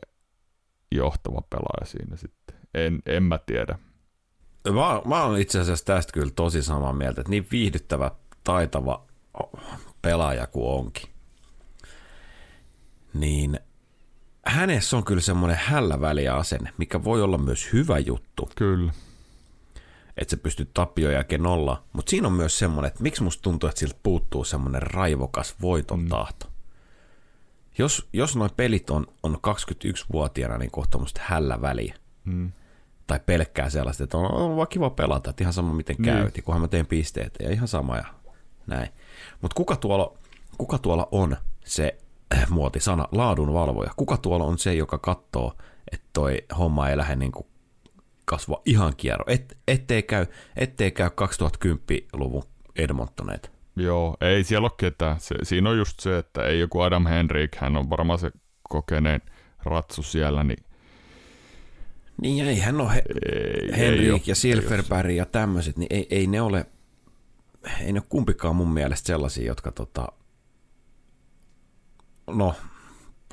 johtava 0.93 1.43
pelaaja 1.51 1.87
siinä 1.87 2.17
sitten? 2.17 2.57
En, 2.75 3.03
en 3.07 3.23
mä 3.23 3.39
tiedä. 3.39 3.79
Mä, 4.69 5.03
mä 5.05 5.25
oon 5.25 5.39
itse 5.39 5.61
asiassa 5.61 5.85
tästä 5.85 6.13
kyllä 6.13 6.33
tosi 6.37 6.63
samaa 6.63 6.93
mieltä, 6.93 7.21
että 7.21 7.31
niin 7.31 7.47
viihdyttävä, 7.51 8.11
taitava 8.45 9.07
pelaaja 10.03 10.47
kuin 10.47 10.67
onkin 10.67 11.09
niin 13.15 13.61
hänessä 14.47 14.97
on 14.97 15.05
kyllä 15.05 15.21
semmoinen 15.21 15.61
hälläväliä 15.65 16.35
asenne, 16.35 16.73
mikä 16.79 17.05
voi 17.05 17.23
olla 17.23 17.39
myös 17.39 17.73
hyvä 17.73 17.99
juttu. 17.99 18.51
Kyllä. 18.57 18.93
Että 20.19 20.31
se 20.31 20.37
pystyy 20.37 20.71
tappioon 20.75 21.15
jälkeen 21.15 21.43
nolla. 21.43 21.83
Mutta 21.93 22.11
siinä 22.11 22.27
on 22.27 22.33
myös 22.33 22.59
semmoinen, 22.59 22.89
että 22.89 23.03
miksi 23.03 23.23
musta 23.23 23.43
tuntuu, 23.43 23.69
että 23.69 23.81
siltä 23.81 23.99
puuttuu 24.03 24.45
semmoinen 24.45 24.83
raivokas 24.83 25.55
voiton 25.61 26.01
mm. 26.01 26.09
tahto. 26.09 26.47
Jos, 27.79 28.09
jos 28.13 28.37
noin 28.37 28.51
pelit 28.57 28.91
on, 28.91 29.07
on 29.23 29.39
21-vuotiaana, 29.47 30.59
niin 30.59 30.71
kohta 30.71 30.99
musta 30.99 31.21
hällä 31.25 31.61
väliä. 31.63 31.95
Mm. 32.25 32.53
Tai 33.07 33.21
pelkkää 33.27 33.71
sellaista, 33.71 34.05
että 34.05 34.19
on, 34.19 34.33
on 34.33 34.57
vaan 34.57 34.69
kiva 34.69 34.91
pelata, 34.91 35.31
että 35.31 35.45
ihan 35.45 35.53
sama 35.53 35.73
miten 35.73 35.97
niin. 35.99 36.15
käyt, 36.15 36.41
kunhan 36.45 36.61
mä 36.61 36.69
teen 36.69 36.87
pisteitä 36.87 37.45
ja 37.45 37.51
ihan 37.51 37.69
sama 37.69 37.97
ja 37.97 38.05
näin. 38.67 38.89
Mutta 39.43 39.55
kuka 39.55 39.77
tuolla, 39.77 40.19
kuka 40.59 40.79
tuolla 40.79 41.09
on 41.13 41.37
se 41.65 41.99
muotisana, 42.49 43.09
laadunvalvoja. 43.13 43.91
Kuka 43.97 44.17
tuolla 44.17 44.45
on 44.45 44.59
se, 44.59 44.75
joka 44.75 44.99
katsoo, 44.99 45.55
että 45.93 46.07
toi 46.13 46.39
homma 46.59 46.89
ei 46.89 46.97
lähde 46.97 47.17
niin 47.17 47.33
kuin 47.33 47.47
kasvaa 48.29 48.63
ihan 48.65 48.93
kierro, 48.97 49.25
Et, 49.29 49.59
ettei, 49.69 50.03
käy, 50.03 50.27
ettei 50.57 50.91
käy 50.91 51.09
2010-luvun 51.09 52.43
Edmontoneet. 52.77 53.53
Joo, 53.77 54.17
ei 54.21 54.45
siellä 54.45 54.67
ole 54.67 54.73
ketään. 54.77 55.21
Se, 55.21 55.35
siinä 55.43 55.71
on 55.71 55.79
just 55.79 56.01
se, 56.01 56.19
että 56.19 56.45
ei 56.45 56.61
joku 56.61 56.81
Adam 56.81 57.07
Henrik, 57.07 57.57
hän 57.57 57.77
on 57.77 57.91
varmaan 57.91 58.19
se 58.19 58.31
kokeneen 58.63 59.21
ratsu 59.65 60.03
siellä, 60.03 60.45
niin 60.45 60.65
niin 62.23 62.49
ei 62.49 62.59
hän 62.59 62.81
ole 62.81 62.95
he, 62.95 63.03
ei, 63.33 63.79
Henrik 63.79 64.13
ei 64.13 64.23
ja 64.27 64.35
Silverberg 64.35 65.11
ja 65.11 65.27
tämmöiset, 65.27 65.77
niin 65.77 65.87
ei, 65.91 66.07
ei 66.11 66.27
ne 66.27 66.41
ole, 66.41 66.67
ei 67.81 67.93
ne 67.93 68.01
ole 68.01 68.07
kumpikaan 68.09 68.57
mun 68.57 68.69
mielestä 68.69 69.07
sellaisia, 69.07 69.47
jotka 69.47 69.73
tota, 69.73 70.09
no, 72.27 72.55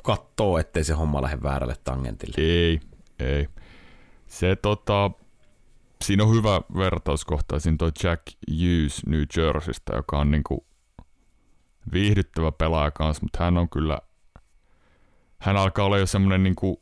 kattoo, 0.02 0.58
ettei 0.58 0.84
se 0.84 0.92
homma 0.92 1.22
lähde 1.22 1.42
väärälle 1.42 1.76
tangentille. 1.84 2.34
Ei, 2.38 2.80
ei. 3.18 3.48
Se 4.26 4.56
tota, 4.56 5.10
siinä 6.04 6.24
on 6.24 6.34
hyvä 6.34 6.60
vertauskohta, 6.76 7.60
siinä 7.60 7.76
toi 7.78 7.90
Jack 8.02 8.22
Hughes 8.50 9.06
New 9.06 9.22
Jerseystä, 9.36 9.96
joka 9.96 10.18
on 10.18 10.30
niinku 10.30 10.66
viihdyttävä 11.92 12.52
pelaaja 12.52 12.90
kanssa, 12.90 13.22
mutta 13.22 13.44
hän 13.44 13.58
on 13.58 13.68
kyllä, 13.68 13.98
hän 15.38 15.56
alkaa 15.56 15.84
olla 15.84 15.98
jo 15.98 16.06
semmoinen 16.06 16.42
niinku, 16.42 16.80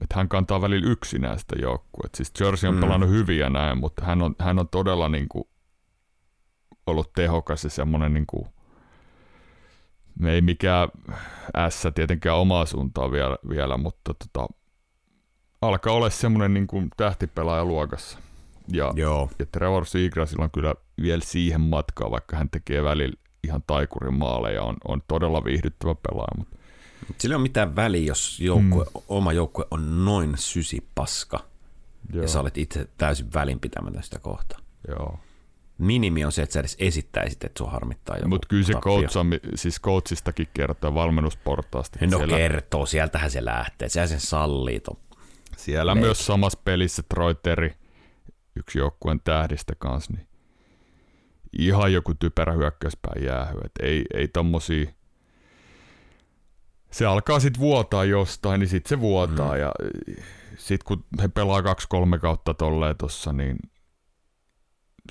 että 0.00 0.16
hän 0.16 0.28
kantaa 0.28 0.60
välillä 0.60 0.90
yksinään 0.90 1.38
sitä 1.38 1.56
joukkuetta. 1.62 2.16
Siis 2.16 2.32
Jersey 2.40 2.68
on 2.68 2.74
mm. 2.74 2.80
pelannut 2.80 3.10
hyvin 3.10 3.38
ja 3.38 3.50
näin, 3.50 3.78
mutta 3.78 4.04
hän 4.04 4.22
on, 4.22 4.34
hän 4.38 4.58
on 4.58 4.68
todella 4.68 5.08
niinku 5.08 5.48
ollut 6.86 7.12
tehokas 7.12 7.64
ja 7.64 7.70
semmoinen 7.70 8.14
niinku, 8.14 8.48
ei 10.26 10.40
mikään 10.40 10.88
S 11.68 11.82
tietenkään 11.94 12.36
omaa 12.36 12.66
suuntaan 12.66 13.12
vielä, 13.12 13.38
vielä 13.48 13.76
mutta 13.76 14.14
tota, 14.14 14.54
alkaa 15.68 15.92
olla 15.92 16.10
semmoinen 16.10 16.54
niin 16.54 16.66
kuin 16.66 16.90
tähtipelaaja 16.96 17.64
luokassa. 17.64 18.18
Ja, 18.68 18.92
Joo. 18.96 19.30
ja 19.38 19.46
Trevor 19.46 19.86
Seagrassilla 19.86 20.44
on 20.44 20.50
kyllä 20.50 20.74
vielä 21.02 21.22
siihen 21.24 21.60
matkaa, 21.60 22.10
vaikka 22.10 22.36
hän 22.36 22.50
tekee 22.50 22.82
välillä 22.82 23.16
ihan 23.44 23.62
taikurin 23.66 24.14
maaleja, 24.14 24.62
on, 24.62 24.76
on 24.88 25.02
todella 25.08 25.44
viihdyttävä 25.44 25.94
pelaaja. 25.94 26.38
Mutta... 26.38 26.56
Sillä 27.18 27.32
ei 27.32 27.36
ole 27.36 27.42
mitään 27.42 27.76
väliä, 27.76 28.06
jos 28.06 28.40
joukkue, 28.40 28.84
mm. 28.84 29.02
oma 29.08 29.32
joukkue 29.32 29.64
on 29.70 30.04
noin 30.04 30.34
sysipaska, 30.36 31.40
Joo. 32.12 32.22
ja 32.22 32.28
sä 32.28 32.40
olet 32.40 32.58
itse 32.58 32.88
täysin 32.98 33.26
välinpitämätön 33.34 34.02
sitä 34.02 34.18
kohtaa. 34.18 34.58
Joo 34.88 35.18
minimi 35.78 36.24
on 36.24 36.32
se, 36.32 36.42
että 36.42 36.52
sä 36.52 36.60
edes 36.60 36.76
esittäisit, 36.78 37.44
että 37.44 37.58
sua 37.58 37.70
harmittaa 37.70 38.16
joku 38.16 38.28
Mutta 38.28 38.48
kyllä 38.48 38.66
se 38.66 38.72
coach 38.72 39.16
on, 39.16 39.30
siis 39.54 39.80
coachistakin 39.80 40.48
kertoo 40.54 40.94
valmennusportaasta. 40.94 41.98
No 42.06 42.18
siellä... 42.18 42.36
kertoo, 42.36 42.86
sieltähän 42.86 43.30
se 43.30 43.44
lähtee, 43.44 43.88
sehän 43.88 44.08
sen 44.08 44.20
sallii. 44.20 44.80
To... 44.80 44.98
Siellä 45.64 45.94
Leik. 45.94 46.04
myös 46.04 46.26
samassa 46.26 46.58
pelissä 46.64 47.02
Troy 47.08 47.34
Terry, 47.34 47.70
yksi 48.56 48.78
joukkueen 48.78 49.20
tähdistä 49.24 49.72
kanssa, 49.78 50.12
niin 50.12 50.26
ihan 51.58 51.92
joku 51.92 52.14
typerä 52.14 52.52
hyökkäyspää 52.52 53.14
jäähy. 53.24 53.58
Et 53.64 53.72
ei, 53.82 54.04
ei 54.14 54.28
tommosia... 54.28 54.86
Se 56.90 57.06
alkaa 57.06 57.40
sitten 57.40 57.60
vuotaa 57.60 58.04
jostain, 58.04 58.60
niin 58.60 58.68
sitten 58.68 58.88
se 58.88 59.00
vuotaa. 59.00 59.52
Mm. 59.52 59.60
Ja 59.60 59.72
sitten 60.58 60.86
kun 60.86 61.04
he 61.22 61.28
pelaa 61.28 61.62
kaksi-kolme 61.62 62.18
kautta 62.18 62.54
tolleen 62.54 62.96
tossa, 62.96 63.32
niin 63.32 63.56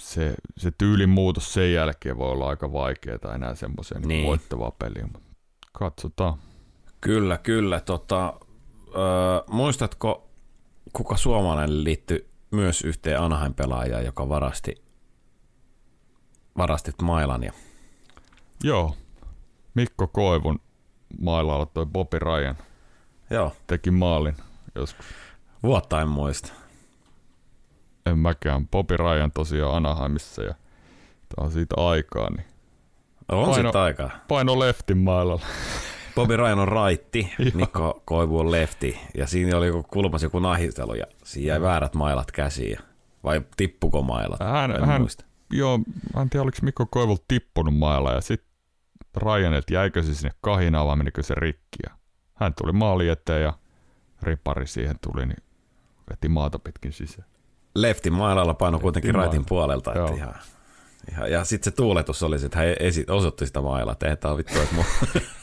se, 0.02 0.36
se 0.58 0.72
tyylin 0.78 1.10
muutos 1.10 1.54
sen 1.54 1.74
jälkeen 1.74 2.18
voi 2.18 2.32
olla 2.32 2.50
aika 2.50 2.74
vaikeaa 2.74 3.36
enää 3.36 3.56
semmoiseen 3.56 4.02
niin. 4.02 4.08
niin. 4.08 4.28
voittavaa 4.28 4.72
peliä, 4.72 5.08
mutta 5.14 5.36
katsotaan. 5.72 6.38
Kyllä, 7.02 7.38
kyllä. 7.38 7.80
Tota, 7.80 8.34
öö, 8.96 9.44
muistatko, 9.48 10.33
kuka 10.94 11.18
suomalainen 11.18 11.84
liittyi 11.84 12.30
myös 12.52 12.82
yhteen 12.82 13.22
Anaheim-pelaajaan, 13.22 14.06
joka 14.06 14.30
varasti, 14.30 14.84
varasti 16.58 16.92
Mailan? 17.02 17.44
Ja... 17.44 17.54
Joo, 18.64 18.96
Mikko 19.74 20.08
Koivun 20.08 20.60
mailalla 21.20 21.66
toi 21.66 21.86
Bobby 21.86 22.20
Ryan 22.20 22.58
Joo. 23.30 23.56
teki 23.68 23.92
maalin 23.92 24.36
joskus. 24.76 25.06
Vuotta 25.64 26.02
en 26.02 26.10
muista 26.10 26.54
en 28.06 28.20
mäkään. 28.20 28.68
Bobby 28.68 28.98
Ryan 28.98 29.32
tosiaan 29.32 29.76
Anaheimissa 29.76 30.44
ja 30.44 30.54
tää 31.36 31.46
on 31.46 31.52
siitä 31.52 31.76
aikaa. 31.78 32.30
Niin 32.30 32.46
on 33.32 33.46
paino, 33.46 33.54
siitä 33.54 33.84
aikaa. 33.84 34.12
Paino 34.28 34.60
leftin 34.60 34.98
mailalla. 34.98 35.46
Bobby 36.16 36.38
Ryan 36.38 36.60
on 36.60 36.68
raitti, 36.68 37.34
Mikko 37.54 38.02
Koivu 38.06 38.40
on 38.40 38.52
lefti. 38.52 39.00
Ja 39.18 39.28
siinä 39.28 39.58
oli 39.58 39.68
joku 39.68 39.84
kulmas 39.84 40.24
joku 40.24 40.40
nahistelu 40.40 40.94
ja 40.94 41.06
siinä 41.24 41.48
jäi 41.48 41.62
väärät 41.62 41.94
mailat 41.94 42.32
käsiin. 42.32 42.78
Vai 43.24 43.42
tippuko 43.58 44.02
mailat? 44.02 44.40
Hän, 44.40 44.72
en 44.72 44.86
hän, 44.86 45.02
muista. 45.02 45.26
Joo, 45.52 45.80
en 46.22 46.30
tiedä 46.30 46.44
oliko 46.44 46.58
Mikko 46.62 46.86
Koivu 46.86 47.18
tippunut 47.28 47.78
mailla 47.78 48.12
ja 48.12 48.22
sitten 48.22 48.54
että 49.58 49.74
jäikö 49.74 50.04
se 50.04 50.14
sinne 50.14 50.32
kahinaan 50.42 50.88
vai 50.88 50.96
menikö 50.96 51.24
se 51.24 51.34
rikki. 51.38 51.78
Ja 51.90 51.96
hän 52.34 52.54
tuli 52.54 52.72
maali 52.72 53.10
eteen 53.10 53.42
ja 53.42 53.54
ripari 54.22 54.68
siihen 54.68 54.96
tuli, 55.02 55.26
niin 55.26 55.44
veti 56.10 56.30
maata 56.30 56.60
pitkin 56.60 56.94
sisään 56.94 57.28
leftin 57.76 58.14
mailalla 58.14 58.54
paino 58.54 58.80
kuitenkin 58.80 59.16
raitin 59.16 59.46
puolelta. 59.46 59.94
Että 59.94 60.14
ihan, 60.14 60.36
ihan, 61.12 61.32
ja 61.32 61.44
sitten 61.44 61.72
se 61.72 61.76
tuuletus 61.76 62.24
oli, 62.24 62.46
että 62.46 62.58
hän 62.60 62.68
esi- 62.80 63.06
osoitti 63.10 63.46
sitä 63.46 63.62
mailaa, 63.62 63.92
että 63.92 64.08
ei 64.08 64.18
tämä 64.18 64.38
vittu, 64.38 64.60
että 64.60 64.76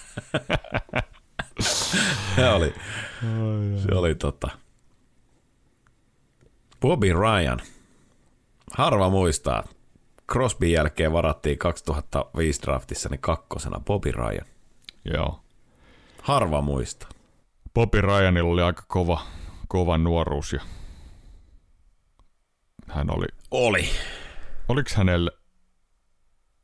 se 2.36 2.48
oli, 2.48 2.74
se 3.82 3.94
oli 3.94 4.14
tota. 4.14 4.48
Bobby 6.80 7.12
Ryan. 7.12 7.60
Harva 8.76 9.10
muistaa. 9.10 9.64
Crosby 10.32 10.66
jälkeen 10.66 11.12
varattiin 11.12 11.58
2005 11.58 12.62
draftissa 12.62 13.08
niin 13.08 13.20
kakkosena 13.20 13.80
Bobby 13.80 14.12
Ryan. 14.12 14.46
Joo. 15.04 15.40
Harva 16.22 16.60
muista. 16.60 17.06
Bobby 17.74 18.00
Ryanilla 18.00 18.50
oli 18.50 18.62
aika 18.62 18.82
kova, 18.88 19.20
kova 19.68 19.98
nuoruus 19.98 20.52
ja 20.52 20.60
hän 22.88 23.10
oli. 23.10 23.26
Oli. 23.50 23.88
Oliko 24.68 24.90
hänellä, 24.94 25.30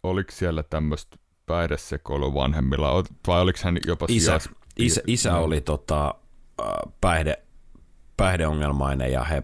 oliko 0.02 0.30
siellä 0.32 0.62
tämmöistä 0.62 1.16
päihdesekoilua 1.46 2.34
vanhemmilla, 2.34 3.04
vai 3.26 3.40
oliko 3.40 3.58
hän 3.62 3.78
jopa 3.86 4.06
isä, 4.08 4.24
sijas... 4.24 4.48
isä, 4.78 5.00
isä 5.06 5.30
no. 5.30 5.44
oli 5.44 5.60
tota, 5.60 6.14
päihde, 7.00 7.38
päihdeongelmainen 8.16 9.12
ja 9.12 9.24
he 9.24 9.42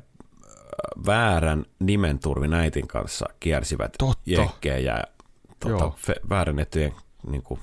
väärän 1.07 1.67
nimenturvin 1.79 2.55
äitin 2.55 2.89
kanssa 2.89 3.27
kiersivät 3.41 3.97
jekkejä 4.27 4.79
ja 4.79 5.05
tota, 5.61 5.93
fe, 5.97 6.15
väärennettyjen 6.29 6.93
niin 7.27 7.43
kuin, 7.43 7.61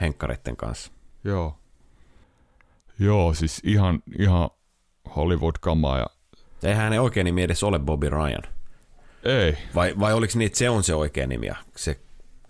henkkareiden 0.00 0.56
kanssa. 0.56 0.92
Joo. 1.24 1.58
Joo, 2.98 3.34
siis 3.34 3.60
ihan, 3.64 4.02
ihan 4.18 4.50
Hollywood-kamaa 5.16 5.98
ja 5.98 6.06
Eihän 6.64 6.84
hänen 6.84 7.00
oikein 7.00 7.24
nimi 7.24 7.42
edes 7.42 7.62
ole 7.62 7.78
Bobby 7.78 8.10
Ryan. 8.10 8.42
Ei. 9.24 9.58
Vai, 9.74 9.94
vai 10.00 10.12
oliko 10.12 10.32
niin, 10.36 10.46
että 10.46 10.58
se 10.58 10.70
on 10.70 10.82
se 10.82 10.94
oikea 10.94 11.26
nimi 11.26 11.46
ja 11.46 11.56
se 11.76 12.00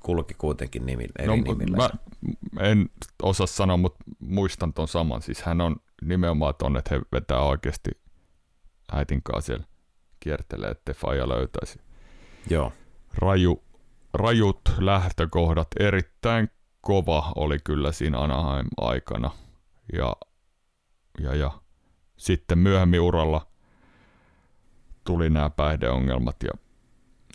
kulki 0.04 0.34
kuitenkin 0.34 0.86
nimi, 0.86 1.04
eri 1.18 1.26
no, 1.26 1.34
nimillä? 1.34 1.90
Mä 2.52 2.60
en 2.60 2.90
osaa 3.22 3.46
sanoa, 3.46 3.76
mutta 3.76 4.04
muistan 4.18 4.72
ton 4.72 4.88
saman. 4.88 5.22
Siis 5.22 5.42
hän 5.42 5.60
on 5.60 5.76
nimenomaan 6.02 6.54
ton, 6.58 6.76
että 6.76 6.94
he 6.94 7.00
vetää 7.12 7.40
oikeasti 7.40 7.90
äitin 8.92 9.22
kanssa 9.22 9.46
siellä 9.46 9.64
kiertelee, 10.20 10.70
ettei 10.70 10.94
faija 10.94 11.28
löytäisi. 11.28 11.78
Joo. 12.50 12.72
Raju, 13.14 13.64
rajut 14.14 14.60
lähtökohdat, 14.78 15.68
erittäin 15.80 16.50
kova 16.80 17.32
oli 17.36 17.58
kyllä 17.64 17.92
siinä 17.92 18.18
Anaheim 18.18 18.66
aikana. 18.76 19.30
Ja, 19.92 20.16
ja, 21.20 21.34
ja 21.34 21.50
sitten 22.16 22.58
myöhemmin 22.58 23.00
uralla 23.00 23.46
tuli 25.04 25.30
nämä 25.30 25.50
päihdeongelmat 25.50 26.36
ja 26.42 26.63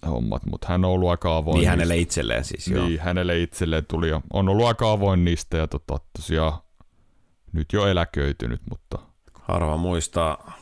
hommat, 0.08 0.46
mutta 0.46 0.68
hän 0.70 0.86
on 0.86 0.92
ollut 0.92 1.10
aika 1.10 1.38
avoin. 1.38 1.58
Niin 1.58 1.70
hänelle 1.70 1.98
itselleen 1.98 2.44
siis, 2.44 2.68
joo. 2.68 2.86
Niin, 2.86 3.00
hänelle 3.00 3.40
itselleen 3.40 3.86
tuli 3.86 4.10
ja 4.10 4.22
on 4.34 4.50
ollut 4.50 4.68
aika 4.68 4.92
avoin 4.92 5.26
niistä 5.26 5.58
ja 5.58 5.68
tota, 5.68 5.98
tosiaan 6.18 6.60
nyt 7.54 7.74
jo 7.74 7.88
eläköitynyt, 7.88 8.62
mutta... 8.70 9.00
Harva 9.34 9.78
muistaa, 9.78 10.54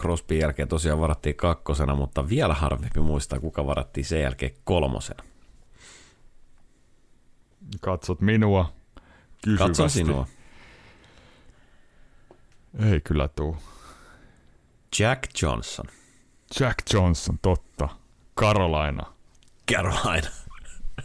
Crosbyn 0.00 0.38
jälkeen 0.38 0.68
tosiaan 0.68 1.00
varattiin 1.00 1.36
kakkosena, 1.36 1.94
mutta 1.94 2.28
vielä 2.28 2.54
harvempi 2.54 3.00
muistaa, 3.00 3.40
kuka 3.40 3.66
varattiin 3.66 4.04
sen 4.04 4.20
jälkeen 4.20 4.54
kolmosena. 4.64 5.24
Katsot 7.80 8.20
minua 8.20 8.72
kysyvästi. 9.44 9.66
Katson 9.66 9.90
sinua. 9.90 10.26
Ei 12.90 13.00
kyllä 13.00 13.28
tuu. 13.28 13.56
Jack 14.98 15.42
Johnson. 15.42 15.86
Jack 16.60 16.78
Johnson, 16.92 17.38
totta. 17.42 17.88
Carolina. 18.40 19.02
Carolina. 19.72 20.28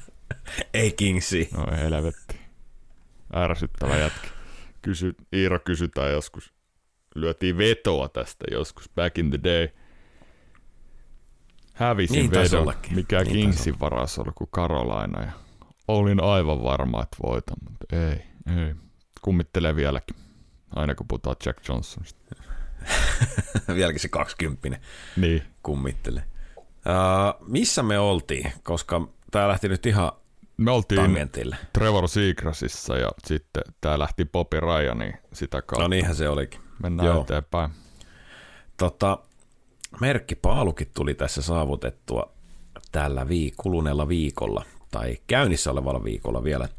Ei 0.74 0.92
Kingsi. 0.92 1.50
No 1.54 1.66
helvetti. 1.78 2.40
Ärsyttävä 3.36 3.98
jätkä. 3.98 4.28
Kysy, 4.82 5.16
Iiro 5.34 5.60
kysytään 5.60 6.12
joskus 6.12 6.54
lyötiin 7.16 7.58
vetoa 7.58 8.10
tästä 8.10 8.46
joskus 8.52 8.90
back 8.96 9.18
in 9.18 9.30
the 9.30 9.40
day. 9.44 9.68
Hävisin 11.74 12.16
Niin 12.16 12.32
vedon, 12.32 12.62
ollakin. 12.62 12.96
mikä 12.96 13.24
Niin 13.24 13.32
Kingsin 13.34 13.80
varassa 13.80 14.22
oli 14.22 14.32
kuin 14.36 14.50
Carolina. 14.56 15.22
Ja 15.26 15.32
olin 15.88 16.24
aivan 16.24 16.64
varma, 16.64 17.04
että 17.04 17.18
voitan, 17.24 17.58
mutta 17.70 17.96
ei, 17.96 18.22
ei. 18.66 18.76
Kummittelee 19.22 19.76
vieläkin, 19.76 20.16
aina 20.76 20.96
kun 20.96 21.08
puhutaan 21.08 21.36
Jack 21.46 21.68
Johnsonista. 21.70 22.36
Vieläkin 23.76 24.00
se 24.00 24.08
20 24.10 24.80
Niin, 25.18 25.44
kummittelee. 25.64 26.24
Uh, 26.88 27.48
missä 27.48 27.84
me 27.84 28.00
oltiin? 28.00 28.52
Koska 28.64 29.08
tää 29.32 29.48
lähti 29.48 29.70
nyt 29.70 29.86
ihan 29.86 30.12
me 30.58 30.72
oltiin 30.72 31.02
tangentille. 31.02 31.58
Trevor 31.74 32.08
Seagrassissa 32.08 32.98
ja 32.98 33.12
sitten 33.26 33.64
tää 33.82 34.00
lähti 34.00 34.26
Bobby 34.26 34.60
Ryaniin 34.60 35.14
sitä 35.34 35.62
kautta. 35.62 35.82
No 35.84 35.88
niinhän 35.88 36.16
se 36.16 36.30
olikin. 36.30 36.62
Mennään 36.84 37.08
Joo. 37.08 37.22
eteenpäin. 37.22 37.72
Tota, 38.78 39.20
merkkipaalukin 40.02 40.92
tuli 40.94 41.14
tässä 41.14 41.42
saavutettua 41.42 42.32
tällä 42.92 43.28
vii, 43.28 43.54
kuluneella 43.58 44.08
viikolla, 44.08 44.66
tai 44.92 45.18
käynnissä 45.28 45.72
olevalla 45.72 46.04
viikolla 46.04 46.44
vielä. 46.44 46.70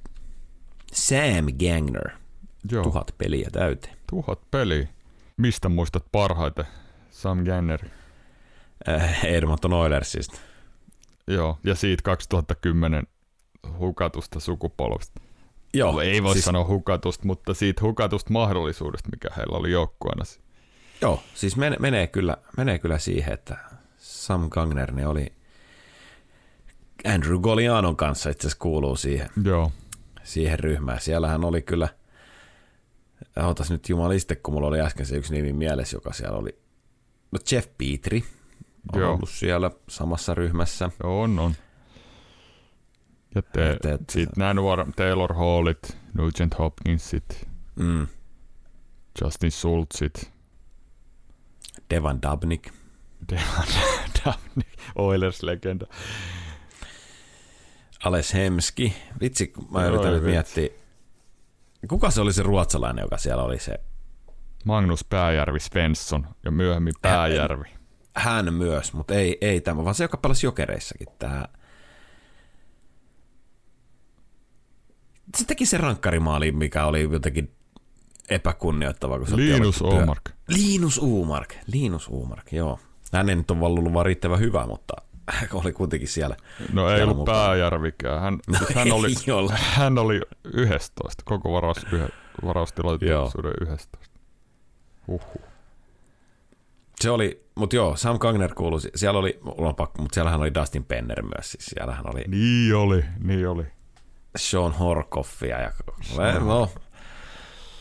Sam 0.92 1.44
Gagner, 1.44 2.10
Joo, 2.72 2.82
tuhat, 2.82 3.14
peliä 3.18 3.48
täyteen. 3.52 3.96
tuhat 4.10 4.40
peliä. 4.50 4.88
Mistä 5.36 5.68
muistat 5.68 6.04
parhaiten 6.12 6.64
Sam 7.10 7.44
Ganneri? 7.44 7.90
Edmonton 9.24 9.72
Oilersista. 9.72 10.38
Joo, 11.26 11.58
ja 11.64 11.74
siitä 11.74 12.02
2010 12.02 13.06
hukatusta 13.78 14.40
sukupolvesta. 14.40 15.20
Joo, 15.74 16.00
Ei 16.00 16.22
voi 16.22 16.32
siis... 16.32 16.44
sanoa 16.44 16.64
hukatusta, 16.66 17.26
mutta 17.26 17.54
siitä 17.54 17.82
hukatusta 17.84 18.32
mahdollisuudesta, 18.32 19.08
mikä 19.12 19.28
heillä 19.36 19.58
oli 19.58 19.72
joukkueena. 19.72 20.24
Joo, 21.00 21.22
siis 21.34 21.56
men, 21.56 21.76
menee, 21.78 22.06
kyllä, 22.06 22.36
menee 22.56 22.78
kyllä 22.78 22.98
siihen, 22.98 23.34
että 23.34 23.58
Sam 23.96 24.48
Gagner 24.50 24.92
ne 24.92 25.06
oli 25.06 25.32
Andrew 27.14 27.40
Golianon 27.40 27.96
kanssa 27.96 28.30
itse 28.30 28.46
asiassa 28.46 28.62
kuuluu 28.62 28.96
siihen, 28.96 29.30
Joo, 29.44 29.72
siihen 30.24 30.58
ryhmään. 30.58 31.00
Siellähän 31.00 31.44
oli 31.44 31.62
kyllä, 31.62 31.88
otas 33.36 33.70
nyt 33.70 33.88
jumaliste, 33.88 34.36
kun 34.36 34.54
mulla 34.54 34.68
oli 34.68 34.80
äsken 34.80 35.06
se 35.06 35.16
yksi 35.16 35.32
nimi 35.32 35.52
mielessä, 35.52 35.96
joka 35.96 36.12
siellä 36.12 36.38
oli, 36.38 36.58
no 37.32 37.38
Jeff 37.52 37.68
Petri 37.78 38.24
on 38.92 39.00
Joo. 39.00 39.12
ollut 39.14 39.28
siellä 39.30 39.70
samassa 39.88 40.34
ryhmässä. 40.34 40.90
joo 41.02 41.22
on, 41.22 41.38
on. 41.38 41.54
Ja 43.34 43.42
te, 43.42 43.70
Et- 43.70 43.84
et- 43.84 44.10
sitten 44.10 44.32
nämä 44.36 44.54
nuor 44.54 44.92
Taylor 44.96 45.34
Hallit, 45.34 45.98
Nugent 46.14 46.58
Hopkinsit, 46.58 47.48
Mm. 47.76 48.06
Justin 49.22 49.50
Schultzit, 49.52 50.32
Devan 51.90 52.22
Dubnik. 52.22 52.70
Devon 53.32 53.66
Dubnik, 54.24 54.68
Oilers-legenda. 54.98 55.86
Ales 58.04 58.34
Hemski. 58.34 58.94
Vitsi, 59.20 59.52
mä 59.70 59.78
Oi 59.78 59.86
yritän 59.86 60.12
nyt 60.12 60.22
miettiä. 60.22 60.68
Kuka 61.88 62.10
se 62.10 62.20
oli 62.20 62.32
se 62.32 62.42
ruotsalainen, 62.42 63.02
joka 63.02 63.16
siellä 63.18 63.42
oli 63.42 63.58
se? 63.58 63.74
Magnus 64.64 65.04
Pääjärvi 65.04 65.60
Svensson 65.60 66.26
ja 66.44 66.50
myöhemmin 66.50 66.94
Pääjärvi. 67.02 67.68
Hän 68.18 68.54
myös, 68.54 68.92
mutta 68.92 69.14
ei, 69.14 69.38
ei 69.40 69.60
tämä, 69.60 69.84
vaan 69.84 69.94
se, 69.94 70.04
joka 70.04 70.16
pelasi 70.16 70.46
jokereissakin. 70.46 71.08
Tämä... 71.18 71.44
Se 75.36 75.44
teki 75.44 75.66
se 75.66 75.78
rankkarimaali, 75.78 76.52
mikä 76.52 76.84
oli 76.84 77.08
jotenkin 77.12 77.54
epäkunnioittava. 78.28 79.18
Kun 79.18 79.36
Linus 79.36 79.82
Omark. 79.82 80.30
Linus 80.48 80.98
Umark. 80.98 81.54
Linus 81.66 82.08
Umark, 82.08 82.52
joo. 82.52 82.78
Hän 83.12 83.28
ei 83.28 83.36
nyt 83.36 83.50
ole 83.50 83.64
ollut 83.66 83.92
vaan 83.92 84.06
riittävän 84.06 84.40
hyvä, 84.40 84.66
mutta 84.66 84.94
oli 85.52 85.72
kuitenkin 85.72 86.08
siellä. 86.08 86.36
No 86.72 86.88
ei 86.88 86.96
siellä 86.96 87.04
ollut 87.04 87.16
mukana. 87.16 87.38
Pääjärvikään. 87.38 88.20
Hän, 88.20 88.38
No 88.46 88.58
hän, 88.74 88.92
oli, 88.92 89.08
ei 89.26 89.32
ole. 89.32 89.52
hän 89.56 89.98
oli 89.98 90.20
11, 90.44 91.22
koko 91.26 91.52
varaus, 91.52 91.86
yhe, 91.92 92.08
varaustilaisuuden 92.44 93.52
11. 93.60 93.98
Uhu. 95.08 95.40
Se 97.00 97.10
oli, 97.10 97.47
mutta 97.58 97.76
joo, 97.76 97.96
Sam 97.96 98.18
Gagner 98.18 98.54
kuului, 98.54 98.80
siellä 98.94 99.18
oli, 99.18 99.38
mulla 99.42 99.68
on 99.68 99.74
pakko, 99.74 100.02
mutta 100.02 100.14
siellähän 100.14 100.40
oli 100.40 100.54
Dustin 100.54 100.84
Penner 100.84 101.22
myös, 101.22 101.50
siis 101.50 101.66
siellähän 101.66 102.04
oli 102.14 102.24
Niin 102.28 102.74
oli, 102.74 103.04
niin 103.22 103.48
oli. 103.48 103.64
Sean 104.36 104.72
Horkoffia 104.72 105.60
ja 105.60 105.72
no, 106.40 106.70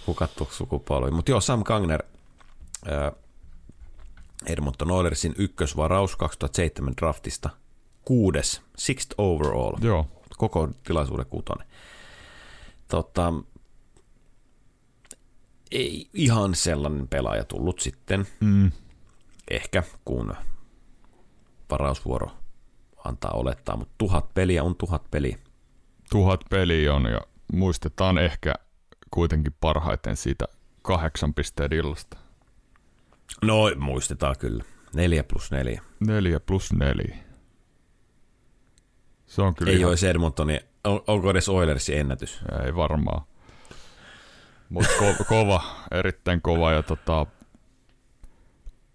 hukattu 0.07 0.47
sukupolvi. 0.51 1.11
Mutta 1.11 1.31
joo, 1.31 1.41
Sam 1.41 1.63
Gagner, 1.63 2.03
äh, 2.91 3.11
Edmonton 4.45 4.91
Oilersin 4.91 5.35
ykkösvaraus 5.37 6.15
2007 6.15 6.93
draftista, 7.01 7.49
kuudes, 8.05 8.61
sixth 8.77 9.15
overall, 9.17 9.77
Joo, 9.81 10.07
koko 10.37 10.69
tilaisuuden 10.83 11.25
kutonen. 11.25 11.67
Tota, 12.87 13.33
ei 15.71 16.09
ihan 16.13 16.55
sellainen 16.55 17.07
pelaaja 17.07 17.43
tullut 17.43 17.79
sitten, 17.79 18.27
mm, 18.39 18.71
ehkä 19.51 19.83
kun 20.05 20.35
varausvuoro 21.71 22.31
antaa 23.05 23.31
olettaa, 23.31 23.77
mutta 23.77 23.93
tuhat 23.97 24.33
peliä 24.33 24.63
on 24.63 24.75
tuhat 24.75 25.11
peliä. 25.11 25.37
tuhat 26.09 26.41
peliä 26.49 26.93
on 26.93 27.05
ja 27.05 27.21
muistetaan 27.53 28.17
ehkä 28.17 28.53
kuitenkin 29.11 29.55
parhaiten 29.59 30.15
siitä 30.15 30.45
kahdeksan 30.81 31.33
pisteen 31.33 31.73
illasta. 31.73 32.17
No 33.43 33.55
muistetaan 33.77 34.35
kyllä. 34.39 34.63
Neljä 34.93 35.23
plus 35.23 35.51
neljä. 35.51 35.81
Neljä 36.07 36.39
plus 36.39 36.73
neljä. 36.73 37.15
Se 39.25 39.41
on 39.41 39.55
kyllä 39.55 39.71
Ei 39.71 39.77
ihan, 39.77 39.89
olisi 39.89 40.07
Edmontonin, 40.07 40.59
on- 40.83 41.03
onko 41.07 41.29
edes 41.29 41.49
Oilersin 41.49 41.97
ennätys? 41.97 42.39
ei 42.65 42.75
varmaan. 42.75 43.21
Mutta 44.69 44.89
ko- 44.99 45.25
kova, 45.29 45.63
erittäin 45.91 46.41
kova 46.41 46.71
ja 46.71 46.83
tota, 46.83 47.25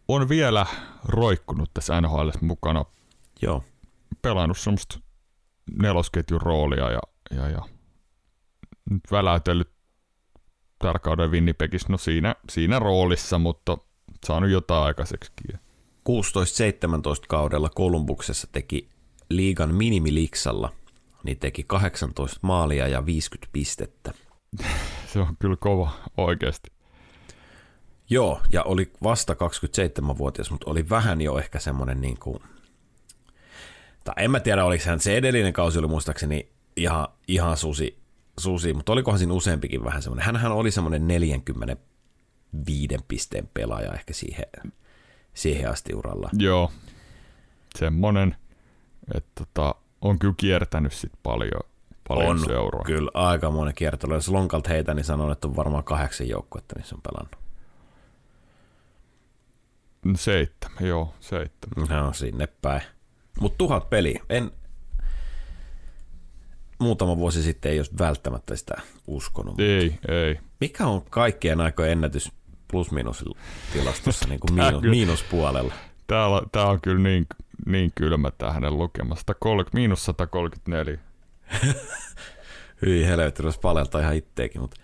on 0.08 0.28
vielä 0.28 0.66
roikkunut 1.04 1.70
tässä 1.74 2.00
NHL 2.00 2.30
mukana 2.40 2.84
Joo. 3.42 3.64
pelannut 4.22 4.58
semmoista 4.58 5.00
nelosketjun 5.78 6.42
roolia 6.42 6.90
ja, 6.90 7.00
ja, 7.30 7.48
ja 7.48 7.62
nyt 8.90 9.02
väläytellyt 9.10 9.70
tällä 10.78 10.98
kauden 10.98 11.30
Winnipegissä, 11.30 11.88
no 11.90 11.98
siinä, 11.98 12.34
siinä 12.50 12.78
roolissa, 12.78 13.38
mutta 13.38 13.78
saanut 14.26 14.50
jotain 14.50 14.84
aikaiseksikin. 14.84 15.58
16-17 16.08 16.12
kaudella 17.28 17.68
Kolumbuksessa 17.68 18.48
teki 18.52 18.88
liigan 19.28 19.74
minimiliksalla, 19.74 20.72
niin 21.24 21.38
teki 21.38 21.64
18 21.66 22.40
maalia 22.42 22.88
ja 22.88 23.06
50 23.06 23.52
pistettä. 23.52 24.12
Se 25.06 25.20
on 25.20 25.36
kyllä 25.38 25.56
kova 25.56 25.90
oikeasti. 26.16 26.70
Joo, 28.10 28.40
ja 28.52 28.62
oli 28.62 28.92
vasta 29.02 29.32
27-vuotias, 29.32 30.50
mutta 30.50 30.70
oli 30.70 30.88
vähän 30.88 31.20
jo 31.20 31.38
ehkä 31.38 31.58
semmoinen 31.58 32.00
niin 32.00 32.18
kuin, 32.18 32.38
tai 34.04 34.14
en 34.16 34.30
mä 34.30 34.40
tiedä, 34.40 34.64
oliko 34.64 34.84
hän 34.86 35.00
se 35.00 35.16
edellinen 35.16 35.52
kausi 35.52 35.78
oli 35.78 35.86
muistaakseni 35.86 36.48
ihan, 36.76 37.08
ihan 37.28 37.56
susi, 37.56 37.98
susi, 38.38 38.74
mutta 38.74 38.92
olikohan 38.92 39.18
siinä 39.18 39.34
useampikin 39.34 39.84
vähän 39.84 40.02
semmoinen. 40.02 40.26
Hänhän 40.26 40.52
oli 40.52 40.70
semmoinen 40.70 41.08
45 41.08 42.96
pisteen 43.08 43.50
pelaaja 43.54 43.92
ehkä 43.92 44.12
siihen, 44.12 44.46
siihen 45.34 45.70
asti 45.70 45.94
uralla. 45.94 46.30
Joo, 46.32 46.72
semmonen, 47.78 48.36
että 49.14 49.30
tota, 49.34 49.74
on 50.00 50.18
kyllä 50.18 50.34
kiertänyt 50.36 50.92
sit 50.92 51.12
paljon, 51.22 51.60
paljon 52.08 52.30
on 52.30 52.38
seuraa. 52.38 52.84
kyllä 52.84 53.10
aika 53.14 53.50
monen 53.50 53.74
kiertely. 53.74 54.14
Jos 54.14 54.28
lonkalta 54.28 54.70
heitä, 54.70 54.94
niin 54.94 55.04
sanon, 55.04 55.32
että 55.32 55.48
on 55.48 55.56
varmaan 55.56 55.84
kahdeksan 55.84 56.28
joukkuetta, 56.28 56.74
missä 56.78 56.94
on 56.94 57.02
pelannut. 57.02 57.41
Seitsemän, 60.16 60.86
joo, 60.86 61.14
seitsemän. 61.20 62.04
No 62.04 62.12
sinne 62.12 62.48
päin. 62.62 62.82
Mutta 63.40 63.58
tuhat 63.58 63.90
peliä. 63.90 64.22
En, 64.28 64.50
muutama 66.78 67.16
vuosi 67.16 67.42
sitten 67.42 67.72
ei 67.72 67.78
olisi 67.78 67.92
välttämättä 67.98 68.56
sitä 68.56 68.74
uskonut. 69.06 69.60
Ei, 69.60 69.98
ei. 70.08 70.38
Mikä 70.60 70.86
on 70.86 71.02
kaikkien 71.10 71.60
aikojen 71.60 71.92
ennätys 71.92 72.32
plus-miinus 72.68 73.24
tilastossa 73.72 74.28
niin 74.28 74.40
kuin 74.40 74.54
miinus, 74.54 74.80
kyllä- 74.80 74.90
miinuspuolella? 74.90 75.74
Tää, 76.06 76.26
on- 76.26 76.50
tää 76.52 76.66
on 76.66 76.80
kyllä 76.80 77.02
niin, 77.02 77.26
niin 77.66 77.92
kylmä 77.94 78.30
tää 78.30 78.52
hänen 78.52 78.78
lukema. 78.78 79.14
130, 79.16 79.76
miinus 79.78 80.04
134. 80.04 80.98
Hyi 82.86 83.06
helvetti, 83.06 83.42
olisi 83.42 83.60
palelta 83.60 84.00
ihan 84.00 84.14
itteekin, 84.16 84.60
mutta 84.60 84.80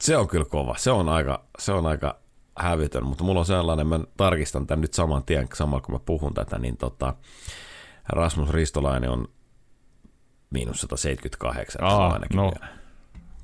se 0.00 0.16
on 0.16 0.28
kyllä 0.28 0.44
kova. 0.44 0.74
Se 0.78 0.90
on 0.90 1.08
aika, 1.08 1.44
se 1.58 1.72
on 1.72 1.86
aika 1.86 2.18
hävytön, 2.58 3.04
mutta 3.04 3.24
mulla 3.24 3.40
on 3.40 3.46
sellainen, 3.46 3.86
mä 3.86 4.00
tarkistan 4.16 4.66
tämän 4.66 4.80
nyt 4.80 4.94
saman 4.94 5.24
tien, 5.24 5.48
samalla 5.54 5.82
kun 5.82 5.94
mä 5.94 5.98
puhun 5.98 6.34
tätä, 6.34 6.58
niin 6.58 6.76
tota, 6.76 7.14
Rasmus 8.08 8.50
Ristolainen 8.50 9.10
on 9.10 9.28
miinus 10.50 10.80
178. 10.80 11.80
se 11.80 11.94
on 11.94 12.02
Aa, 12.02 12.12
ainakin 12.12 12.36
no. 12.36 12.52
vielä 12.60 12.78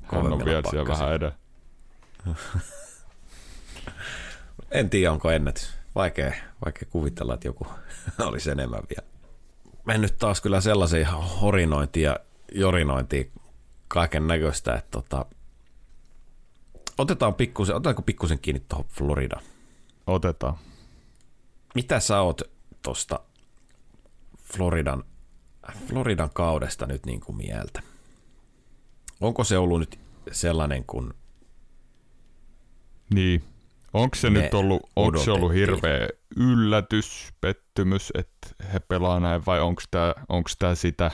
Hän 0.03 0.33
on 0.33 0.45
vielä 0.45 0.61
siellä 0.69 0.87
vähän 0.87 1.13
edellä. 1.13 1.35
en 4.71 4.89
tiedä, 4.89 5.11
onko 5.11 5.31
ennätys. 5.31 5.69
Vaikea, 5.95 6.33
vaikea 6.65 6.87
kuvitella, 6.91 7.33
että 7.33 7.47
joku 7.47 7.67
olisi 8.19 8.51
enemmän 8.51 8.83
vielä. 8.89 9.07
Mennyt 9.85 10.17
taas 10.17 10.41
kyllä 10.41 10.61
sellaisiin 10.61 11.07
horinointiin 11.41 12.03
ja 12.03 12.19
jorinointiin 12.51 13.31
kaiken 13.87 14.27
näköistä, 14.27 14.73
että 14.73 14.91
tota, 14.91 15.25
otetaan 16.97 17.33
pikkusen, 17.33 17.75
otetaanko 17.75 18.01
pikkusen 18.01 18.39
kiinni 18.39 18.65
tuohon 18.69 18.85
Floridaan? 18.89 19.43
Otetaan. 20.07 20.57
Mitä 21.75 21.99
sä 21.99 22.21
oot 22.21 22.41
tuosta 22.81 23.19
Floridan, 24.37 25.03
Floridan 25.87 26.29
kaudesta 26.33 26.85
nyt 26.85 27.05
niin 27.05 27.19
kuin 27.19 27.37
mieltä? 27.37 27.81
Onko 29.21 29.43
se 29.43 29.57
ollut 29.57 29.79
nyt 29.79 29.99
sellainen 30.31 30.85
kuin 30.85 31.13
Niin. 33.13 33.43
Onko 33.93 34.15
se 34.15 34.29
nyt 34.29 34.53
ollut, 34.53 34.89
onko 34.95 35.23
se 35.23 35.31
ollut 35.31 35.53
hirveä 35.53 36.09
yllätys, 36.37 37.33
pettymys, 37.41 38.11
että 38.15 38.47
he 38.73 38.79
pelaa 38.79 39.19
näin, 39.19 39.45
vai 39.45 39.61
onko 40.29 40.49
tämä 40.59 40.75
sitä, 40.75 41.11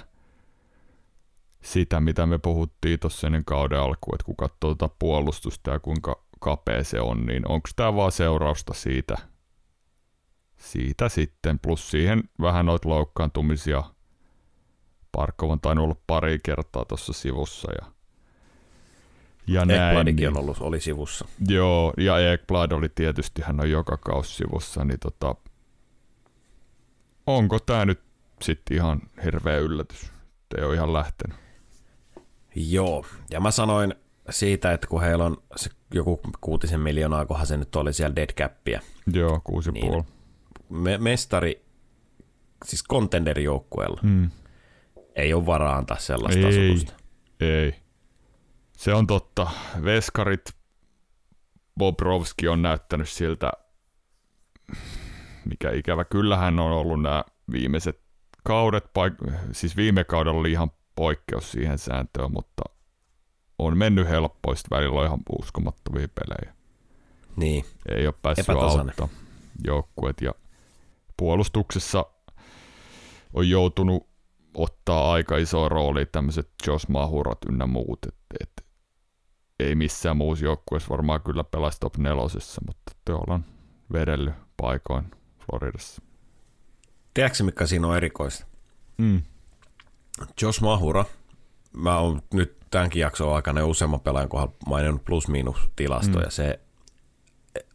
sitä, 1.64 2.00
mitä 2.00 2.26
me 2.26 2.38
puhuttiin 2.38 3.00
tuossa 3.00 3.28
ennen 3.28 3.46
kauden 3.46 3.80
alkuun, 3.80 4.16
että 4.16 4.26
kun 4.26 4.36
katsoo 4.36 4.58
tuota 4.60 4.90
puolustusta 5.00 5.72
ja 5.72 5.80
kuinka 5.80 6.24
kapea 6.40 6.84
se 6.84 7.02
on, 7.02 7.26
niin 7.26 7.48
onko 7.48 7.70
tämä 7.76 7.96
vaan 7.96 8.12
seurausta 8.12 8.74
siitä, 8.74 9.18
siitä 10.58 11.10
sitten, 11.10 11.60
plus 11.60 11.92
siihen 11.92 12.24
vähän 12.42 12.66
noita 12.66 12.90
loukkaantumisia. 12.90 13.84
Parkov 15.12 15.50
on 15.50 15.60
tainnut 15.60 15.84
olla 15.84 15.96
pari 16.08 16.40
kertaa 16.44 16.86
tuossa 16.86 17.14
sivussa 17.14 17.72
ja, 17.82 17.92
ja 19.48 19.66
näin. 19.66 20.06
Niin- 20.06 20.28
on 20.28 20.38
ollut, 20.38 20.58
oli 20.60 20.80
sivussa. 20.80 21.26
Joo, 21.48 21.94
ja 21.98 22.34
Ekblad 22.34 22.72
oli 22.72 22.90
tietysti, 22.90 23.42
hän 23.42 23.60
on 23.60 23.72
joka 23.72 23.98
kausi 23.98 24.36
sivussa, 24.36 24.86
niin 24.86 25.00
tota, 25.00 25.36
onko 27.28 27.60
tämä 27.60 27.86
nyt 27.86 28.02
sitten 28.42 28.78
ihan 28.78 29.02
hirveä 29.24 29.58
yllätys? 29.58 30.12
Ei 30.58 30.64
ole 30.64 30.76
ihan 30.76 30.94
lähtenyt. 30.94 31.51
Joo, 32.56 33.06
ja 33.32 33.40
mä 33.40 33.52
sanoin 33.52 33.96
siitä, 34.30 34.72
että 34.74 34.88
kun 34.88 35.02
heillä 35.02 35.26
on 35.26 35.38
se 35.56 35.70
joku 35.94 36.20
kuutisen 36.42 36.80
miljoonaa, 36.80 37.26
kohan 37.26 37.48
se 37.48 37.58
nyt 37.58 37.76
oli 37.76 37.94
siellä 37.94 38.16
dead 38.16 38.34
cappia. 38.34 38.82
Joo, 39.14 39.42
kuusi 39.44 39.70
ja 39.70 39.74
Niin. 39.74 39.88
puoli. 39.88 40.04
Me, 40.70 40.98
mestari, 40.98 41.66
siis 42.66 42.84
contender-joukkueella, 42.92 44.00
Mm. 44.04 44.30
ei 45.16 45.34
ole 45.34 45.46
varaa 45.46 45.76
antaa 45.76 45.98
sellaista 45.98 46.40
Ei, 46.48 46.70
asutusta. 46.70 46.94
ei. 47.40 47.76
Se 48.78 48.94
on 48.94 49.08
totta. 49.08 49.48
Veskarit 49.84 50.56
Bobrovski 51.78 52.48
on 52.48 52.62
näyttänyt 52.62 53.10
siltä, 53.10 53.52
mikä 55.46 55.72
ikävä. 55.72 56.04
Kyllähän 56.06 56.60
on 56.60 56.72
ollut 56.72 57.02
nämä 57.02 57.24
viimeiset 57.52 58.00
kaudet, 58.44 58.84
paik- 58.86 59.32
siis 59.52 59.78
viime 59.78 60.04
kaudella 60.04 60.40
oli 60.40 60.52
ihan 60.52 60.72
poikkeus 60.96 61.52
siihen 61.52 61.78
sääntöön, 61.78 62.32
mutta 62.32 62.62
on 63.60 63.78
mennyt 63.78 64.10
helppoista. 64.10 64.76
Välillä 64.76 65.00
on 65.00 65.06
ihan 65.06 65.20
uskomattomia 65.40 66.08
pelejä. 66.08 66.56
Niin, 67.36 67.66
Ei 67.90 68.08
ole 68.08 68.16
päässyt 68.22 68.50
auttaa 68.50 69.10
joukkueet 69.64 70.22
ja 70.22 70.34
puolustuksessa 71.18 72.06
on 73.34 73.50
joutunut 73.50 74.08
ottaa 74.54 75.12
aika 75.12 75.38
isoa 75.38 75.70
roolia 75.70 76.06
tämmöiset 76.06 76.50
Josh 76.68 76.90
Mahurat 76.90 77.38
ynnä 77.50 77.68
muut, 77.68 78.00
et, 78.08 78.16
et, 78.40 78.66
ei 79.60 79.76
missään 79.76 80.18
muussa 80.18 80.46
joukkueessa 80.46 80.90
varmaan 80.90 81.22
kyllä 81.22 81.44
pelaisi 81.44 81.80
top 81.80 81.98
nelosessa, 81.98 82.62
mutta 82.68 82.92
tuolla 83.06 83.34
on 83.34 83.46
vedellyt 83.94 84.34
paikoin 84.58 85.12
Floridassa. 85.46 86.02
tiedätkö 87.14 87.44
mikä 87.44 87.66
siinä 87.66 87.88
on 87.88 87.98
erikoista? 87.98 88.46
Mm. 88.98 89.22
Josh 90.42 90.62
Mahura, 90.62 91.06
mä 91.74 91.98
oon 91.98 92.22
nyt 92.34 92.58
tämänkin 92.72 93.00
jakson 93.00 93.36
aikana 93.36 93.60
jo 93.60 93.70
useamman 93.70 94.00
pelaajan 94.02 94.30
kohdalla 94.30 94.54
maininnut 94.68 95.06
plus-miinus 95.06 95.58
tilastoja. 95.76 96.26
Mm. 96.26 96.32
Se 96.32 96.60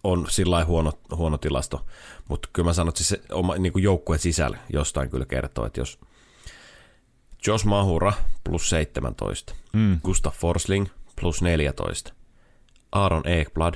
on 0.04 0.26
sillä 0.30 0.64
huono, 0.64 0.92
huono 1.16 1.38
tilasto, 1.38 1.86
mutta 2.28 2.48
kyllä 2.52 2.66
mä 2.68 2.72
sanon, 2.72 2.88
että 2.88 3.04
se 3.04 3.20
oma 3.32 3.54
niin 3.56 3.72
kuin 3.72 3.82
joukkueen 3.82 4.20
sisällä 4.20 4.58
jostain 4.72 5.10
kyllä 5.10 5.26
kertoo, 5.26 5.66
että 5.66 5.80
jos 5.80 5.98
Josh 7.46 7.64
Mahura 7.66 8.12
plus 8.44 8.68
17, 8.70 9.54
Mm. 9.72 10.00
Gustav 10.04 10.32
Forsling 10.32 10.86
plus 11.20 11.42
14, 11.42 12.12
Aaron 12.92 13.22
Ekblad 13.28 13.74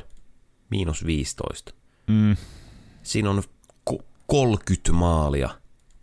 miinus 0.71 1.07
15. 1.07 1.73
Mm. 2.07 2.37
Siinä 3.03 3.31
on 3.31 3.43
ko- 3.91 4.05
30 4.27 4.93
maalia 4.93 5.49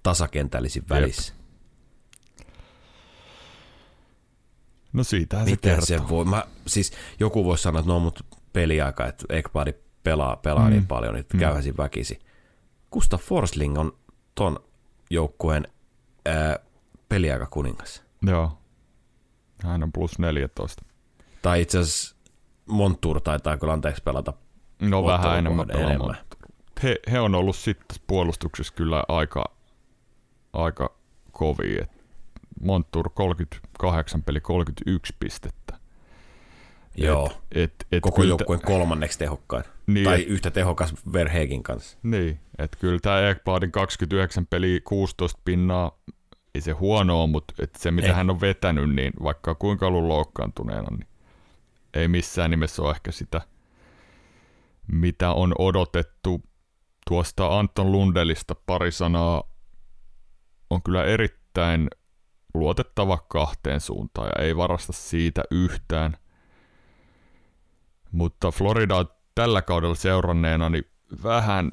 tasakentällisin 0.04 0.84
välissä. 0.90 1.34
No 4.94 5.04
siitähän 5.04 5.50
se 5.50 5.58
kertoo. 5.58 5.86
se 5.86 6.10
voi? 6.10 6.26
Mä, 6.26 6.44
siis 6.68 6.92
joku 7.20 7.46
voisi 7.46 7.62
sanoa, 7.64 7.80
että 7.80 7.92
no 7.92 8.00
mutta 8.00 8.24
peliaika, 8.54 9.06
että 9.08 9.26
Ekbladi 9.30 9.74
pelaa, 10.04 10.36
pelaa 10.36 10.64
mm. 10.64 10.68
Mm. 10.70 10.72
niin 10.74 10.88
paljon, 10.88 11.16
että 11.16 11.38
Mm. 11.38 11.40
käyhän 11.40 11.64
siinä 11.64 11.78
väkisi. 11.78 12.20
Gustav 12.92 13.20
Forsling 13.20 13.78
on 13.80 13.98
ton 14.36 14.60
joukkueen 15.10 15.68
ää, 16.26 16.60
peliaika 17.10 17.46
kuningas. 17.46 18.04
Joo. 18.22 18.58
Hän 19.64 19.84
on 19.84 19.92
plus 19.92 20.20
14. 20.20 20.86
Tai 21.42 21.62
itse 21.62 21.78
asiassa 21.80 22.16
Montour 22.66 23.22
taitaa 23.22 23.58
kyllä 23.58 23.74
anteeksi 23.74 24.04
pelata. 24.04 24.34
No 24.82 25.06
vähän 25.06 25.38
enemmän 25.38 25.72
enemmän. 25.72 26.16
He, 26.84 26.96
he 27.12 27.20
on 27.20 27.36
ollut 27.36 27.56
sitten 27.56 27.98
puolustuksessa 28.08 28.74
kyllä 28.74 29.04
aika, 29.08 29.46
aika 30.54 30.96
kovia. 31.32 31.82
Et 31.84 31.97
Montour 32.62 33.10
38 33.14 34.24
peli 34.24 34.42
31 34.42 35.16
pistettä. 35.20 35.78
Joo, 36.96 37.32
Et, 37.52 37.74
et 37.92 38.02
koko 38.02 38.16
kyllä 38.16 38.30
joukkueen 38.30 38.62
kolmanneksi 38.62 39.20
tehokkain. 39.20 39.64
Niin, 39.88 40.04
tai 40.06 40.22
et- 40.22 40.28
yhtä 40.28 40.52
tehokas 40.52 40.94
Verhegin 41.14 41.64
kanssa. 41.64 41.98
Niin, 42.04 42.40
että 42.58 42.78
kyllä 42.82 43.00
tämä 43.00 43.30
Ekbladin 43.30 43.72
29 43.72 44.48
peli 44.48 44.82
16 44.84 45.42
pinnaa, 45.46 46.00
ei 46.56 46.62
se 46.62 46.72
huonoa, 46.72 47.28
mutta 47.28 47.54
et 47.60 47.76
se 47.76 47.92
mitä 47.92 48.08
Ei. 48.08 48.14
hän 48.14 48.30
on 48.30 48.42
vetänyt, 48.42 48.96
niin 48.96 49.14
vaikka 49.24 49.56
kuinka 49.56 49.88
ollut 49.88 50.04
loukkaantuneena, 50.04 50.88
niin 50.98 51.08
ei 51.94 52.08
missään 52.08 52.52
nimessä 52.52 52.82
ole 52.82 52.92
ehkä 52.92 53.12
sitä, 53.12 53.42
mitä 54.92 55.32
on 55.32 55.54
odotettu. 55.60 56.42
Tuosta 57.08 57.60
Anton 57.60 57.92
Lundelista 57.92 58.56
pari 58.66 58.92
sanaa 58.92 59.44
on 60.70 60.84
kyllä 60.84 61.04
erittäin 61.06 61.88
luotettava 62.54 63.18
kahteen 63.18 63.82
suuntaan 63.82 64.30
ja 64.36 64.46
ei 64.46 64.58
varasta 64.58 64.94
siitä 64.94 65.44
yhtään. 65.52 66.18
Mutta 68.12 68.52
Floridaa 68.52 69.06
tällä 69.36 69.62
kaudella 69.62 69.96
seuranneena, 69.96 70.70
niin 70.70 70.84
vähän 71.24 71.72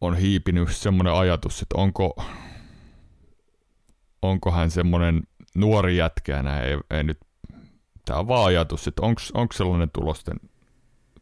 on 0.00 0.16
hiipinyt 0.16 0.76
semmoinen 0.76 1.14
ajatus, 1.14 1.62
että 1.62 1.78
onko, 1.78 2.24
onko 4.22 4.50
hän 4.50 4.70
semmoinen 4.70 5.22
nuori 5.54 5.96
jätkä 5.96 6.38
enää, 6.38 6.62
ei, 6.62 6.78
ei 6.90 7.02
nyt, 7.02 7.20
tämä 8.04 8.18
on 8.18 8.28
vaan 8.28 8.46
ajatus, 8.46 8.88
että 8.88 9.02
onko, 9.32 9.52
sellainen 9.54 9.90
tulosten, 9.90 10.36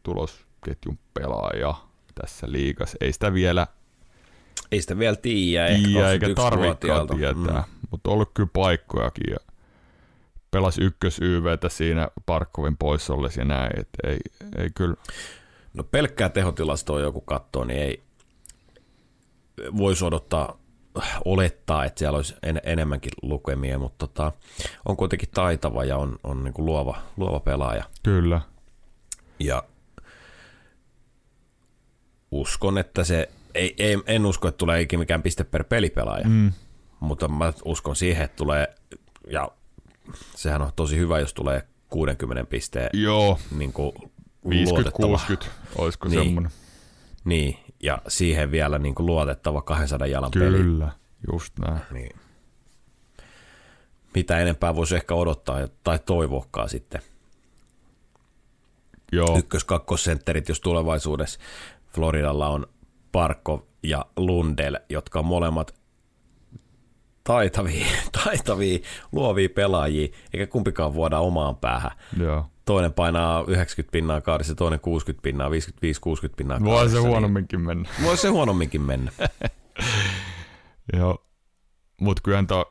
tulosketjun 0.03 0.99
pelaaja 1.13 1.75
tässä 2.15 2.51
liigassa. 2.51 2.97
Ei 3.01 3.13
sitä 3.13 3.33
vielä 3.33 3.67
Ei 4.71 4.81
sitä 4.81 4.99
vielä 4.99 5.15
tiedä. 5.15 5.67
ehkä 5.67 5.87
tiedä 5.87 6.11
eikä 6.11 6.27
21-vuotiaalta. 6.27 7.13
tarvikaan 7.13 7.35
tietää, 7.35 7.63
mm. 7.67 7.87
mutta 7.91 8.09
on 8.09 8.13
ollut 8.13 8.31
kyllä 8.33 8.49
paikkojakin 8.53 9.31
ja 9.31 9.37
pelasi 10.51 10.83
ykkös 10.83 11.19
YVtä 11.21 11.69
siinä 11.69 12.07
Parkkovin 12.25 12.77
poissa 12.77 13.13
ollessa 13.13 13.41
ja 13.41 13.45
näin, 13.45 13.79
että 13.79 14.07
ei, 14.07 14.19
ei 14.57 14.69
kyllä, 14.75 14.95
No 15.73 15.83
pelkkää 15.83 16.29
tehotilastoa 16.29 16.99
joku 16.99 17.21
katsoo, 17.21 17.63
niin 17.63 17.79
ei 17.79 18.03
voisi 19.77 20.05
odottaa, 20.05 20.57
olettaa, 21.25 21.85
että 21.85 21.99
siellä 21.99 22.15
olisi 22.15 22.35
en, 22.43 22.61
enemmänkin 22.63 23.11
lukemia, 23.21 23.79
mutta 23.79 24.07
tota, 24.07 24.31
on 24.85 24.97
kuitenkin 24.97 25.29
taitava 25.33 25.83
ja 25.83 25.97
on, 25.97 26.19
on 26.23 26.43
niin 26.43 26.53
kuin 26.53 26.65
luova, 26.65 26.97
luova 27.17 27.39
pelaaja. 27.39 27.83
kyllä. 28.03 28.41
Ja 29.39 29.63
uskon, 32.31 32.77
että 32.77 33.03
se, 33.03 33.29
ei, 33.55 33.75
ei, 33.77 33.97
en 34.05 34.25
usko, 34.25 34.47
että 34.47 34.57
tulee 34.57 34.81
ikinä 34.81 34.99
mikään 34.99 35.23
piste 35.23 35.43
per 35.43 35.63
pelipelaaja, 35.63 36.27
mm. 36.27 36.53
Mutta 36.99 37.27
mä 37.27 37.53
uskon 37.65 37.95
siihen, 37.95 38.25
että 38.25 38.35
tulee, 38.35 38.75
ja 39.29 39.51
sehän 40.35 40.61
on 40.61 40.71
tosi 40.75 40.97
hyvä, 40.97 41.19
jos 41.19 41.33
tulee 41.33 41.67
60 41.89 42.45
pisteen 42.49 42.89
Joo, 42.93 43.39
niin 43.57 43.73
kuin 43.73 43.93
luotettava 44.43 45.17
50-60, 45.17 45.47
olisiko 45.75 46.09
Niin. 46.09 46.23
semmoinen. 46.23 46.51
Niin, 47.25 47.57
ja 47.83 48.01
siihen 48.07 48.51
vielä 48.51 48.79
niin 48.79 48.95
kuin 48.95 49.05
luotettava 49.05 49.61
200 49.61 50.07
jalan 50.07 50.31
peli. 50.39 50.57
Kyllä, 50.57 50.91
just 51.31 51.59
näin. 51.59 51.81
Niin. 51.91 52.15
Mitä 54.15 54.39
enempää 54.39 54.75
voisi 54.75 54.95
ehkä 54.95 55.15
odottaa 55.15 55.67
tai 55.83 55.99
toivoakaan 55.99 56.69
sitten. 56.69 57.01
Joo, 59.11 59.37
ykkös-kakkosentterit, 59.37 60.49
jos 60.49 60.59
tulevaisuudessa 60.61 61.39
Floridalla 61.93 62.47
on 62.49 62.67
Parkov 63.13 63.59
ja 63.83 64.05
Lundell, 64.17 64.75
jotka 64.89 65.19
on 65.19 65.25
molemmat 65.25 65.75
taitavia, 67.23 67.85
taitavia, 68.23 68.79
luovia 69.11 69.49
pelaajia, 69.55 70.07
eikä 70.33 70.47
kumpikaan 70.47 70.93
vuoda 70.93 71.19
omaan 71.19 71.55
päähän. 71.55 71.91
joo. 72.19 72.45
Toinen 72.65 72.93
painaa 72.93 73.43
90 73.47 73.91
pinnaa 73.91 74.21
kaadissa, 74.21 74.55
toinen 74.55 74.79
60 74.79 75.23
pinnaa, 75.23 75.49
55-60 75.49 75.51
pinnaa 76.37 76.59
Voi 76.59 76.69
se 76.69 76.75
kaadissa, 76.75 77.01
huonomminkin 77.01 77.61
mennä. 77.61 77.89
Niin 77.97 78.03
voi 78.07 78.17
se 78.17 78.27
huonomminkin 78.27 78.81
mennä. 78.81 79.11
Joo. 80.97 81.25
Mut 82.01 82.21
kyllähän 82.21 82.47
tää, 82.47 82.63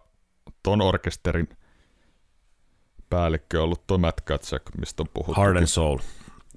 ton 0.62 0.80
orkesterin 0.80 1.48
päällikkö 3.10 3.58
on 3.58 3.64
ollut 3.64 3.86
toi 3.86 3.98
Matt 3.98 4.20
Katsek, 4.20 4.62
mistä 4.78 5.02
on 5.02 5.08
puhuttu. 5.14 5.40
Heart 5.40 5.56
and 5.56 5.66
soul. 5.66 5.98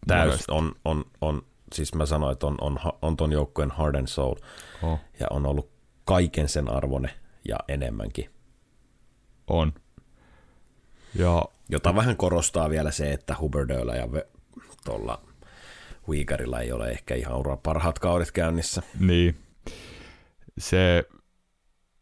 Täys 0.08 0.50
on, 0.50 0.76
on, 0.86 1.06
on, 1.22 1.42
siis 1.74 1.96
mä 1.96 2.06
sanoin, 2.06 2.34
että 2.34 2.48
on, 2.48 2.58
on, 2.62 2.80
on 3.02 3.18
ton 3.18 3.32
joukkueen 3.32 3.72
heart 3.78 3.96
and 3.96 4.08
soul. 4.08 4.36
Oh, 4.84 5.00
Ja 5.20 5.28
on 5.30 5.46
ollut 5.46 5.70
kaiken 6.06 6.50
sen 6.50 6.70
arvone 6.72 7.10
ja 7.48 7.58
enemmänkin. 7.68 8.30
on. 9.48 9.74
Ja 11.16 11.46
Jota 11.70 11.96
vähän 11.96 12.18
korostaa 12.18 12.70
vielä 12.70 12.92
se, 12.92 13.14
että 13.14 13.36
Hubbardilla 13.40 13.96
ja 13.96 14.06
ve- 14.06 14.28
tuolla 14.86 15.22
Uygarilla 16.08 16.60
ei 16.60 16.72
ole 16.72 16.90
ehkä 16.90 17.16
ihan 17.16 17.38
ura 17.38 17.58
parhaat 17.58 18.00
kaudet 18.00 18.32
käynnissä. 18.32 18.82
Niin. 19.00 19.38
Se, 20.58 21.04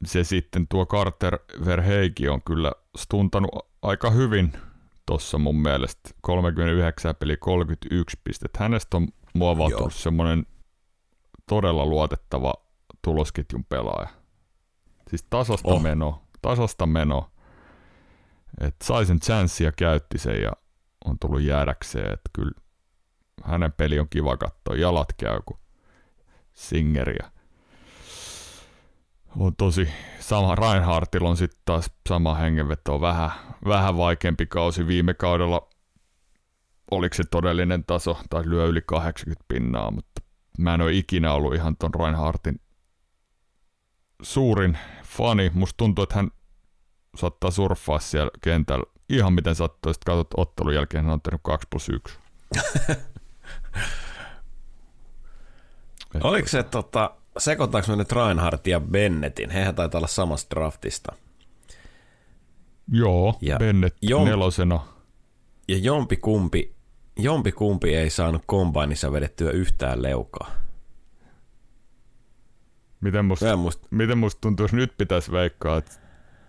se 0.05 0.24
sitten 0.24 0.68
tuo 0.68 0.86
Carter 0.86 1.39
Verheigi 1.66 2.30
on 2.30 2.41
kyllä 2.41 2.72
stuntanut 2.97 3.51
aika 3.82 4.09
hyvin 4.09 4.53
tuossa 5.06 5.38
mun 5.38 5.62
mielestä. 5.62 6.10
39 6.22 7.16
peli 7.16 7.38
31 7.38 8.20
pistettä. 8.24 8.60
Hänestä 8.64 8.97
on 8.97 9.08
muovautunut 9.34 9.93
semmoinen 9.93 10.45
todella 11.49 11.86
luotettava 11.86 12.54
tulosketjun 13.01 13.66
pelaaja. 13.66 14.10
Siis 15.10 15.26
tasasta 15.30 15.72
Oh. 15.72 15.82
meno, 15.82 16.22
tasasta 16.41 16.86
meno. 16.86 17.30
Et 18.62 18.76
sai 18.84 19.06
sen 19.06 19.20
chanssin 19.20 19.66
ja 19.66 19.72
käytti 19.72 20.18
sen 20.18 20.41
ja 20.41 20.51
on 21.06 21.20
tullut 21.20 21.41
jäädäkseen. 21.41 22.14
Että 22.14 22.30
kyllä 22.34 22.51
hänen 23.43 23.72
peli 23.72 23.99
on 23.99 24.10
kiva 24.10 24.38
katsoa. 24.38 24.76
Jalat 24.76 25.14
käy 25.18 25.39
kuin 25.45 25.60
Singer 26.54 27.10
ja 27.10 27.32
on 29.40 29.56
tosi 29.56 29.90
sama. 30.20 30.56
Reinhardtilla 30.56 31.30
on 31.30 31.38
sitten 31.38 31.62
taas 31.66 31.92
sama 32.10 32.36
hengenveto, 32.36 33.02
vähän, 33.02 33.32
vähän 33.66 33.98
vaikeampi 33.98 34.46
kausi 34.46 34.88
viime 34.88 35.14
kaudella. 35.14 35.70
Oliko 36.92 37.16
se 37.16 37.24
todellinen 37.32 37.84
taso 37.84 38.18
tai 38.30 38.44
lyö 38.46 38.66
yli 38.66 38.82
80 38.86 39.46
pinnaa, 39.48 39.92
mutta 39.92 40.22
mä 40.58 40.74
en 40.74 40.82
ole 40.82 40.94
ikinä 40.94 41.34
ollut 41.34 41.56
ihan 41.56 41.78
ton 41.78 41.94
Reinhardtin 41.94 42.62
suurin 44.22 44.78
fani. 45.04 45.52
Musta 45.54 45.78
tuntuu, 45.78 46.04
että 46.04 46.16
hän 46.16 46.32
saattaa 47.16 47.52
surffaa 47.52 48.00
siellä 48.00 48.32
kentällä 48.42 48.86
ihan 49.10 49.34
miten 49.34 49.56
sattuu. 49.56 49.94
Sitten 49.94 50.14
katsot 50.14 50.28
ottelun 50.38 50.76
jälkeen, 50.76 51.04
hän 51.04 51.14
on 51.14 51.22
tehnyt 51.22 51.42
2 51.44 51.68
plus 51.70 51.90
1. 51.90 52.20
Oliko 56.24 56.48
se, 56.48 56.64
tota, 56.64 57.16
sekoitaanko 57.38 57.92
me 57.92 57.96
nyt 57.96 58.12
Reinhardt 58.12 58.68
ja 58.68 58.80
Bennettin? 58.80 59.50
Hehän 59.50 59.76
taitaa 59.76 60.00
olla 60.00 60.08
samasta 60.08 60.56
draftista. 60.56 61.16
Joo, 62.92 63.38
Ja 63.42 63.58
Bennett 63.58 63.98
Jom- 64.06 64.26
nelosena. 64.26 64.80
Ja 65.68 65.78
jompi 65.78 66.18
kumpi, 66.18 66.76
jompi 67.16 67.52
kumpi 67.52 67.96
ei 67.96 68.10
saanut 68.10 68.44
kombainissa 68.46 69.12
vedettyä 69.12 69.52
yhtään 69.52 70.04
leukaa. 70.04 70.52
Miten 73.02 73.26
musta, 73.26 73.58
muista, 73.58 73.88
miten 73.92 74.18
musta 74.18 74.42
tuntuu, 74.42 74.64
jos 74.64 74.74
nyt 74.74 74.94
pitäisi 74.98 75.32
veikkaa, 75.32 75.78
että 75.78 75.92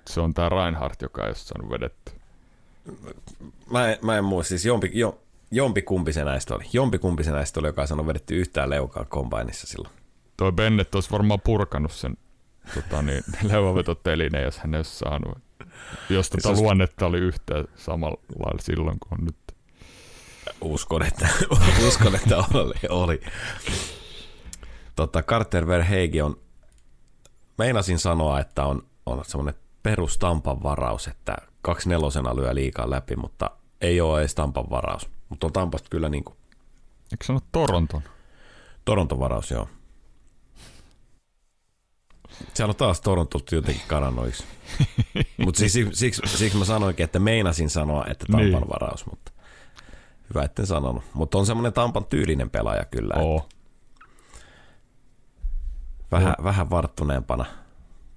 se 0.08 0.20
on 0.20 0.34
tää 0.34 0.48
Reinhardt, 0.48 1.02
joka 1.02 1.22
ei 1.22 1.28
ole 1.28 1.34
saanut 1.34 1.70
vedetty. 1.70 2.12
mä 3.70 3.88
en, 3.88 3.98
mä 4.02 4.18
en 4.18 4.24
muista, 4.24 4.48
siis 4.48 4.64
jompi, 4.64 4.90
jo, 4.94 5.20
jompi 5.50 5.82
kumpi 5.82 6.12
se 6.12 6.24
näistä 6.24 6.54
oli. 6.54 6.64
Jompi 6.72 6.98
kumpi 6.98 7.24
se 7.24 7.30
näistä 7.30 7.60
oli, 7.60 7.68
joka 7.68 7.82
ei 7.82 7.88
saanut 7.88 8.06
vedetty 8.06 8.36
yhtään 8.36 8.70
leukaa 8.70 9.04
kombainissa 9.04 9.66
silloin. 9.66 9.94
Toi 10.36 10.52
Bennett 10.52 10.94
olisi 10.94 11.10
varmaan 11.10 11.40
purkanut 11.40 11.92
sen 11.92 12.16
tota 12.74 13.02
niin, 13.02 13.22
leuavetotelineen, 13.52 14.44
jos 14.44 14.58
hän 14.58 14.74
ei 14.74 14.78
olisi 14.78 14.96
saanut. 14.96 15.38
Jos 16.10 16.30
tota 16.30 16.48
olisi- 16.48 16.62
luonnetta 16.62 17.06
oli 17.06 17.18
yhtä 17.18 17.64
samalla 17.76 18.20
lailla 18.38 18.62
silloin 18.62 18.98
kuin 19.08 19.24
nyt. 19.24 19.36
Uskon, 20.60 21.02
että, 21.06 21.28
uskon, 21.88 22.14
että 22.14 22.36
oli. 22.54 22.74
oli. 22.88 23.20
Tota, 24.96 25.22
Carter 25.22 25.66
Verheegi 25.66 26.22
on, 26.22 26.36
meinasin 27.58 27.98
sanoa, 27.98 28.40
että 28.40 28.64
on, 28.64 28.82
on 29.06 29.24
semmoinen 29.24 29.54
perus 29.82 30.18
Tampan 30.18 30.62
varaus, 30.62 31.06
että 31.06 31.36
kaksi 31.62 31.88
nelosena 31.88 32.36
lyö 32.36 32.54
liikaa 32.54 32.90
läpi, 32.90 33.16
mutta 33.16 33.50
ei 33.80 34.00
ole 34.00 34.20
edes 34.20 34.34
Tampan 34.34 34.70
varaus. 34.70 35.08
Mutta 35.28 35.46
on 35.46 35.52
Tampasta 35.52 35.88
kyllä 35.90 36.08
niin 36.08 36.24
kuin 36.24 36.36
Eikö 37.12 37.24
sano 37.24 37.40
Toronton? 37.52 38.02
Toronton 38.84 39.18
varaus, 39.20 39.50
joo. 39.50 39.68
Siellä 42.54 42.70
on 42.70 42.76
taas 42.76 43.00
Torontolta 43.00 43.54
jotenkin 43.54 43.82
kananoiksi. 43.88 44.44
mutta 45.44 45.58
siis, 45.58 45.72
siksi, 45.92 46.22
siksi 46.26 46.58
mä 46.58 46.64
sanoinkin, 46.64 47.04
että 47.04 47.18
meinasin 47.18 47.70
sanoa, 47.70 48.04
että 48.10 48.26
Tampan 48.32 48.50
Niin. 48.50 48.68
varaus, 48.68 49.06
mutta 49.06 49.32
hyvä, 50.30 50.42
etten 50.44 50.66
sanonut. 50.66 51.04
Mutta 51.14 51.38
on 51.38 51.46
semmoinen 51.46 51.72
Tampan 51.72 52.04
tyylinen 52.04 52.50
pelaaja 52.50 52.84
kyllä. 52.84 53.14
Oo. 53.16 53.48
Vähän, 56.12 56.34
vähän 56.44 56.70
varttuneempana, 56.70 57.44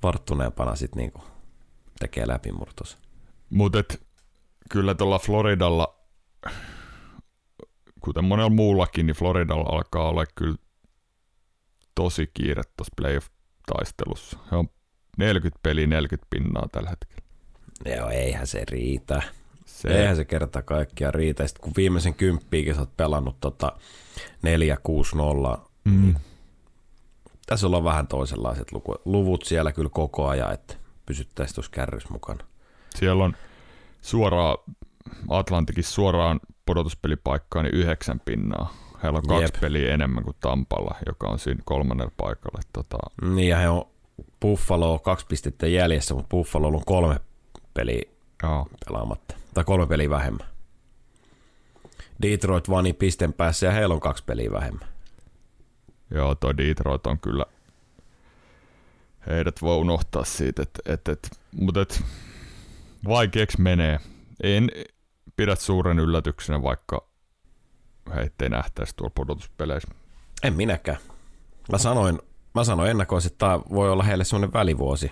varttuneempana 0.03 0.75
sit 0.75 0.95
niinku 0.95 1.21
tekee 1.99 2.27
läpimurtos. 2.27 2.97
Mutta 3.49 3.83
kyllä 4.69 4.93
tuolla 4.95 5.19
Floridalla, 5.19 5.95
kuten 8.01 8.23
monella 8.25 8.49
muullakin, 8.49 9.05
niin 9.05 9.15
Floridalla 9.15 9.75
alkaa 9.75 10.09
olla 10.09 10.23
kyllä 10.35 10.55
tosi 11.95 12.31
kiire 12.33 12.61
tuossa 12.77 12.93
playoff-taistelussa. 13.71 14.37
He 14.51 14.55
on 14.55 14.69
40 15.17 15.59
peliä, 15.63 15.87
40 15.87 16.27
pinnaa 16.29 16.67
tällä 16.71 16.89
hetkellä. 16.89 17.21
Joo, 17.85 18.09
eihän 18.09 18.47
se 18.47 18.63
riitä. 18.71 19.21
Se, 19.65 19.87
Eihän 19.87 20.15
se 20.15 20.25
kerta 20.25 20.61
kaikkiaan 20.61 21.13
riitä. 21.13 21.47
Sitten 21.47 21.63
kun 21.63 21.73
viimeisen 21.77 22.13
kymppiikin 22.13 22.75
sä 22.75 22.79
oot 22.81 22.97
pelannut 22.97 23.39
tota 23.39 23.71
4-6-0, 25.55 25.57
mm, 25.83 26.15
tässä 27.45 27.67
ollaan 27.67 27.83
vähän 27.83 28.07
toisenlaiset 28.07 28.71
luku, 28.71 28.95
luvut 29.05 29.45
siellä 29.45 29.71
kyllä 29.71 29.89
koko 29.89 30.27
ajan, 30.27 30.53
että 30.53 30.73
pysyttäisiin 31.05 31.55
tuossa 31.55 31.71
kärrys 31.71 32.09
mukana. 32.09 32.43
siellä 32.95 33.23
on 33.23 33.35
suoraan, 34.01 34.57
Atlantikin 35.29 35.83
suoraan 35.83 36.39
pudotuspelipaikkaan 36.65 37.65
niin 37.65 37.75
yhdeksän 37.75 38.19
pinnaa. 38.25 38.73
Heillä 39.03 39.17
on 39.17 39.27
kaksi 39.27 39.43
Jep. 39.43 39.61
peliä 39.61 39.93
enemmän 39.93 40.23
kuin 40.23 40.35
Tampalla, 40.39 40.95
joka 41.05 41.27
on 41.27 41.39
siinä 41.39 41.61
kolmannella 41.65 42.11
paikalla. 42.17 42.59
Tota, 42.73 42.97
Niin 43.21 43.49
ja 43.49 43.57
he 43.57 43.69
on 43.69 43.85
Buffalo 44.41 44.99
kaksi 44.99 45.25
pistettä 45.29 45.67
jäljessä, 45.67 46.13
mutta 46.13 46.29
Buffalo 46.29 46.67
on 46.67 46.81
kolme 46.85 47.19
peliä 47.73 48.01
joo, 48.43 48.67
pelaamatta. 48.85 49.35
Tai 49.53 49.63
kolme 49.63 49.87
peliä 49.87 50.09
vähemmän. 50.09 50.47
Detroit 52.21 52.69
vani 52.69 52.93
pisteen 52.93 53.33
päässä 53.33 53.65
ja 53.65 53.71
heillä 53.71 53.93
on 53.93 53.99
kaksi 53.99 54.23
peliä 54.23 54.51
vähemmän. 54.51 54.87
Joo, 56.11 56.35
toi 56.35 56.57
Detroit 56.57 57.07
on 57.07 57.19
kyllä, 57.19 57.45
heidät 59.27 59.61
voi 59.61 59.77
unohtaa 59.77 60.23
siitä, 60.23 60.61
että 60.61 60.79
et, 60.85 61.07
et, 61.07 61.29
mutta 61.51 61.81
et, 61.81 62.03
vaikeaksi 63.07 63.61
menee. 63.61 63.99
En 64.43 64.71
pidä 65.35 65.55
suuren 65.55 65.99
yllätyksenä, 65.99 66.63
vaikka 66.63 67.07
heitä 68.15 68.45
ei 68.45 68.49
nähtäisi 68.49 68.95
tuolla 68.95 69.11
pudotuspeleissä. 69.15 69.87
En 70.43 70.53
minäkään. 70.53 70.97
Mä 71.71 71.77
sanoin, 71.77 72.19
mä 72.55 72.63
sanoin 72.63 72.89
ennakoisin, 72.91 73.31
että 73.31 73.45
tämä 73.45 73.59
voi 73.59 73.91
olla 73.91 74.03
heille 74.03 74.23
semmoinen 74.23 74.53
välivuosi. 74.53 75.11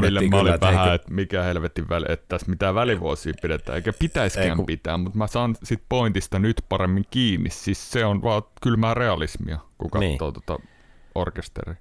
Mille 0.00 0.20
mä 0.28 0.36
olin 0.40 0.54
että 0.54 0.66
vähän, 0.66 0.80
heikö- 0.80 0.94
että 0.94 1.14
mikä 1.14 1.42
helvetin 1.42 1.88
väli, 1.88 2.06
että 2.08 2.24
tässä 2.28 2.50
mitään 2.50 2.74
välivuosia 2.74 3.32
pidetään, 3.42 3.76
eikä 3.76 3.92
pitäiskään 3.92 4.48
Ei, 4.50 4.56
kun- 4.56 4.66
pitää, 4.66 4.96
mutta 4.96 5.18
mä 5.18 5.26
saan 5.26 5.56
sit 5.62 5.82
pointista 5.88 6.38
nyt 6.38 6.64
paremmin 6.68 7.04
kiinni. 7.10 7.50
Siis 7.50 7.90
se 7.90 8.04
on 8.04 8.22
vaan 8.22 8.42
kylmää 8.62 8.94
realismia, 8.94 9.58
kun 9.78 9.90
katsoo 9.90 10.00
Niin. 10.08 10.18
tota 10.18 10.58
orkesteri. 11.14 11.74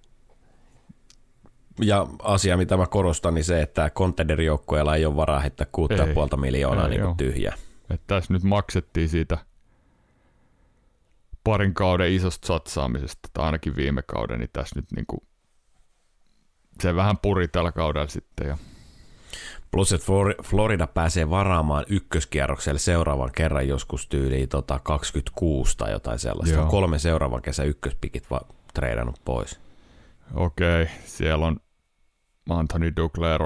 Ja 1.81 2.07
asia, 2.23 2.57
mitä 2.57 2.77
mä 2.77 2.87
korostan, 2.87 3.33
niin 3.33 3.43
se, 3.45 3.61
että 3.61 3.89
contenderijoukkueella 3.89 4.95
ei 4.95 5.05
ole 5.05 5.15
varaa 5.15 5.39
heittää 5.39 5.67
6,5 5.71 6.37
miljoonaa 6.37 6.87
Ei 6.87 6.97
niin 6.97 7.17
tyhjää. 7.17 7.53
Että 7.89 8.03
tässä 8.07 8.33
nyt 8.33 8.43
maksettiin 8.43 9.09
siitä 9.09 9.37
parin 11.49 11.73
kauden 11.73 12.13
isosta 12.13 12.47
satsaamisesta, 12.47 13.29
tai 13.33 13.45
ainakin 13.45 13.75
viime 13.75 14.01
kauden, 14.01 14.39
niin 14.39 14.49
tässä 14.53 14.75
nyt 14.75 14.91
niinku 14.95 15.23
se 16.81 16.95
vähän 16.95 17.17
puri 17.17 17.47
tällä 17.47 17.71
kaudella 17.71 18.07
sitten. 18.07 18.47
Ja 18.47 18.57
Plus, 19.71 19.93
että 19.93 20.05
Flor- 20.05 20.43
Florida 20.43 20.87
pääsee 20.87 21.29
varaamaan 21.29 21.85
ykköskierrokselle 21.89 22.79
seuraavan 22.79 23.31
kerran 23.35 23.67
joskus 23.67 24.07
tyyliin 24.07 24.49
tota 24.49 24.79
26 24.79 25.77
tai 25.77 25.91
jotain 25.91 26.19
sellaista. 26.19 26.55
Joo. 26.55 26.63
On 26.63 26.69
kolme 26.69 26.99
seuraavan 26.99 27.41
kesän 27.41 27.67
ykköspikit 27.67 28.29
vaan 28.29 28.45
treidannut 28.73 29.21
pois. 29.25 29.59
Okei, 30.33 30.87
siellä 31.05 31.47
on 31.47 31.59
Anthony 32.49 32.93
Duclair 32.95 33.41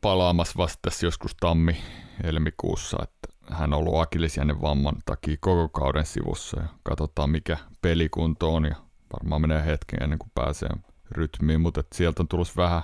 palaamassa 0.00 0.54
vasta 0.56 0.78
tässä 0.82 1.06
joskus 1.06 1.36
tammi-helmikuussa, 1.40 2.98
että 3.02 3.29
hän 3.50 3.72
on 3.72 3.78
ollut 3.78 4.00
akillisjännen 4.00 4.60
vamman 4.60 4.96
takia 5.04 5.36
koko 5.40 5.68
kauden 5.68 6.06
sivussa 6.06 6.60
ja 6.60 6.68
katsotaan 6.82 7.30
mikä 7.30 7.56
pelikunto 7.82 8.54
on 8.54 8.64
ja 8.64 8.76
varmaan 9.12 9.40
menee 9.40 9.66
hetken 9.66 10.02
ennen 10.02 10.18
kuin 10.18 10.30
pääsee 10.34 10.68
rytmiin, 11.10 11.60
mutta 11.60 11.80
et 11.80 11.92
sieltä 11.94 12.22
on 12.22 12.28
tullut 12.28 12.56
vähän, 12.56 12.82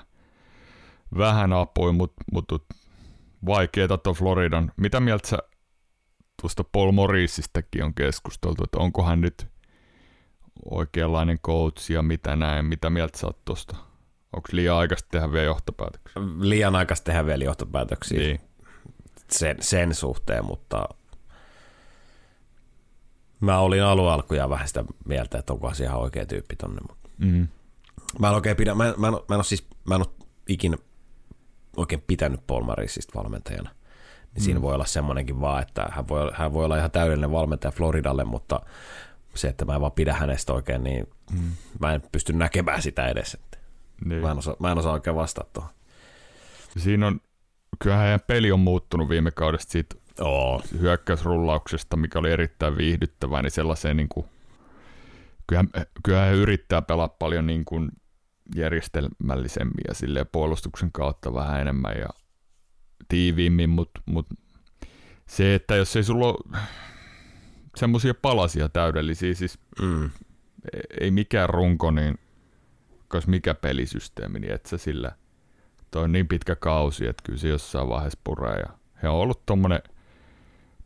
vähän 1.19 1.53
apua, 1.53 1.93
mutta 1.93 2.25
mut, 2.33 2.53
vaikeeta 3.47 3.99
tuon 3.99 4.17
Floridan. 4.17 4.73
Mitä 4.77 5.01
mieltä 5.01 5.29
sä 5.29 5.39
tuosta 6.43 6.65
Paul 6.65 6.93
Morrisistakin 6.93 7.85
on 7.85 7.95
keskusteltu, 7.95 8.65
että 8.65 8.79
onko 8.79 9.03
hän 9.03 9.21
nyt 9.21 9.47
oikeanlainen 10.71 11.39
coach 11.39 11.91
ja 11.91 12.03
mitä 12.03 12.37
näin, 12.37 12.65
mitä 12.65 12.91
mieltä 12.91 13.19
sä 13.19 13.27
oot 13.27 13.45
tuosta? 13.45 13.77
Onko 14.33 14.49
liian 14.53 14.77
aikaista 14.77 15.09
tehdä 15.11 15.33
vielä 15.33 15.45
johtopäätöksiä? 15.45 16.23
Liian 16.41 16.77
aikaista 16.77 17.05
tehdä 17.05 17.27
vielä 17.27 17.45
johtopäätöksiä 17.45 18.19
Niin. 18.19 18.41
Sen, 19.31 19.57
sen 19.61 19.95
suhteen, 19.95 20.45
mutta 20.45 20.89
mä 23.41 23.59
olin 23.59 23.83
alun 23.83 24.11
alkuja 24.13 24.49
vähän 24.51 24.69
sitä 24.69 24.85
mieltä, 25.05 25.39
että 25.39 25.53
onko 25.53 25.75
se 25.75 25.85
ihan 25.85 26.01
oikea 26.01 26.27
tyyppi 26.27 26.57
tonne. 26.57 26.81
Mutta 26.89 27.09
Mm. 27.19 27.49
mä 28.19 28.29
en 28.29 28.35
oikein 28.35 28.57
pidä, 28.57 28.75
mä 28.75 28.89
en, 28.89 28.95
mä 28.97 29.07
en, 29.07 29.13
mä 29.13 29.19
en 29.31 29.37
ole 29.37 29.45
siis, 29.45 29.67
mä 29.85 29.95
en 29.95 30.01
ole 30.01 30.27
ikinä 30.49 30.77
oikein 31.77 32.05
pitänyt 32.07 32.47
Paul 32.47 32.63
Marisista 32.65 33.19
valmentajana. 33.19 33.71
Niin 34.35 34.43
siinä 34.45 34.63
voi 34.63 34.75
olla 34.75 34.85
semmoinenkin 34.85 35.41
vaan, 35.41 35.63
että 35.63 35.87
hän 35.91 36.09
voi, 36.09 36.31
hän 36.35 36.53
voi 36.53 36.65
olla 36.65 36.77
ihan 36.77 36.91
täydellinen 36.91 37.33
valmentaja 37.33 37.73
Floridalle, 37.73 38.25
mutta 38.25 38.61
se, 39.35 39.49
että 39.49 39.65
mä 39.65 39.75
en 39.75 39.81
vaan 39.81 39.93
pidä 39.93 40.13
hänestä 40.15 40.53
oikein, 40.53 40.85
niin 40.85 41.07
Mm. 41.33 41.51
mä 41.81 41.95
en 41.95 42.03
pysty 42.13 42.33
näkemään 42.33 42.83
sitä 42.83 43.09
edes. 43.09 43.35
Että 43.35 43.59
Niin. 44.05 44.23
mä, 44.23 44.31
en 44.31 44.39
osaa, 44.39 44.57
mä 44.59 44.73
en 44.73 44.79
osaa 44.79 44.93
oikein 44.93 45.17
vastata 45.17 45.51
tuohon. 45.53 45.71
Siinä 46.79 47.07
on, 47.07 47.21
kyllähän 47.83 48.05
heidän 48.05 48.21
peli 48.27 48.53
on 48.53 48.61
muuttunut 48.61 49.09
viime 49.09 49.31
kaudesta 49.31 49.73
siitä 49.73 49.97
Oo. 50.21 50.63
hyökkäysrullauksesta, 50.81 51.97
mikä 51.97 52.19
oli 52.19 52.31
erittäin 52.31 52.77
viihdyttävää, 52.77 53.43
niin 53.43 53.51
sellaiseen 53.51 53.97
niin 53.97 54.09
kuin, 54.09 54.27
kyllähän, 55.47 55.69
kyllähän 56.05 56.29
he 56.29 56.35
yrittää 56.35 56.83
pelaa 56.83 57.09
paljon 57.09 57.47
niin 57.47 57.65
kuin 57.65 57.89
järjestelmällisemmin 58.55 59.85
ja 59.89 59.95
silleen 59.95 60.27
puolustuksen 60.33 60.93
kautta 60.93 61.35
vähän 61.35 61.61
enemmän 61.61 61.95
ja 61.99 62.09
tiiviimmin, 63.09 63.71
mutta 63.71 64.01
mut 64.07 64.27
se, 65.29 65.55
että 65.55 65.77
jos 65.77 65.97
ei 65.97 66.05
sulla 66.05 66.27
ole 66.27 66.63
semmoisia 67.77 68.15
palasia 68.15 68.69
täydellisiä, 68.69 69.35
siis 69.35 69.59
Mm. 69.83 70.11
ei 71.01 71.11
mikään 71.11 71.49
runko, 71.51 71.91
niin 71.91 72.19
mikä 73.27 73.55
pelisysteemi, 73.55 74.39
niin 74.41 74.53
et 74.53 74.67
sä 74.67 74.79
sillä, 74.79 75.13
toi 75.97 76.05
on 76.05 76.13
niin 76.13 76.29
pitkä 76.29 76.57
kausi, 76.57 77.07
että 77.07 77.23
kyllä 77.27 77.39
se 77.39 77.49
jossain 77.49 77.89
vaiheessa 77.89 78.19
puree. 78.25 78.59
Ja 78.59 78.69
he 79.03 79.09
on 79.09 79.15
ollut 79.15 79.47
tommonen 79.47 79.83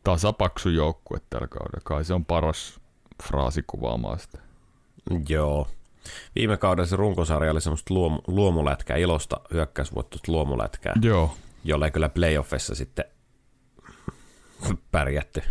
tasapaksu 0.04 0.68
joukkue 0.68 1.18
tällä 1.30 1.46
kaudella. 1.46 1.80
Kai 1.84 2.04
se 2.04 2.14
on 2.14 2.24
paras 2.24 2.80
fraasi 3.22 3.64
kuvaamaan 3.66 4.18
sitä. 4.18 4.38
Joo. 5.28 5.68
Viime 6.34 6.56
kaudella 6.56 6.86
se 6.86 6.96
runkosarja 6.96 7.50
oli 7.50 7.60
semmoista 7.60 7.94
luom, 7.94 8.18
luomulätkää, 8.26 8.96
ilosta 8.96 9.40
hyökkäysvoittoista 9.52 10.32
luomulätkää, 10.32 10.94
Joo, 11.02 11.36
jolla 11.64 11.84
ei 11.84 11.90
kyllä 11.90 12.08
playoffissa 12.08 12.74
sitten 12.74 13.04
pärjätty. 14.90 15.42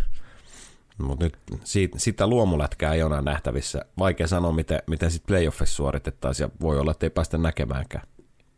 Mutta 0.98 1.24
nyt 1.24 1.36
siitä, 1.64 1.98
sitä 1.98 2.26
luomulätkää 2.26 2.94
ei 2.94 3.02
ole 3.02 3.22
nähtävissä. 3.22 3.84
Vaikea 3.98 4.26
sanoa, 4.26 4.52
miten, 4.52 4.82
miten 4.86 5.10
sitten 5.10 5.26
playoffissa 5.26 5.76
suoritettaisiin, 5.76 6.44
ja 6.44 6.50
voi 6.60 6.78
olla, 6.78 6.90
että 6.90 7.06
ei 7.06 7.10
päästä 7.10 7.38
näkemäänkään. 7.38 8.06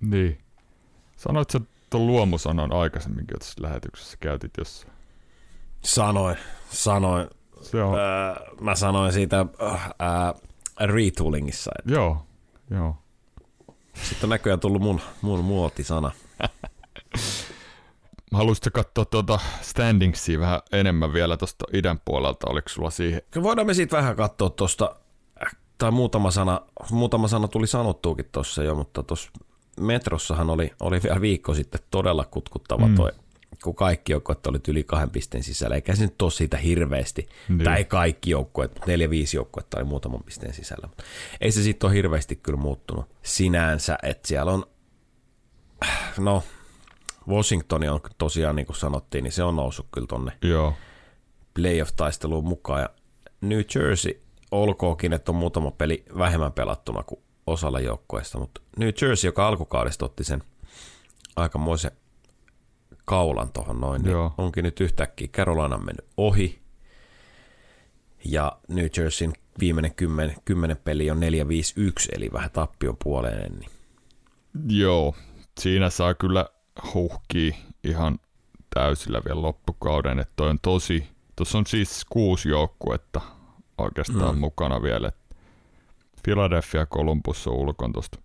niin. 0.01 0.39
Sanoit 1.23 1.51
sä 1.51 1.61
tuon 1.91 2.07
luomusanan 2.07 2.73
aikaisemminkin, 2.73 3.37
että 3.37 3.63
lähetyksessä 3.63 4.17
käytit 4.21 4.51
jossain. 4.59 4.93
Sanoin, 5.85 6.37
sanoin. 6.71 7.29
Se 7.63 7.83
on, 7.83 7.95
Öö, 7.99 8.35
mä 8.61 8.75
sanoin 8.75 9.13
siitä 9.13 9.47
öö, 9.63 9.69
retoolingissa. 10.81 11.71
että 11.79 11.93
joo, 11.93 12.27
joo. 12.71 12.97
Sitten 13.95 14.25
on 14.27 14.29
näköjään 14.31 14.61
tullut 14.61 14.83
mun, 14.83 15.01
mun 15.23 15.45
muotisana. 15.45 16.11
Haluaisitko 18.33 18.71
katsoa 18.73 19.05
tuota 19.05 19.39
standingsia 19.61 20.41
vähän 20.41 20.61
enemmän 20.73 21.13
vielä 21.13 21.37
tuosta 21.37 21.65
idän 21.73 22.01
puolelta? 22.05 22.51
Oliko 22.51 22.69
sulla 22.69 22.91
siihen? 22.91 23.23
Kyllä 23.31 23.45
Voidaan 23.45 23.67
me 23.67 23.75
siitä 23.75 23.97
vähän 23.97 24.17
katsoa 24.17 24.51
tuosta, 24.51 24.97
tai 25.79 25.91
muutama 25.91 26.31
sana, 26.31 26.61
muutama 26.91 27.29
sana 27.29 27.49
tuli 27.49 27.67
sanottuukin 27.67 28.29
tuossa 28.33 28.63
jo, 28.63 28.75
mutta 28.75 29.03
tuossa 29.03 29.31
metrossahan 29.81 30.51
oli, 30.51 30.71
oli 30.81 31.01
vielä 31.03 31.21
viikko 31.21 31.55
sitten 31.55 31.81
todella 31.91 32.25
kutkuttava 32.25 32.87
Mm. 32.89 32.95
toi, 32.95 33.11
kun 33.65 33.75
kaikki 33.75 34.13
joukkueet 34.13 34.47
oli 34.47 34.59
yli 34.69 34.85
kahden 34.85 35.11
pisteen 35.11 35.43
sisällä, 35.43 35.75
eikä 35.75 35.95
se 35.95 36.03
nyt 36.05 36.23
ole 36.23 36.31
siitä 36.31 36.57
hirveästi, 36.57 37.29
Niin. 37.49 37.65
tai 37.65 37.77
ei 37.79 37.85
kaikki 37.85 38.31
joukkueet, 38.31 38.75
mutta 38.75 38.87
neljä, 38.87 39.11
viisi 39.11 39.37
joukkuetta 39.37 39.79
oli 39.79 39.85
muutaman 39.85 40.23
pisteen 40.23 40.55
sisällä. 40.55 40.89
Ei 41.41 41.53
se 41.53 41.63
sitten 41.63 41.89
ole 41.89 41.95
hirveästi 41.97 42.37
kyllä 42.37 42.59
muuttunut 42.59 43.07
sinänsä, 43.23 43.99
että 44.03 44.29
siellä 44.29 44.53
on, 44.53 44.65
no, 46.19 46.43
Washington 47.29 47.89
on 47.89 48.01
tosiaan, 48.19 48.57
niin 48.57 48.67
kuin 48.67 48.77
sanottiin, 48.77 49.25
niin 49.25 49.33
se 49.33 49.43
on 49.43 49.57
noussut 49.57 49.87
kyllä 49.93 50.07
tonne 50.07 50.33
Joo, 50.43 50.75
playoff-taisteluun 51.55 52.45
mukaan. 52.45 52.81
Ja 52.81 52.89
New 53.41 53.61
Jersey, 53.75 54.21
olkoonkin, 54.51 55.13
että 55.13 55.33
on 55.33 55.37
muutama 55.37 55.71
peli 55.71 56.05
vähemmän 56.19 56.53
pelattuna 56.53 57.03
kuin 57.03 57.21
osalla 57.47 57.81
joukkueista, 57.81 58.39
mutta 58.39 58.61
New 58.77 58.89
Jersey, 59.03 59.29
joka 59.29 59.49
alkukaudesta 59.49 60.05
otti 60.05 60.25
sen 60.25 60.43
aikamoisen 61.37 61.91
kaulan 63.05 63.53
tuohon 63.53 63.81
noin, 63.81 64.03
niin 64.03 64.13
Joo. 64.13 64.35
onkin 64.39 64.65
nyt 64.65 64.81
yhtäkkiä 64.81 65.29
Carolina 65.29 65.79
mennyt 65.79 66.07
ohi. 66.17 66.63
Ja 68.25 68.59
New 68.69 68.87
Jerseyn 68.97 69.33
viimeinen 69.61 69.95
kymmen, 69.95 70.35
kymmenen 70.45 70.77
peli 70.77 71.11
on 71.11 71.19
4-5-1, 71.19 71.23
eli 72.13 72.31
vähän 72.33 72.51
tappion 72.51 72.97
puoleen. 73.05 73.53
Niin 73.59 73.71
Joo, 74.69 75.15
siinä 75.61 75.91
saa 75.91 76.15
kyllä 76.15 76.47
huhkia 76.95 77.55
ihan 77.85 78.19
täysillä 78.75 79.21
vielä 79.25 79.43
loppukauden, 79.43 80.19
että 80.19 80.33
toi 80.37 80.51
on 80.51 80.59
tosi, 80.63 81.09
tuossa 81.37 81.59
on 81.59 81.67
siis 81.67 82.05
kuusi 82.11 82.49
joukkuetta 82.49 83.21
oikeastaan 83.79 84.35
Mm. 84.35 84.41
mukana 84.41 84.83
vielä. 84.83 85.09
et 85.09 85.17
Philadelphia 86.23 86.87
Columbus 86.87 87.47
on 87.47 87.55
ulkon 87.55 87.93
tuosta 87.93 88.19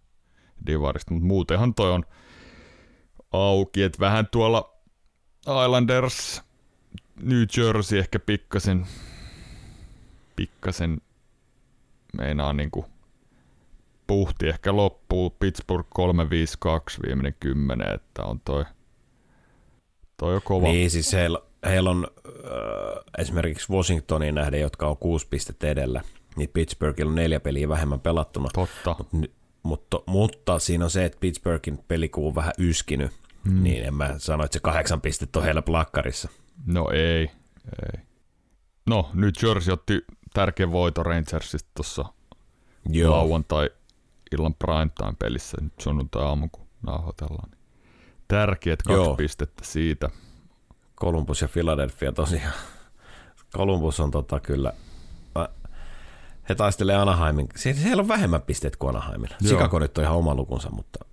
divarista, 0.67 1.13
mutta 1.13 1.27
muutenhan 1.27 1.73
toi 1.73 1.91
on 1.91 2.03
auki, 3.31 3.83
että 3.83 3.99
vähän 3.99 4.27
tuolla 4.27 4.77
Islanders, 5.65 6.41
New 7.21 7.43
Jersey 7.57 7.99
ehkä 7.99 8.19
pikkasen, 8.19 8.87
pikkasen 10.35 11.01
meinaa 12.17 12.53
niinku 12.53 12.85
puhti 14.07 14.47
ehkä 14.47 14.75
loppuu 14.75 15.29
Pittsburgh 15.29 15.87
352 15.89 17.01
viimeinen 17.07 17.35
kymmenen, 17.39 17.93
että 17.95 18.23
on 18.23 18.39
toi, 18.45 18.65
toi 20.17 20.35
on 20.35 20.41
kova. 20.43 20.67
Niin, 20.67 20.91
siis 20.91 21.13
heillä, 21.13 21.39
heillä 21.65 21.89
on 21.89 22.07
äh, 22.27 23.03
esimerkiksi 23.17 23.73
Washingtonin 23.73 24.35
nähden, 24.35 24.61
jotka 24.61 24.87
on 24.87 24.97
kuusi 24.97 25.27
pistettä 25.29 25.67
edellä, 25.67 26.01
niin 26.37 26.49
Pittsburghilla 26.53 27.09
on 27.09 27.15
neljä 27.15 27.39
peliä 27.39 27.69
vähemmän 27.69 27.99
pelattuna. 27.99 28.49
Totta. 28.53 28.95
Mut, 29.11 29.31
mutta, 29.63 29.99
mutta 30.05 30.59
siinä 30.59 30.83
on 30.85 30.91
se, 30.91 31.05
että 31.05 31.17
Pittsburghin 31.19 31.79
pelikuu 31.87 32.27
on 32.27 32.35
vähän 32.35 32.53
yskinyt, 32.57 33.11
mm. 33.43 33.63
niin 33.63 33.85
en 33.85 33.93
mä 33.93 34.15
sano, 34.17 34.43
että 34.43 34.53
se 34.53 34.59
kahdeksan 34.59 35.01
pistettä 35.01 35.39
on 35.39 35.45
heillä 35.45 35.61
plakkarissa. 35.61 36.29
No 36.65 36.89
ei, 36.93 37.31
ei. 37.93 38.01
No, 38.85 39.09
nyt 39.13 39.35
Jersey 39.43 39.73
otti 39.73 40.05
tärkeän 40.33 40.71
voito 40.71 41.03
Rangersista 41.03 41.69
tuossa 41.75 42.05
Joo, 42.89 43.11
lauantai 43.11 43.69
illan 44.37 44.53
primetime 44.53 45.13
pelissä 45.19 45.57
nyt 45.61 45.73
sunnuntai 45.79 46.23
aamu, 46.23 46.47
kun 46.51 46.67
nauhoitellaan. 46.81 47.49
Niin 47.49 47.57
Tärkeät 48.27 48.81
kaksi 48.81 49.01
Joo. 49.01 49.15
pistettä 49.15 49.65
siitä. 49.65 50.09
Columbus 50.99 51.41
ja 51.41 51.47
Philadelphia 51.47 52.11
tosiaan. 52.11 52.53
Columbus 53.57 53.99
on 53.99 54.11
tota 54.11 54.39
kyllä, 54.39 54.73
he 56.49 56.55
taistelee 56.55 56.95
Anaheimin, 56.95 57.47
sie- 57.55 57.73
siellä 57.73 58.01
on 58.01 58.07
vähemmän 58.07 58.41
pisteet 58.41 58.75
kuin 58.75 58.89
Anaheimilla. 58.95 59.35
Joo. 59.41 59.49
Chicago 59.49 59.79
nyt 59.79 59.97
on 59.97 60.03
ihan 60.03 60.15
oma 60.17 60.35
lukunsa, 60.35 60.69
mutta 60.69 61.05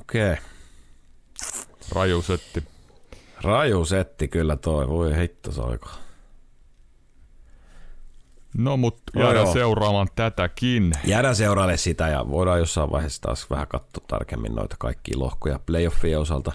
okei. 0.00 0.32
Okay. 0.32 0.44
Raju 1.92 2.22
setti. 2.22 2.64
Raju 3.42 3.84
setti 3.84 4.28
kyllä 4.28 4.56
toi, 4.56 4.88
voi 4.88 5.16
hitto 5.16 5.52
soiko. 5.52 5.88
No 8.58 8.76
mutta 8.76 9.02
No 9.14 9.22
jäädään 9.22 9.44
joo. 9.44 9.52
seuraamaan 9.52 10.08
tätäkin. 10.14 10.92
Jäädään 11.04 11.36
seuraalle 11.36 11.76
sitä 11.76 12.08
ja 12.08 12.28
voidaan 12.30 12.58
jossain 12.58 12.90
vaiheessa 12.90 13.22
taas 13.22 13.50
vähän 13.50 13.68
katsoa 13.68 14.04
tarkemmin 14.08 14.54
noita 14.54 14.76
kaikkia 14.78 15.18
lohkoja 15.18 15.58
playoffien 15.66 16.18
osalta. 16.20 16.52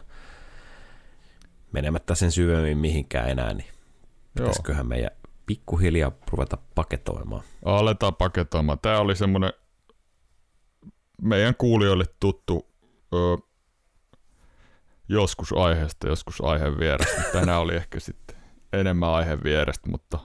Menemättä 1.71 2.15
sen 2.15 2.31
syvemmin 2.31 2.77
mihinkään 2.77 3.29
enää, 3.29 3.53
niin 3.53 3.67
pitäisiköhän 4.37 4.87
meidän 4.87 5.11
pikkuhiljaa 5.45 6.11
ruveta 6.31 6.57
paketoimaan. 6.75 7.43
Aletaan 7.65 8.15
paketoimaan. 8.15 8.79
Tämä 8.79 8.99
oli 8.99 9.15
semmoinen 9.15 9.53
meidän 11.21 11.55
kuulijoille 11.55 12.05
tuttu 12.19 12.67
ö, 13.13 13.17
joskus 15.09 15.53
aiheesta, 15.53 16.07
joskus 16.07 16.41
aiheen 16.41 16.79
vierestä. 16.79 17.21
Tänään 17.39 17.61
oli 17.61 17.75
ehkä 17.75 17.99
sitten 17.99 18.35
enemmän 18.73 19.09
aiheen 19.09 19.43
vierestä, 19.43 19.89
mutta 19.89 20.19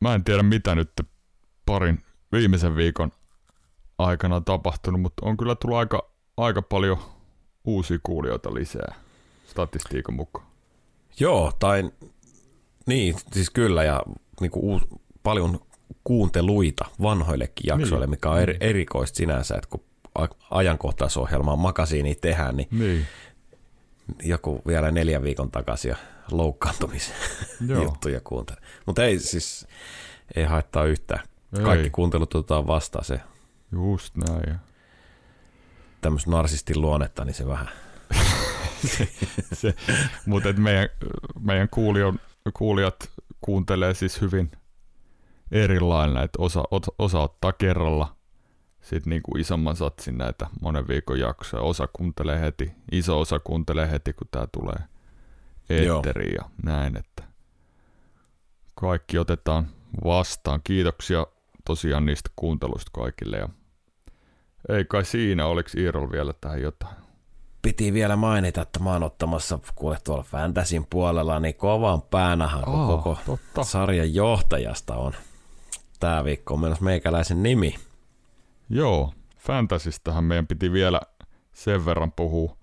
mä 0.00 0.14
en 0.14 0.24
tiedä 0.24 0.42
mitä 0.42 0.74
nyt 0.74 0.92
parin 1.66 1.98
viimeisen 2.32 2.76
viikon 2.76 3.12
aikana 3.98 4.36
on 4.36 4.44
tapahtunut, 4.44 5.00
mutta 5.00 5.26
on 5.26 5.36
kyllä 5.36 5.54
tullut 5.54 5.78
aika, 5.78 6.10
aika 6.36 6.62
paljon 6.62 6.98
uusia 7.64 7.98
kuulijoita 8.02 8.54
lisää 8.54 8.94
statistiikan 9.46 10.14
mukaan. 10.14 10.46
Joo, 11.20 11.52
tai 11.58 11.90
niin, 12.86 13.14
siis 13.32 13.50
kyllä, 13.50 13.84
ja 13.84 14.02
niin 14.40 14.50
kuin 14.50 14.64
uus, 14.64 14.82
paljon 15.22 15.60
kuunteluita 16.04 16.84
vanhoillekin 17.02 17.66
jaksoille, 17.66 18.06
Niin. 18.06 18.10
mikä 18.10 18.30
on 18.30 18.40
eri, 18.40 18.56
erikoista 18.60 19.16
sinänsä, 19.16 19.54
että 19.54 19.68
kun 19.70 19.84
ajankohtaisohjelmaa 20.50 21.56
makasiini 21.56 22.14
tehdään, 22.14 22.56
niin 22.56 22.68
Niin, 22.70 23.06
joku 24.22 24.62
vielä 24.66 24.90
neljän 24.90 25.22
viikon 25.22 25.50
takaisin 25.50 25.88
ja 25.88 25.96
loukkaantumisen 26.30 27.14
Joo. 27.68 27.82
juttuja 27.82 28.20
kuuntele. 28.20 28.60
Mutta 28.86 29.04
ei 29.04 29.18
siis, 29.18 29.66
ei 30.36 30.44
haittaa 30.44 30.84
yhtään. 30.84 31.24
Ei. 31.58 31.64
Kaikki 31.64 31.90
kuuntelut 31.90 32.34
otetaan 32.34 32.66
vastaan 32.66 33.04
se 33.04 33.20
just 33.72 34.16
näin. 34.16 34.56
Tämmöistä 36.00 36.30
narsistin 36.30 36.80
luonnetta, 36.80 37.24
niin 37.24 37.34
se 37.34 37.46
vähän, 37.48 37.68
se, 39.52 39.74
mutta 40.26 40.48
et 40.48 40.56
meidän, 40.58 40.88
meidän 41.40 41.68
kuulijo, 41.68 42.14
kuulijat 42.54 43.10
kuuntelee 43.40 43.94
siis 43.94 44.20
hyvin 44.20 44.50
erilailla, 45.52 46.22
että 46.22 46.42
osa, 46.42 46.62
osa, 46.98 47.18
ottaa 47.18 47.52
kerralla 47.52 48.16
sitten 48.80 49.10
niinku 49.10 49.36
isomman 49.36 49.76
satsin 49.76 50.18
näitä 50.18 50.46
monen 50.60 50.88
viikon 50.88 51.20
jaksoja. 51.20 51.62
Osa 51.62 51.88
kuuntelee 51.92 52.40
heti, 52.40 52.72
iso 52.92 53.20
osa 53.20 53.40
kuuntelee 53.40 53.90
heti, 53.90 54.12
kun 54.12 54.28
tämä 54.30 54.46
tulee 54.52 54.78
eetteriin 55.70 56.34
ja 56.34 56.50
näin, 56.62 56.96
että 56.96 57.24
kaikki 58.74 59.18
otetaan 59.18 59.66
vastaan. 60.04 60.60
Kiitoksia 60.64 61.26
tosiaan 61.64 62.06
niistä 62.06 62.30
kuunteluista 62.36 62.90
kaikille 62.94 63.36
ja 63.36 63.48
ei 64.68 64.84
kai 64.84 65.04
siinä, 65.04 65.46
oliko 65.46 65.70
Iirol 65.76 66.10
vielä 66.10 66.34
tähän 66.40 66.62
jotain? 66.62 66.96
Piti 67.62 67.92
vielä 67.92 68.16
mainita, 68.16 68.62
että 68.62 68.80
mä 68.80 68.92
oon 68.92 69.02
ottamassa, 69.02 69.58
kuule 69.74 69.98
tuolla 70.04 70.22
Fantasyn 70.22 70.86
puolella, 70.90 71.40
niin 71.40 71.54
kovan 71.54 72.02
päänahan, 72.02 72.64
kun 72.64 72.74
Aa, 72.80 72.86
koko 72.86 73.18
totta. 73.26 73.64
sarjan 73.64 74.14
johtajasta 74.14 74.94
on. 74.94 75.12
Tää 76.00 76.24
viikko 76.24 76.54
on 76.54 76.60
menossa 76.60 76.84
meikäläisen 76.84 77.42
nimi. 77.42 77.74
Joo, 78.70 79.14
Fantasystähän 79.38 80.24
meidän 80.24 80.46
piti 80.46 80.72
vielä 80.72 81.00
sen 81.52 81.84
verran 81.84 82.12
puhua. 82.12 82.56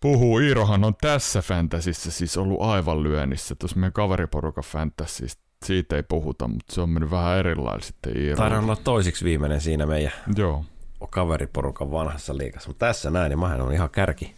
Puhuu, 0.00 0.38
Iirohan 0.38 0.84
on 0.84 0.94
tässä 1.00 1.42
Fantasyssä 1.42 2.10
siis 2.10 2.36
ollut 2.36 2.60
aivan 2.62 3.02
lyönnissä. 3.02 3.54
Tuossa 3.54 3.76
meidän 3.76 3.92
kaveriporukan 3.92 4.64
Fantasystä 4.64 5.42
siitä 5.64 5.96
ei 5.96 6.02
puhuta, 6.02 6.48
mutta 6.48 6.74
se 6.74 6.80
on 6.80 6.90
mennyt 6.90 7.10
vähän 7.10 7.38
erilailla 7.38 7.80
sitten 7.80 8.12
Taidan 8.12 8.28
Iirolla. 8.28 8.58
olla 8.58 8.76
toisiksi 8.76 9.24
viimeinen 9.24 9.60
siinä 9.60 9.86
meidän 9.86 10.12
Joo, 10.36 10.64
kaveriporukan 11.06 11.90
vanhassa 11.90 12.36
liikassa. 12.36 12.68
Mutta 12.68 12.86
tässä 12.86 13.10
näin, 13.10 13.30
niin 13.30 13.38
mähän 13.38 13.60
on 13.60 13.72
ihan 13.72 13.90
kärki, 13.90 14.34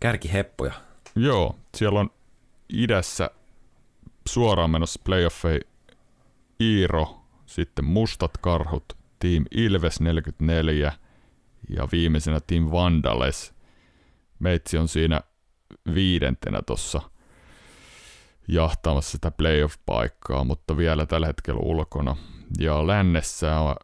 kärkiheppuja. 0.00 0.72
joo, 1.16 1.56
siellä 1.76 2.00
on 2.00 2.10
idässä 2.68 3.30
suoraan 4.28 4.70
menossa 4.70 5.00
playoffei 5.04 5.60
Iiro, 6.60 7.20
sitten 7.46 7.84
Mustat 7.84 8.36
Karhut, 8.40 8.84
Team 9.18 9.44
Ilves 9.50 10.00
44 10.00 10.92
ja 11.76 11.88
viimeisenä 11.92 12.40
Team 12.46 12.70
Vandales. 12.70 13.54
Meitsi 14.38 14.78
on 14.78 14.88
siinä 14.88 15.20
viidentenä 15.94 16.62
tuossa 16.66 17.00
jahtaamassa 18.48 19.10
sitä 19.10 19.30
playoff-paikkaa, 19.30 20.44
mutta 20.44 20.76
vielä 20.76 21.06
tällä 21.06 21.26
hetkellä 21.26 21.60
ulkona. 21.62 22.16
Ja 22.58 22.86
lännessä 22.86 23.60
on 23.60 23.76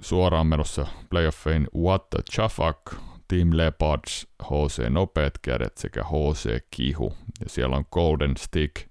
suoraan 0.00 0.46
menossa 0.46 0.86
playoffeihin 1.10 1.68
What 1.76 2.10
the 2.10 2.18
Chafak, 2.32 2.94
Team 3.28 3.48
Leopards, 3.52 4.26
HC 4.42 4.88
Nopeat 4.90 5.38
Kädet 5.42 5.78
sekä 5.78 6.04
HC 6.04 6.64
Kihu. 6.70 7.12
Ja 7.40 7.48
siellä 7.48 7.76
on 7.76 7.84
Golden 7.92 8.36
Stick 8.36 8.88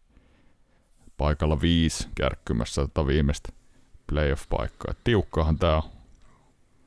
paikalla 1.18 1.62
viisi 1.62 2.08
kärkkymässä 2.16 2.82
tätä 2.82 3.08
viimeistä 3.08 3.50
playoff-paikkaa. 4.12 4.94
Tiukkaahan 5.04 5.60
tää 5.60 5.76
on. 5.76 5.84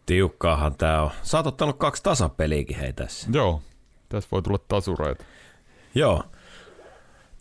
Tiukkaahan 0.07 0.77
tää 0.77 1.03
on. 1.03 1.11
Sä 1.23 1.39
oot 1.39 1.47
ottanut 1.47 1.79
kaksi 1.79 2.03
tasapeliäkin 2.03 2.77
hei 2.77 2.93
tässä. 2.93 3.29
Joo, 3.33 3.63
tässä 4.09 4.29
voi 4.33 4.43
tulla 4.43 4.59
tasureita. 4.59 5.25
Joo. 5.95 6.25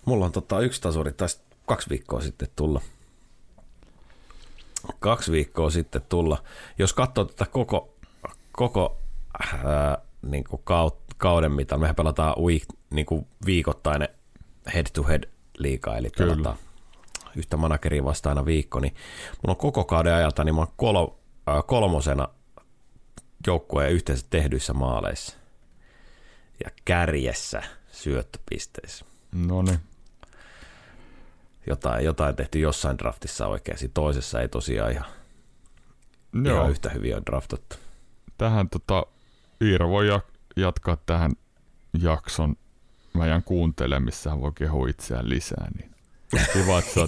Mulla 0.06 0.26
on 0.26 0.32
tota 0.32 0.60
yksi 0.60 0.82
tasuri 0.82 1.12
taisi 1.14 1.42
kaksi 1.66 1.90
viikkoa 1.90 2.22
sitten 2.22 2.48
tulla. 2.56 2.82
Kaksi 5.00 5.32
viikkoa 5.32 5.70
sitten 5.70 6.02
tulla. 6.10 6.44
Jos 6.78 6.94
katsoo 6.94 7.26
tätä 7.26 7.46
koko, 7.46 7.96
koko 8.52 8.98
ää, 9.66 9.98
niin 10.22 10.44
kuin 10.44 10.62
kauden 11.18 11.52
mitan, 11.52 11.80
mehän 11.80 11.96
pelataan 11.96 12.36
week, 12.44 12.64
niin 12.90 13.06
kuin 13.06 13.28
viikoittainen 13.46 14.10
head-to-head 14.74 15.24
liikaa, 15.58 15.98
eli 15.98 16.10
Kyllä. 16.10 16.34
pelataan 16.34 16.58
yhtä 17.36 17.58
manageria 17.58 18.04
vastaan 18.04 18.38
aina 18.38 18.46
viikko, 18.46 18.80
niin 18.80 18.94
mulla 19.32 19.52
on 19.52 19.58
koko 19.58 19.86
kauden 19.86 20.14
ajalta, 20.14 20.44
niin 20.44 20.56
mä 20.56 20.62
oon 20.62 20.74
kol, 20.76 21.08
ää, 21.48 21.62
kolmosena 21.62 22.28
joukkueen 23.48 23.92
yhteensä 23.92 24.26
tehdyissä 24.30 24.74
maaleissa 24.74 25.38
ja 26.64 26.72
kärjessä 26.86 27.64
syöttöpisteissä. 27.92 29.06
No 29.32 29.62
niin. 29.62 29.80
Jotain, 31.68 32.06
jotain 32.06 32.36
tehty 32.36 32.60
jossain 32.60 32.98
draftissa 32.98 33.48
oikeasti, 33.48 33.90
toisessa 33.94 34.42
ei 34.42 34.48
tosiaan 34.48 34.92
ihan, 34.92 35.06
Joo, 36.44 36.56
ihan 36.58 36.72
yhtä 36.72 36.90
hyvin 36.90 37.16
on 37.16 37.26
draftattu. 37.26 37.76
tähän 38.38 38.70
tota, 38.70 39.06
Iiro 39.62 39.90
voi 39.90 40.08
ja- 40.08 40.22
jatkaa 40.56 40.98
tähän 41.06 41.32
jakson 42.02 42.56
meidän 43.14 43.44
kuuntelemisessa, 43.44 44.30
hän 44.30 44.42
voi 44.42 44.52
kehua 44.56 44.88
itseään 44.90 45.30
lisää, 45.30 45.68
niin 45.78 45.92
kiva, 46.54 46.80
että 46.80 47.00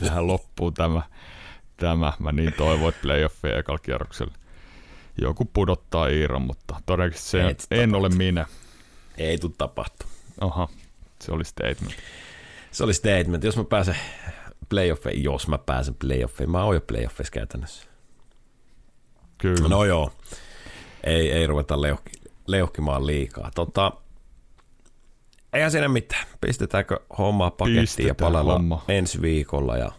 tähän 0.06 0.26
loppuun 0.26 0.74
tämä, 0.74 1.02
tämä. 1.76 2.12
Mä 2.18 2.32
niin 2.32 2.52
toivon, 2.52 2.88
että 2.88 3.02
playoffeja 3.02 3.58
ekalla 3.58 3.78
kierroksella 3.78 4.34
joku 5.20 5.44
pudottaa 5.44 6.06
Iiron, 6.06 6.42
mutta 6.42 6.80
todennäköisesti 6.86 7.30
se 7.30 7.48
Et 7.48 7.66
en 7.70 7.94
ole 7.94 8.08
minä. 8.08 8.46
Ei 9.18 9.38
tule 9.38 9.52
tapahtua. 9.58 10.08
Aha, 10.40 10.68
se 11.20 11.32
oli 11.32 11.44
statement. 11.44 11.94
Se 12.70 12.84
oli 12.84 12.94
statement. 12.94 13.44
Jos 13.44 13.56
mä 13.56 13.64
pääsen 13.64 13.96
playoffeihin, 14.68 15.24
jos 15.24 15.48
mä 15.48 15.58
pääsen 15.58 15.94
playoffeihin, 15.94 16.50
mä 16.50 16.64
oon 16.64 16.74
jo 16.74 16.80
playoffeissa 16.80 17.32
käytännössä. 17.32 17.88
Kyllä. 19.38 19.68
No 19.68 19.84
joo, 19.84 20.12
ei, 21.04 21.32
ei 21.32 21.46
ruveta 21.46 21.82
leuhki, 21.82 22.10
leuhkimaan 22.46 23.06
liikaa. 23.06 23.50
Tota, 23.54 23.92
eihän 25.52 25.70
siinä 25.70 25.88
mitään. 25.88 26.26
Pistetäänkö 26.40 27.00
hommaa 27.18 27.50
pakettiin 27.50 27.76
ja 27.76 27.82
Pistetään 27.82 28.16
palaillaan 28.16 28.58
homma. 28.60 28.84
ensi 28.88 29.22
viikolla 29.22 29.76
ja 29.76 29.92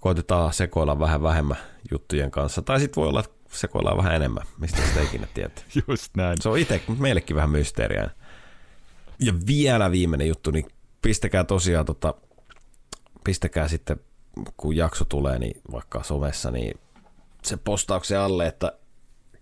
koitetaan 0.00 0.52
sekoilla 0.52 0.98
vähän 0.98 1.22
vähemmän 1.22 1.56
juttujen 1.90 2.30
kanssa. 2.30 2.62
Tai 2.62 2.80
sitten 2.80 3.00
voi 3.00 3.08
olla, 3.08 3.20
että 3.20 3.36
sekoillaan 3.50 3.96
vähän 3.96 4.14
enemmän, 4.14 4.42
mistä 4.58 4.82
sitä 4.88 5.00
ikinä 5.00 5.26
tietää. 5.34 5.64
Just 5.88 6.16
näin. 6.16 6.36
Se 6.40 6.48
on 6.48 6.58
itse, 6.58 6.82
meillekin 6.98 7.36
vähän 7.36 7.50
mysteeriä. 7.50 8.10
Ja 9.18 9.32
vielä 9.46 9.90
viimeinen 9.90 10.28
juttu, 10.28 10.50
niin 10.50 10.66
pistäkää 11.06 11.44
tosiaan 11.44 11.86
tota, 11.86 12.14
pistäkää 13.24 13.68
sitten, 13.68 14.00
kun 14.56 14.76
jakso 14.76 15.04
tulee, 15.04 15.38
niin 15.38 15.60
vaikka 15.72 16.02
somessa, 16.02 16.50
niin 16.50 16.80
se 17.42 17.56
postauksen 17.56 18.20
alle, 18.20 18.46
että 18.46 18.72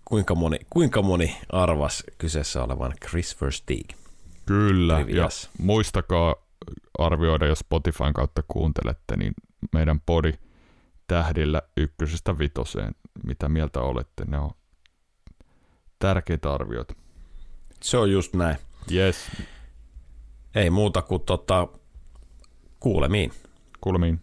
kuinka 0.05 0.35
moni, 0.35 0.57
kuinka 0.69 1.01
moni 1.01 1.37
arvas 1.49 2.03
kyseessä 2.17 2.63
olevan 2.63 2.93
Chris 3.09 3.41
Versteeg. 3.41 3.89
Kyllä, 4.45 4.99
ja 4.99 5.05
Trivias. 5.05 5.49
muistakaa 5.59 6.35
arvioida, 6.99 7.45
jos 7.45 7.59
Spotifyn 7.59 8.13
kautta 8.13 8.43
kuuntelette, 8.47 9.17
niin 9.17 9.33
meidän 9.73 10.01
podi 10.05 10.33
tähdillä 11.07 11.61
ykkösestä 11.77 12.37
vitoseen. 12.39 12.95
Mitä 13.23 13.49
mieltä 13.49 13.79
olette? 13.79 14.25
Ne 14.25 14.39
on 14.39 14.51
tärkeitä 15.99 16.53
arvioita. 16.53 16.93
Se 17.81 17.97
on 17.97 18.11
just 18.11 18.33
näin. 18.33 18.57
Yes, 18.91 19.17
Ei 20.55 20.69
muuta 20.69 21.01
kuin 21.01 21.21
tota, 21.21 21.67
kuulemiin. 22.79 23.31
kuulemiin. 23.81 24.19